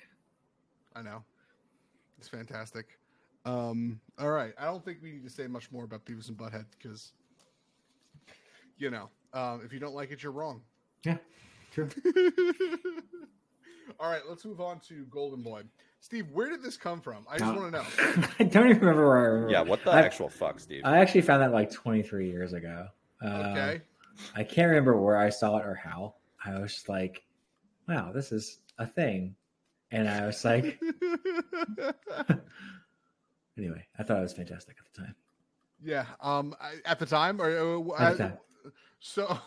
I 0.95 1.01
know. 1.01 1.23
It's 2.17 2.29
fantastic. 2.29 2.85
Um, 3.43 3.99
all 4.17 4.31
right. 4.31 4.53
I 4.57 4.63
don't 4.63 4.83
think 4.83 4.99
we 5.03 5.11
need 5.11 5.23
to 5.25 5.29
say 5.29 5.45
much 5.47 5.73
more 5.73 5.83
about 5.83 6.05
Beavis 6.05 6.29
and 6.29 6.37
Butthead 6.37 6.65
because, 6.79 7.11
you 8.77 8.89
know, 8.91 9.09
um, 9.33 9.61
if 9.63 9.73
you 9.73 9.79
don't 9.79 9.93
like 9.93 10.11
it, 10.11 10.23
you're 10.23 10.31
wrong. 10.31 10.61
Yeah, 11.03 11.17
true. 11.85 11.89
all 13.99 14.09
right. 14.09 14.21
Let's 14.27 14.43
move 14.45 14.61
on 14.61 14.79
to 14.87 15.05
Golden 15.05 15.41
Boy. 15.41 15.63
Steve, 15.99 16.29
where 16.31 16.49
did 16.49 16.61
this 16.63 16.77
come 16.77 17.01
from? 17.01 17.25
I 17.29 17.37
just 17.39 17.55
want 17.55 17.73
to 17.73 17.79
know. 17.79 17.85
I 18.39 18.43
don't 18.43 18.69
even 18.69 18.79
remember 18.81 19.07
where 19.07 19.17
I 19.17 19.21
remember. 19.23 19.51
yeah 19.51 19.61
what 19.61 19.83
the 19.83 19.91
I- 19.91 20.01
actual 20.01 20.29
fuck 20.29 20.59
steve 20.59 20.81
I 20.85 20.99
actually 20.99 21.21
found 21.21 21.41
that 21.41 21.51
like 21.51 21.71
23 21.71 22.29
years 22.29 22.53
ago. 22.53 22.87
Um, 23.21 23.31
Okay. 23.31 23.81
I 24.35 24.43
can't 24.43 24.67
remember 24.69 24.95
where 24.99 25.17
I 25.17 25.29
saw 25.29 25.57
it 25.57 25.65
or 25.65 25.75
how. 25.75 26.15
I 26.43 26.59
was 26.59 26.73
just 26.73 26.89
like, 26.89 27.23
wow, 27.87 28.11
this 28.13 28.31
is 28.31 28.59
a 28.79 28.85
thing. 28.87 29.35
And 29.91 30.07
I 30.09 30.25
was 30.25 30.43
like, 30.45 30.79
anyway, 33.57 33.85
I 33.97 34.03
thought 34.03 34.19
it 34.19 34.21
was 34.21 34.33
fantastic 34.33 34.75
at 34.79 34.85
the 34.93 35.01
time. 35.01 35.15
yeah. 35.83 36.05
Um, 36.21 36.55
I, 36.61 36.75
at 36.85 36.99
the 36.99 37.05
time, 37.05 37.41
or 37.41 37.49
uh, 37.49 37.79
At 37.99 38.17
the 38.17 38.23
I- 38.23 38.27
time. 38.29 38.37
so. 38.99 39.37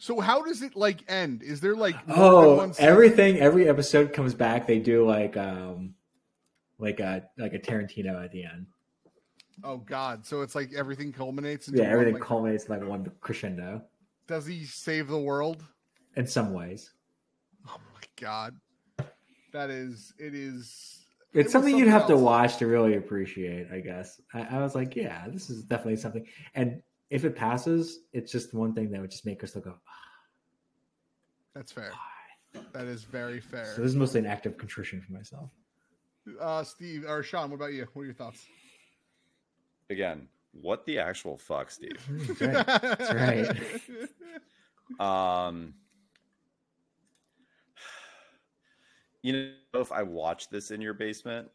So 0.00 0.18
how 0.18 0.42
does 0.42 0.62
it 0.62 0.74
like 0.76 1.04
end? 1.10 1.42
Is 1.42 1.60
there 1.60 1.76
like 1.76 1.94
Oh, 2.08 2.56
one 2.56 2.72
everything, 2.78 3.36
every 3.38 3.68
episode 3.68 4.12
comes 4.14 4.34
back. 4.34 4.66
They 4.66 4.78
do 4.78 5.06
like, 5.06 5.36
um, 5.36 5.94
like 6.78 7.00
a 7.00 7.24
like 7.38 7.52
a 7.52 7.58
Tarantino 7.58 8.24
at 8.24 8.32
the 8.32 8.44
end. 8.44 8.66
Oh 9.62 9.76
God! 9.76 10.24
So 10.24 10.40
it's 10.40 10.54
like 10.54 10.72
everything 10.74 11.12
culminates. 11.12 11.68
Into 11.68 11.80
Yeah, 11.80 11.88
one, 11.88 11.92
everything 11.92 12.14
like- 12.14 12.22
culminates 12.22 12.64
in 12.64 12.78
like 12.80 12.88
one 12.88 13.10
crescendo 13.20 13.82
Does 14.26 14.46
he 14.46 14.64
save 14.64 15.06
the 15.08 15.18
world? 15.20 15.62
in 16.16 16.26
some 16.26 16.54
ways. 16.54 16.90
Oh 17.68 17.76
my 17.92 18.00
God! 18.18 18.56
That 19.52 19.68
is. 19.68 20.14
It 20.18 20.34
is. 20.34 20.96
It's 21.32 21.34
it 21.34 21.42
was 21.44 21.52
something 21.52 21.76
you'd 21.76 21.88
have 21.88 22.06
to 22.06 22.16
watch 22.16 22.56
to 22.56 22.66
really 22.66 22.94
appreciate, 22.94 23.68
I 23.70 23.80
guess. 23.80 24.18
I, 24.32 24.56
I 24.56 24.58
was 24.62 24.74
like, 24.74 24.96
yeah, 24.96 25.26
this 25.28 25.50
is 25.50 25.62
definitely 25.62 25.96
something. 25.96 26.26
And 26.54 26.80
if 27.10 27.24
it 27.24 27.34
passes, 27.36 28.00
it's 28.12 28.30
just 28.32 28.54
one 28.54 28.72
thing 28.74 28.90
that 28.90 29.00
would 29.00 29.10
just 29.10 29.26
make 29.26 29.42
us 29.44 29.54
look. 29.56 29.66
"Ah, 29.68 29.78
That's 31.54 31.72
fair. 31.72 31.92
That 32.72 32.86
is 32.86 33.04
very 33.04 33.40
fair. 33.40 33.66
So 33.76 33.82
this 33.82 33.90
is 33.90 33.96
mostly 33.96 34.20
an 34.20 34.26
act 34.26 34.46
of 34.46 34.56
contrition 34.56 35.00
for 35.00 35.12
myself. 35.12 35.50
Uh, 36.40 36.62
Steve 36.64 37.04
or 37.08 37.22
Sean, 37.22 37.50
what 37.50 37.56
about 37.56 37.72
you? 37.72 37.86
What 37.92 38.02
are 38.02 38.04
your 38.06 38.14
thoughts? 38.14 38.46
again 39.90 40.28
what 40.52 40.86
the 40.86 41.00
actual 41.00 41.36
fuck 41.36 41.68
steve 41.68 41.98
That's 42.38 43.12
right. 43.12 43.48
Um, 45.00 45.74
you 49.22 49.32
know, 49.32 49.80
if 49.80 49.92
I 49.92 50.02
watched 50.02 50.50
this 50.50 50.70
in 50.72 50.80
your 50.80 50.94
basement 50.94 51.48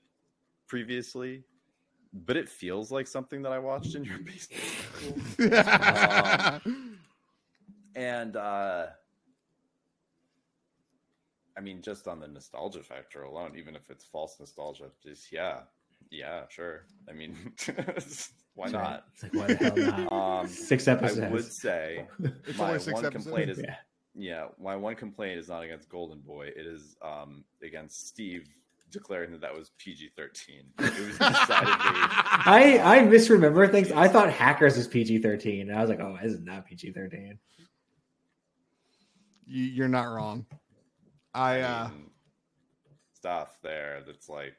previously, 0.67 1.43
but 2.26 2.38
it 2.38 2.47
feels 2.47 2.91
like 2.91 3.07
something 3.07 3.41
that 3.41 3.51
I 3.51 3.59
watched 3.59 3.95
in 3.95 4.03
your 4.05 4.20
basement. 4.28 4.63
Um, 6.66 6.97
and 7.95 8.36
uh, 8.36 8.88
I 11.57 11.61
mean, 11.61 11.82
just 11.82 12.07
on 12.07 12.20
the 12.20 12.28
nostalgia 12.28 12.84
factor 12.84 13.24
alone, 13.24 13.53
even 13.57 13.76
if 13.76 13.89
it's 13.89 14.05
false 14.05 14.36
nostalgia, 14.39 14.91
just 15.03 15.32
yeah, 15.32 15.59
yeah, 16.11 16.43
sure. 16.49 16.86
I 17.09 17.13
mean, 17.13 17.53
why 18.55 18.68
not? 18.70 19.05
It's 19.13 19.24
like, 19.24 19.34
why 19.34 19.47
the 19.53 19.55
hell 19.86 20.09
not? 20.09 20.41
Um, 20.41 20.47
Six 20.47 20.88
I 20.88 20.91
episodes. 20.93 21.32
would 21.32 21.51
say 21.51 22.05
It's 22.45 22.57
my 22.57 22.78
one 22.78 23.11
complaint 23.11 23.49
is 23.49 23.59
Yeah. 23.63 23.76
yeah. 24.16 24.47
my 24.61 24.76
one 24.76 24.95
complaint 24.95 25.39
is 25.39 25.47
not 25.47 25.63
against 25.63 25.88
Golden 25.89 26.20
Boy. 26.20 26.47
It 26.47 26.66
is 26.66 26.97
um 27.01 27.45
against 27.63 28.07
Steve 28.07 28.47
declaring 28.91 29.31
that 29.31 29.41
that 29.41 29.53
was 29.53 29.71
PG 29.77 30.11
thirteen. 30.15 30.63
It 30.79 30.99
was 30.99 31.17
decidedly. 31.17 31.75
I 32.45 32.79
I 32.83 33.01
misremember 33.05 33.67
things. 33.67 33.91
I 33.91 34.07
thought 34.07 34.31
Hackers 34.31 34.77
was 34.77 34.88
PG 34.88 35.19
thirteen, 35.19 35.69
and 35.69 35.77
I 35.77 35.81
was 35.81 35.89
like, 35.89 35.99
oh, 35.99 36.17
this 36.21 36.33
is 36.33 36.41
not 36.41 36.65
PG 36.65 36.91
thirteen. 36.91 37.39
You, 39.45 39.63
you're 39.63 39.88
not 39.88 40.05
wrong. 40.05 40.45
I 41.33 41.61
uh, 41.61 41.89
mean, 41.89 42.09
stuff 43.13 43.57
there 43.61 44.01
that's 44.05 44.29
like, 44.29 44.55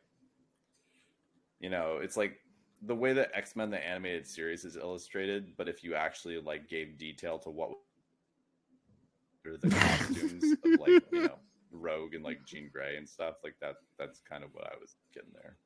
you 1.58 1.70
know, 1.70 1.98
it's 2.02 2.16
like 2.16 2.38
the 2.82 2.94
way 2.94 3.12
that 3.12 3.30
X 3.34 3.56
Men 3.56 3.70
the 3.70 3.84
animated 3.84 4.26
series 4.26 4.64
is 4.64 4.76
illustrated, 4.76 5.56
but 5.56 5.68
if 5.68 5.82
you 5.82 5.94
actually 5.94 6.38
like 6.38 6.68
gave 6.68 6.98
detail 6.98 7.38
to 7.40 7.50
what 7.50 7.70
the 9.44 9.70
costumes 9.70 10.56
of 10.64 10.80
like 10.80 11.02
you 11.12 11.22
know 11.22 11.38
Rogue 11.80 12.14
and 12.14 12.24
like 12.24 12.44
Jean 12.46 12.68
Grey 12.72 12.96
and 12.96 13.08
stuff 13.08 13.36
like 13.44 13.54
that, 13.60 13.76
that's 13.98 14.20
kind 14.28 14.42
of 14.44 14.50
what 14.54 14.64
I 14.66 14.74
was 14.80 14.96
getting 15.14 15.30
there. 15.34 15.56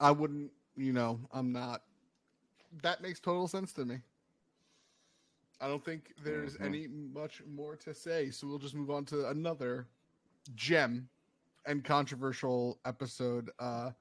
I 0.00 0.10
wouldn't. 0.10 0.50
You 0.76 0.92
know, 0.92 1.18
I'm 1.32 1.52
not. 1.52 1.82
That 2.82 3.00
makes 3.00 3.18
total 3.20 3.48
sense 3.48 3.72
to 3.74 3.84
me. 3.84 3.98
I 5.60 5.68
don't 5.68 5.82
think 5.82 6.12
there's 6.22 6.58
Mhm. 6.58 6.64
any 6.66 6.86
much 6.86 7.42
more 7.46 7.76
to 7.76 7.94
say, 7.94 8.30
so 8.30 8.46
we'll 8.46 8.58
just 8.58 8.74
move 8.74 8.90
on 8.90 9.06
to 9.06 9.28
another 9.30 9.88
gem 10.54 11.08
and 11.64 11.82
controversial 11.82 12.78
episode. 12.84 13.50
Uh, 13.58 13.92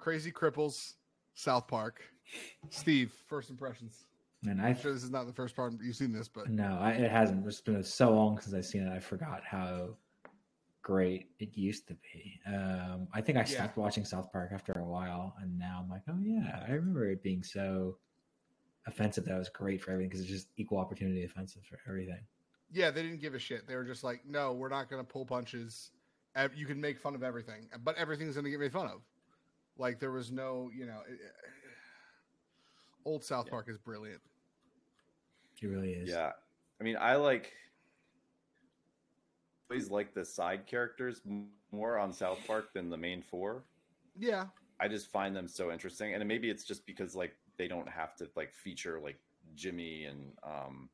Krazy 0.00 0.32
Kripples, 0.32 0.94
South 1.34 1.68
Park. 1.68 2.02
Steve, 2.70 3.12
first 3.28 3.48
impressions. 3.48 4.06
And 4.46 4.60
I'm 4.60 4.76
sure 4.76 4.92
this 4.92 5.02
is 5.04 5.10
not 5.10 5.26
the 5.26 5.32
first 5.32 5.56
part 5.56 5.72
you've 5.80 5.96
seen 5.96 6.12
this, 6.12 6.28
but 6.28 6.48
no, 6.50 6.78
I, 6.80 6.90
it 6.92 7.10
hasn't. 7.10 7.46
It's 7.46 7.60
been 7.60 7.82
so 7.82 8.10
long 8.12 8.38
since 8.40 8.54
I've 8.54 8.66
seen 8.66 8.82
it. 8.82 8.92
I 8.92 8.98
forgot 9.00 9.42
how 9.44 9.96
great 10.92 11.28
it 11.38 11.54
used 11.54 11.86
to 11.86 11.94
be. 12.02 12.40
Um, 12.46 13.08
I 13.12 13.20
think 13.20 13.36
I 13.36 13.42
Yeah. 13.42 13.46
stopped 13.46 13.76
watching 13.76 14.06
South 14.06 14.32
Park 14.32 14.52
after 14.52 14.72
a 14.72 14.84
while, 14.84 15.36
and 15.38 15.58
now 15.58 15.80
I'm 15.82 15.88
like, 15.90 16.00
oh 16.08 16.18
yeah, 16.22 16.64
I 16.66 16.72
remember 16.72 17.10
it 17.10 17.22
being 17.22 17.42
so 17.42 17.98
offensive 18.86 19.26
that 19.26 19.34
it 19.34 19.38
was 19.38 19.50
great 19.50 19.82
for 19.82 19.90
everything 19.90 20.08
because 20.08 20.22
it's 20.22 20.30
just 20.30 20.48
equal 20.56 20.78
opportunity 20.78 21.22
offensive 21.24 21.62
for 21.66 21.78
everything. 21.86 22.24
Yeah, 22.72 22.90
they 22.90 23.02
didn't 23.02 23.20
give 23.20 23.34
a 23.34 23.38
shit. 23.38 23.66
They 23.66 23.76
were 23.76 23.84
just 23.84 24.02
like, 24.02 24.24
no, 24.26 24.54
we're 24.54 24.70
not 24.70 24.88
going 24.88 25.04
to 25.04 25.06
pull 25.12 25.26
punches. 25.26 25.90
You 26.54 26.64
can 26.64 26.80
make 26.80 26.98
fun 26.98 27.14
of 27.14 27.22
everything, 27.22 27.68
but 27.84 27.94
everything's 27.96 28.34
going 28.36 28.44
to 28.44 28.50
get 28.50 28.60
made 28.60 28.72
fun 28.72 28.86
of. 28.86 29.02
Like 29.76 30.00
there 30.00 30.10
was 30.12 30.32
no, 30.32 30.70
you 30.74 30.86
know, 30.86 31.00
it- 31.06 31.20
old 33.04 33.22
South 33.24 33.50
Park 33.50 33.68
is 33.68 33.76
brilliant. 33.76 34.22
It 35.60 35.66
really 35.66 35.92
is. 35.92 36.08
Yeah, 36.08 36.32
I 36.80 36.84
mean, 36.84 36.96
I 36.98 37.16
like 37.16 37.52
always 39.70 39.90
like 39.90 40.14
the 40.14 40.24
side 40.24 40.66
characters 40.66 41.20
more 41.72 41.98
on 41.98 42.12
South 42.12 42.38
Park 42.46 42.72
than 42.72 42.90
the 42.90 42.96
main 42.96 43.22
four. 43.22 43.64
Yeah, 44.18 44.46
I 44.80 44.88
just 44.88 45.10
find 45.10 45.34
them 45.34 45.48
so 45.48 45.70
interesting, 45.70 46.14
and 46.14 46.26
maybe 46.26 46.50
it's 46.50 46.64
just 46.64 46.86
because 46.86 47.14
like 47.14 47.34
they 47.56 47.68
don't 47.68 47.88
have 47.88 48.16
to 48.16 48.28
like 48.36 48.52
feature 48.54 49.00
like 49.02 49.18
Jimmy 49.54 50.04
and 50.04 50.32
um, 50.42 50.88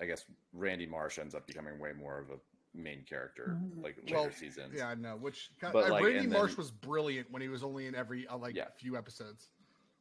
I 0.00 0.06
guess 0.06 0.24
Randy 0.52 0.86
Marsh 0.86 1.18
ends 1.18 1.34
up 1.34 1.46
becoming 1.46 1.78
way 1.78 1.92
more 1.92 2.18
of 2.18 2.30
a 2.30 2.38
main 2.76 3.04
character 3.08 3.56
like 3.80 3.96
later 4.04 4.14
well, 4.14 4.30
seasons. 4.32 4.74
yeah, 4.76 4.88
I 4.88 4.94
know. 4.96 5.16
Which 5.16 5.50
But, 5.60 5.76
uh, 5.86 5.90
like, 5.92 6.04
Randy 6.04 6.26
Marsh 6.26 6.52
then- 6.52 6.58
was 6.58 6.70
brilliant 6.70 7.30
when 7.30 7.42
he 7.42 7.48
was 7.48 7.62
only 7.62 7.86
in 7.86 7.94
every 7.94 8.26
uh, 8.26 8.36
like 8.36 8.56
Yeah. 8.56 8.68
few 8.76 8.96
episodes. 8.96 9.50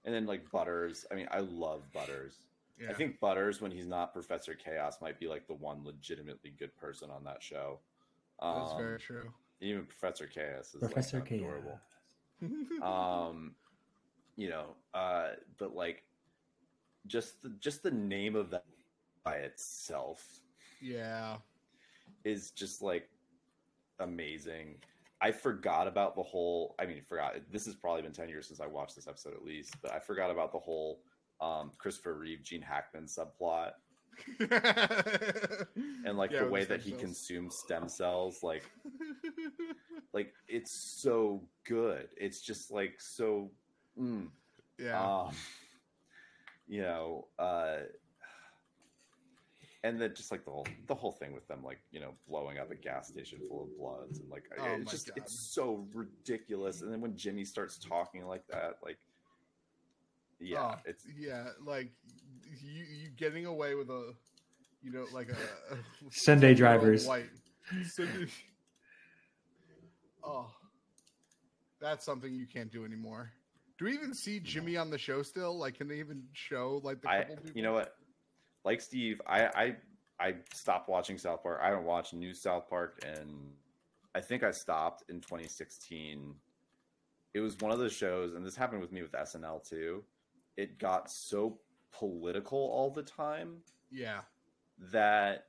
And 0.05 0.13
then 0.13 0.25
like 0.25 0.49
Butters. 0.51 1.05
I 1.11 1.15
mean, 1.15 1.27
I 1.31 1.39
love 1.39 1.83
Butters. 1.93 2.33
Yeah. 2.79 2.89
I 2.89 2.93
think 2.93 3.19
Butters, 3.19 3.61
when 3.61 3.71
he's 3.71 3.87
not 3.87 4.13
Professor 4.13 4.55
Chaos, 4.55 4.97
might 5.01 5.19
be 5.19 5.27
like 5.27 5.47
the 5.47 5.53
one 5.53 5.83
legitimately 5.83 6.53
good 6.57 6.75
person 6.75 7.09
on 7.09 7.23
that 7.25 7.41
show. 7.41 7.79
That's 8.41 8.71
Um, 8.71 8.77
very 8.77 8.99
true. 8.99 9.31
Even 9.61 9.85
Professor 9.85 10.27
Chaos 10.27 10.73
is 10.73 10.79
Professor 10.79 11.19
like, 11.19 11.29
Chaos. 11.29 11.41
adorable. 11.41 11.79
um, 12.83 13.55
you 14.35 14.49
know, 14.49 14.75
uh, 14.93 15.29
but 15.57 15.75
like 15.75 16.03
just 17.07 17.41
the, 17.41 17.49
just 17.59 17.83
the 17.83 17.91
name 17.91 18.35
of 18.35 18.49
that 18.49 18.65
by 19.23 19.35
itself 19.37 20.41
yeah, 20.81 21.37
is 22.25 22.51
just 22.51 22.81
like 22.81 23.07
amazing. 23.99 24.75
I 25.21 25.31
forgot 25.31 25.87
about 25.87 26.15
the 26.15 26.23
whole. 26.23 26.75
I 26.79 26.85
mean, 26.85 27.01
forgot. 27.07 27.35
This 27.51 27.65
has 27.65 27.75
probably 27.75 28.01
been 28.01 28.11
ten 28.11 28.27
years 28.27 28.47
since 28.47 28.59
I 28.59 28.67
watched 28.67 28.95
this 28.95 29.07
episode 29.07 29.33
at 29.33 29.45
least, 29.45 29.75
but 29.81 29.93
I 29.93 29.99
forgot 29.99 30.31
about 30.31 30.51
the 30.51 30.59
whole 30.59 30.99
um, 31.41 31.71
Christopher 31.77 32.13
Reeve, 32.15 32.41
Gene 32.43 32.61
Hackman 32.61 33.05
subplot, 33.05 33.71
and 36.05 36.17
like 36.17 36.31
Yeah, 36.31 36.43
the 36.43 36.49
way 36.49 36.63
that 36.65 36.81
he 36.81 36.91
cells. 36.91 37.01
consumes 37.01 37.55
stem 37.55 37.87
cells. 37.89 38.43
Like, 38.43 38.63
like 40.13 40.33
it's 40.47 40.71
so 40.71 41.43
good. 41.65 42.07
It's 42.17 42.41
just 42.41 42.71
like 42.71 42.95
so. 42.99 43.51
Mm, 43.99 44.29
yeah. 44.79 45.01
um, 45.23 45.35
you 46.67 46.81
know, 46.81 47.27
uh, 47.37 47.77
and 49.83 49.99
then 49.99 50.13
just 50.15 50.31
like 50.31 50.45
the 50.45 50.51
whole 50.51 50.65
the 50.87 50.95
whole 50.95 51.11
thing 51.11 51.33
with 51.33 51.47
them, 51.47 51.63
like 51.63 51.79
you 51.91 51.99
know, 51.99 52.13
blowing 52.27 52.57
up 52.57 52.71
a 52.71 52.75
gas 52.75 53.09
station 53.09 53.39
full 53.49 53.63
of 53.63 53.77
bloods, 53.77 54.19
and 54.19 54.29
like 54.29 54.43
Oh 54.59 54.65
it's 54.79 54.91
just 54.91 55.07
God. 55.07 55.17
it's 55.17 55.37
so 55.53 55.85
ridiculous. 55.93 56.81
And 56.81 56.91
then 56.91 57.01
when 57.01 57.15
Jimmy 57.17 57.43
starts 57.45 57.77
talking 57.77 58.25
like 58.25 58.47
that, 58.47 58.77
like 58.83 58.97
yeah, 60.43 60.75
Oh, 60.75 60.79
it's 60.85 61.05
yeah, 61.17 61.49
like 61.65 61.89
you 62.61 62.83
you 62.83 63.09
getting 63.17 63.45
away 63.45 63.75
with 63.75 63.89
a, 63.89 64.13
you 64.81 64.91
know, 64.91 65.05
like 65.13 65.29
a, 65.29 65.73
a 65.73 65.77
Sunday 66.11 66.53
drivers. 66.53 67.07
White. 67.07 67.29
Sunday- 67.87 68.27
oh, 70.23 70.47
that's 71.79 72.05
something 72.05 72.33
you 72.33 72.45
can't 72.47 72.71
do 72.71 72.85
anymore. 72.85 73.31
Do 73.77 73.85
we 73.85 73.93
even 73.93 74.13
see 74.13 74.39
Jimmy 74.39 74.77
on 74.77 74.89
the 74.89 74.97
show 74.97 75.23
still? 75.23 75.57
Like, 75.57 75.75
can 75.77 75.87
they 75.87 75.99
even 75.99 76.23
show 76.33 76.79
like 76.83 77.01
the 77.01 77.09
I 77.09 77.23
people? 77.23 77.45
you 77.55 77.63
know 77.63 77.73
what, 77.73 77.95
like 78.63 78.81
Steve, 78.81 79.19
I 79.27 79.45
I 79.47 79.75
I 80.19 80.35
stopped 80.53 80.89
watching 80.89 81.17
South 81.17 81.41
Park. 81.43 81.59
I 81.61 81.69
don't 81.69 81.85
watch 81.85 82.13
new 82.13 82.33
South 82.33 82.69
Park, 82.69 82.99
and 83.05 83.51
I 84.15 84.21
think 84.21 84.43
I 84.43 84.51
stopped 84.51 85.03
in 85.09 85.21
2016. 85.21 86.35
It 87.33 87.39
was 87.39 87.57
one 87.57 87.71
of 87.71 87.79
those 87.79 87.93
shows, 87.93 88.35
and 88.35 88.45
this 88.45 88.55
happened 88.55 88.79
with 88.81 88.91
me 88.91 89.01
with 89.01 89.11
SNL 89.13 89.67
too. 89.67 90.03
It 90.57 90.77
got 90.79 91.09
so 91.11 91.59
political 91.91 92.57
all 92.59 92.89
the 92.89 93.03
time 93.03 93.57
Yeah. 93.91 94.21
that 94.91 95.47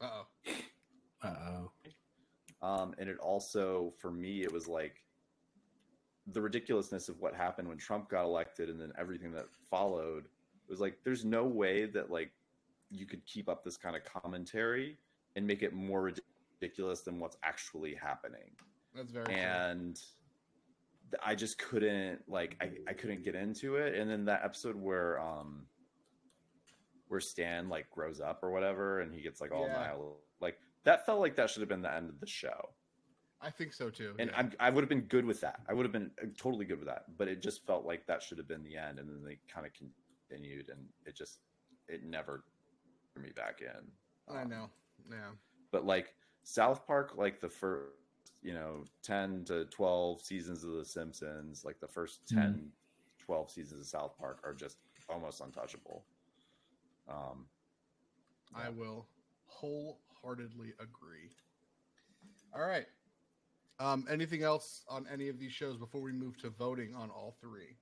Uh 0.00 0.08
oh. 0.12 0.52
Uh 1.22 1.34
oh. 2.62 2.66
um 2.66 2.94
and 2.98 3.08
it 3.08 3.18
also 3.18 3.92
for 3.98 4.10
me 4.10 4.42
it 4.42 4.52
was 4.52 4.68
like 4.68 5.02
the 6.28 6.40
ridiculousness 6.40 7.08
of 7.08 7.18
what 7.20 7.34
happened 7.34 7.68
when 7.68 7.78
Trump 7.78 8.08
got 8.10 8.24
elected 8.24 8.68
and 8.68 8.80
then 8.80 8.92
everything 8.98 9.32
that 9.32 9.46
followed 9.70 10.24
it 10.24 10.70
was 10.70 10.80
like 10.80 10.98
there's 11.04 11.24
no 11.24 11.44
way 11.44 11.86
that 11.86 12.10
like 12.10 12.30
you 12.90 13.06
could 13.06 13.24
keep 13.26 13.48
up 13.48 13.64
this 13.64 13.76
kind 13.76 13.96
of 13.96 14.02
commentary 14.04 14.98
and 15.36 15.46
make 15.46 15.62
it 15.62 15.72
more 15.72 16.12
ridiculous 16.60 17.00
than 17.00 17.18
what's 17.18 17.36
actually 17.42 17.94
happening 17.94 18.50
That's 18.94 19.10
very 19.12 19.32
and 19.34 19.96
th- 19.96 20.06
I 21.24 21.34
just 21.34 21.58
couldn't 21.58 22.22
like 22.28 22.56
I, 22.60 22.70
I 22.88 22.92
couldn't 22.92 23.22
get 23.24 23.34
into 23.34 23.76
it. 23.76 23.94
And 23.94 24.10
then 24.10 24.24
that 24.26 24.42
episode 24.44 24.76
where 24.76 25.20
um 25.20 25.66
where 27.08 27.20
Stan 27.20 27.68
like 27.68 27.88
grows 27.90 28.20
up 28.20 28.40
or 28.42 28.50
whatever 28.50 29.00
and 29.00 29.14
he 29.14 29.22
gets 29.22 29.40
like 29.40 29.52
all 29.52 29.66
Yeah. 29.66 29.80
nihil 29.80 30.18
like 30.40 30.58
that 30.84 31.06
felt 31.06 31.20
like 31.20 31.36
that 31.36 31.50
should 31.50 31.60
have 31.60 31.68
been 31.68 31.82
the 31.82 31.92
end 31.92 32.08
of 32.10 32.20
the 32.20 32.26
show. 32.26 32.70
I 33.40 33.50
think 33.50 33.72
so 33.72 33.90
too. 33.90 34.14
And 34.18 34.30
yeah. 34.30 34.38
I'm, 34.38 34.52
I 34.58 34.70
would 34.70 34.82
have 34.82 34.88
been 34.88 35.02
good 35.02 35.24
with 35.24 35.40
that. 35.42 35.60
I 35.68 35.74
would 35.74 35.84
have 35.84 35.92
been 35.92 36.10
uh, 36.22 36.26
totally 36.38 36.64
good 36.64 36.78
with 36.78 36.88
that. 36.88 37.04
But 37.18 37.28
it 37.28 37.42
just 37.42 37.66
felt 37.66 37.84
like 37.84 38.06
that 38.06 38.22
should 38.22 38.38
have 38.38 38.48
been 38.48 38.62
the 38.64 38.76
end. 38.76 38.98
And 38.98 39.08
then 39.08 39.22
they 39.24 39.38
kind 39.52 39.66
of 39.66 39.72
continued 39.74 40.70
and 40.70 40.80
it 41.04 41.14
just, 41.14 41.38
it 41.86 42.02
never 42.02 42.44
drew 43.14 43.22
me 43.22 43.30
back 43.36 43.60
in. 43.60 44.34
I 44.34 44.42
Um, 44.42 44.48
know. 44.48 44.70
Yeah. 45.10 45.30
but 45.70 45.84
like 45.84 46.14
South 46.44 46.86
Park, 46.86 47.12
like 47.16 47.40
the 47.40 47.48
first, 47.50 47.92
you 48.42 48.54
know, 48.54 48.84
10 49.02 49.44
to 49.46 49.64
12 49.66 50.22
seasons 50.22 50.64
of 50.64 50.72
The 50.72 50.84
Simpsons, 50.84 51.64
like 51.64 51.80
the 51.80 51.88
first 51.88 52.20
10, 52.28 52.70
12 53.18 53.50
seasons 53.50 53.80
of 53.80 53.86
South 53.86 54.16
Park 54.18 54.40
are 54.44 54.54
just 54.54 54.78
almost 55.08 55.40
untouchable. 55.40 56.04
Um, 57.08 57.46
I 58.54 58.68
will 58.68 59.06
wholeheartedly 59.46 60.74
agree. 60.80 61.30
All 62.54 62.66
right. 62.66 62.86
Um, 63.78 64.06
anything 64.10 64.42
else 64.42 64.84
on 64.88 65.06
any 65.12 65.28
of 65.28 65.38
these 65.38 65.52
shows 65.52 65.76
before 65.76 66.00
we 66.00 66.12
move 66.12 66.38
to 66.38 66.50
voting 66.50 66.94
on 66.94 67.10
all 67.10 67.36
three? 67.40 67.76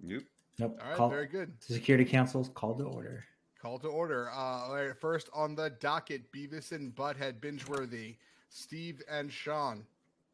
nope. 0.00 0.22
Nope. 0.58 0.78
All 0.80 0.88
right, 0.88 0.96
Call- 0.96 1.10
very 1.10 1.26
good. 1.26 1.52
Security 1.60 2.04
Council's 2.04 2.50
called 2.54 2.78
to 2.78 2.84
order. 2.84 3.24
Call 3.68 3.78
to 3.80 3.88
order. 3.88 4.30
Uh, 4.30 4.34
all 4.34 4.74
right, 4.76 4.98
first 4.98 5.28
on 5.34 5.54
the 5.54 5.68
docket, 5.68 6.32
Beavis 6.32 6.72
and 6.72 6.94
Butthead 6.96 7.38
binge 7.38 7.68
worthy. 7.68 8.14
Steve 8.48 9.02
and 9.10 9.30
Sean. 9.30 9.84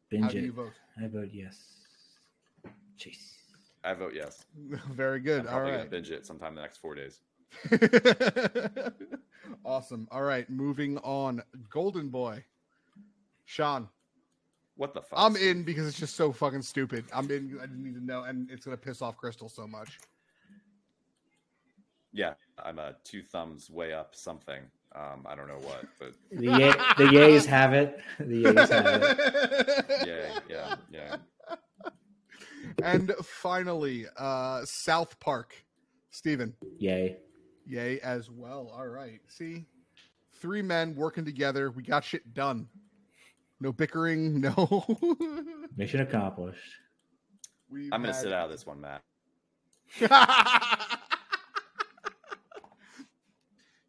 Binge 0.09 0.23
How 0.23 0.29
do 0.29 0.37
it. 0.37 0.43
you 0.45 0.51
vote? 0.53 0.71
I 0.97 1.07
vote 1.07 1.31
yes. 1.33 1.59
Jeez. 2.97 3.33
I 3.83 3.93
vote 3.93 4.13
yes. 4.15 4.45
Very 4.91 5.19
good. 5.19 5.41
I'm 5.41 5.47
All 5.47 5.53
probably 5.55 5.71
right. 5.71 5.77
gonna 5.79 5.89
binge 5.89 6.11
it 6.11 6.25
sometime 6.25 6.51
in 6.51 6.55
the 6.55 6.61
next 6.61 6.77
four 6.77 6.95
days. 6.95 7.19
awesome. 9.65 10.07
All 10.11 10.23
right, 10.23 10.49
moving 10.49 10.97
on. 10.99 11.43
Golden 11.69 12.07
Boy. 12.07 12.41
Sean. 13.43 13.89
What 14.77 14.93
the 14.93 15.01
fuck? 15.01 15.19
I'm 15.19 15.35
in 15.35 15.63
because 15.63 15.85
it's 15.87 15.99
just 15.99 16.15
so 16.15 16.31
fucking 16.31 16.61
stupid. 16.61 17.03
I'm 17.13 17.29
in. 17.29 17.57
I 17.61 17.65
didn't 17.65 17.83
need 17.83 17.95
to 17.95 18.05
know, 18.05 18.23
and 18.23 18.49
it's 18.49 18.63
gonna 18.63 18.77
piss 18.77 19.01
off 19.01 19.17
Crystal 19.17 19.49
so 19.49 19.67
much. 19.67 19.99
Yeah, 22.15 22.33
I'm 22.63 22.79
a 22.79 22.95
two 23.03 23.21
thumbs 23.21 23.69
way 23.69 23.91
up 23.93 24.15
something. 24.15 24.61
Um, 24.95 25.25
I 25.27 25.35
don't 25.35 25.47
know 25.49 25.59
what, 25.59 25.83
but 25.99 26.13
The, 26.31 26.45
yay, 26.45 26.71
the 26.97 27.11
yays 27.11 27.45
have 27.45 27.73
it. 27.73 27.99
The 28.17 28.43
yays 28.45 28.69
have 28.69 29.03
it. 29.03 29.85
yeah, 30.07 30.39
yeah, 30.49 30.75
yeah. 30.91 31.15
And 32.81 33.11
finally, 33.21 34.05
uh 34.17 34.61
South 34.65 35.19
Park. 35.19 35.53
Steven. 36.11 36.53
Yay. 36.79 37.17
Yay 37.67 37.99
as 37.99 38.29
well. 38.31 38.71
All 38.73 38.87
right. 38.87 39.19
See, 39.27 39.65
three 40.39 40.61
men 40.61 40.95
working 40.95 41.25
together. 41.25 41.71
We 41.71 41.83
got 41.83 42.05
shit 42.05 42.33
done. 42.33 42.67
No 43.59 43.73
bickering. 43.73 44.39
No. 44.55 44.85
Mission 45.75 45.99
accomplished. 46.01 46.61
We've 47.69 47.91
I'm 47.91 48.01
gonna 48.01 48.13
had- 48.13 48.21
sit 48.21 48.31
out 48.31 48.45
of 48.45 48.51
this 48.51 48.65
one, 48.65 48.79
Matt. 48.79 49.01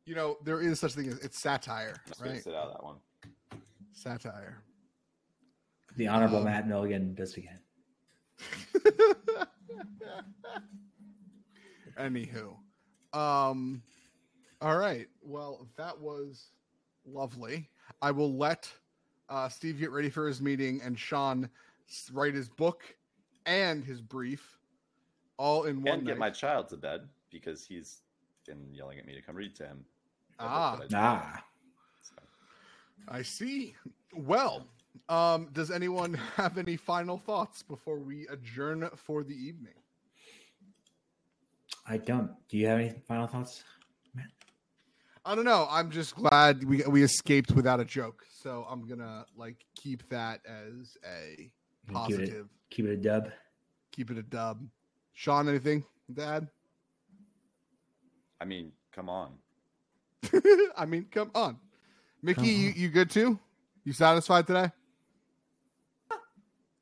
You 0.07 0.15
know, 0.15 0.37
there 0.45 0.61
is 0.61 0.81
such 0.81 0.93
thing 0.93 1.09
as 1.09 1.19
it's 1.19 1.39
satire, 1.39 1.95
I'm 2.07 2.09
just 2.09 2.21
right? 2.23 2.43
sit 2.43 2.55
out 2.55 2.73
that 2.73 2.83
one. 2.85 2.97
Satire. 3.93 4.63
The 5.97 6.07
Honorable 6.09 6.39
Um, 6.39 6.45
Matt 6.45 6.69
Milligan 6.69 7.15
does 7.15 7.37
it 7.37 7.39
again. 7.45 7.61
Anywho, 11.99 12.55
um, 13.19 13.83
all 14.61 14.77
right. 14.77 15.07
Well, 15.23 15.67
that 15.79 15.99
was 15.99 16.51
lovely. 17.07 17.71
I 18.03 18.11
will 18.11 18.37
let 18.37 18.71
uh, 19.31 19.49
Steve 19.49 19.79
get 19.81 19.91
ready 19.91 20.11
for 20.11 20.27
his 20.29 20.43
meeting 20.43 20.81
and 20.85 20.99
Sean 20.99 21.49
write 22.13 22.35
his 22.35 22.51
book 22.51 22.83
and 23.47 23.83
his 23.83 24.03
brief, 24.03 24.59
all 25.39 25.65
in 25.65 25.77
one 25.83 25.99
and 26.01 26.07
get 26.07 26.13
night. 26.13 26.19
my 26.19 26.31
child 26.31 26.69
to 26.69 26.77
bed 26.77 27.09
because 27.31 27.65
he's 27.65 28.03
been 28.47 28.69
yelling 28.75 28.99
at 28.99 29.07
me 29.07 29.15
to 29.15 29.23
come 29.23 29.35
read 29.35 29.55
to 29.57 29.65
him. 29.67 29.83
The 30.39 30.43
book 30.45 30.53
Ah. 30.53 30.77
that 30.89 30.95
I. 30.95 30.99
Ah. 30.99 31.45
I 33.09 33.23
see. 33.23 33.75
Well, 34.15 34.67
um, 35.09 35.49
does 35.53 35.71
anyone 35.71 36.15
have 36.37 36.59
any 36.59 36.77
final 36.77 37.19
thoughts 37.19 37.63
before 37.63 37.99
we 37.99 38.27
adjourn 38.29 38.89
for 38.97 39.23
the 39.25 39.35
evening? 39.35 39.75
I 41.87 41.99
don't. 41.99 42.31
Do 42.49 42.59
you 42.59 42.67
have 42.67 42.81
any 42.81 42.91
final 43.07 43.27
thoughts? 43.29 43.63
Man? 44.15 44.27
I 45.25 45.35
don't 45.37 45.45
know. 45.45 45.69
I'm 45.71 45.91
just 45.91 46.17
glad 46.17 46.65
we 46.65 46.83
we 46.89 47.03
escaped 47.05 47.53
without 47.53 47.79
a 47.81 47.85
joke. 47.85 48.25
So 48.29 48.67
I'm 48.69 48.87
gonna 48.87 49.25
like 49.37 49.65
keep 49.77 50.09
that 50.09 50.41
as 50.47 50.97
a 51.05 51.37
Keep 51.37 51.51
it, 51.89 51.93
positive. 51.93 52.49
keep 52.71 52.85
it 52.87 52.91
a 52.93 52.97
dub. 52.97 53.31
Keep 53.93 54.11
it 54.11 54.19
a 54.19 54.23
dub. 54.23 54.67
Sean, 55.15 55.49
anything, 55.49 55.85
Dad? 56.13 56.49
I 58.41 58.45
mean, 58.45 58.73
come 58.93 59.09
on. 59.09 59.33
I 60.77 60.87
mean, 60.87 61.07
come 61.11 61.31
on, 61.35 61.59
Mickey. 62.23 62.35
Come 62.37 62.45
You, 62.45 62.73
you 62.77 62.89
good 62.89 63.11
too? 63.11 63.39
You 63.85 63.93
satisfied 63.93 64.47
today? 64.47 64.71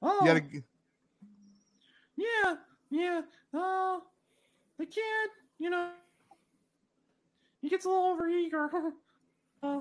Oh, 0.07 0.19
You 0.21 0.27
gotta, 0.27 0.43
yeah, 2.17 2.57
yeah. 2.91 3.21
Uh, 3.53 4.01
the 4.79 4.87
kid, 4.87 5.31
you 5.59 5.71
know, 5.71 5.91
he 7.63 7.71
gets 7.71 7.87
a 7.87 7.89
little 7.89 8.17
overeager. 8.17 8.69
uh, 9.63 9.81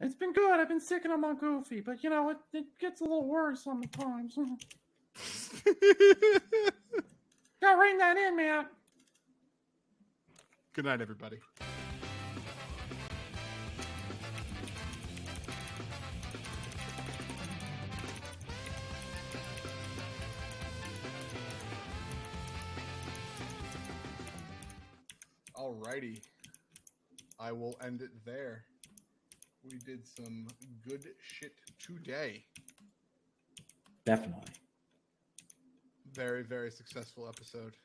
it's 0.00 0.16
been 0.16 0.32
good. 0.32 0.58
I've 0.58 0.68
been 0.68 0.80
sicking 0.80 1.12
him 1.12 1.24
on 1.24 1.36
Goofy, 1.36 1.80
but 1.80 2.02
you 2.02 2.10
know, 2.10 2.30
it, 2.30 2.38
it 2.52 2.64
gets 2.80 3.00
a 3.00 3.04
little 3.04 3.26
worse 3.28 3.62
sometimes. 3.62 4.34
Gotta 7.60 7.80
rein 7.80 7.98
that 7.98 8.16
in, 8.16 8.36
man. 8.36 8.66
good 10.74 10.84
night, 10.84 11.00
everybody. 11.00 11.38
Alrighty. 25.62 26.20
I 27.38 27.52
will 27.52 27.78
end 27.84 28.02
it 28.02 28.10
there. 28.26 28.64
We 29.62 29.78
did 29.78 30.04
some 30.04 30.48
good 30.84 31.06
shit 31.20 31.52
today. 31.78 32.44
Definitely. 34.04 34.50
Very, 36.12 36.42
very 36.42 36.72
successful 36.72 37.28
episode. 37.28 37.76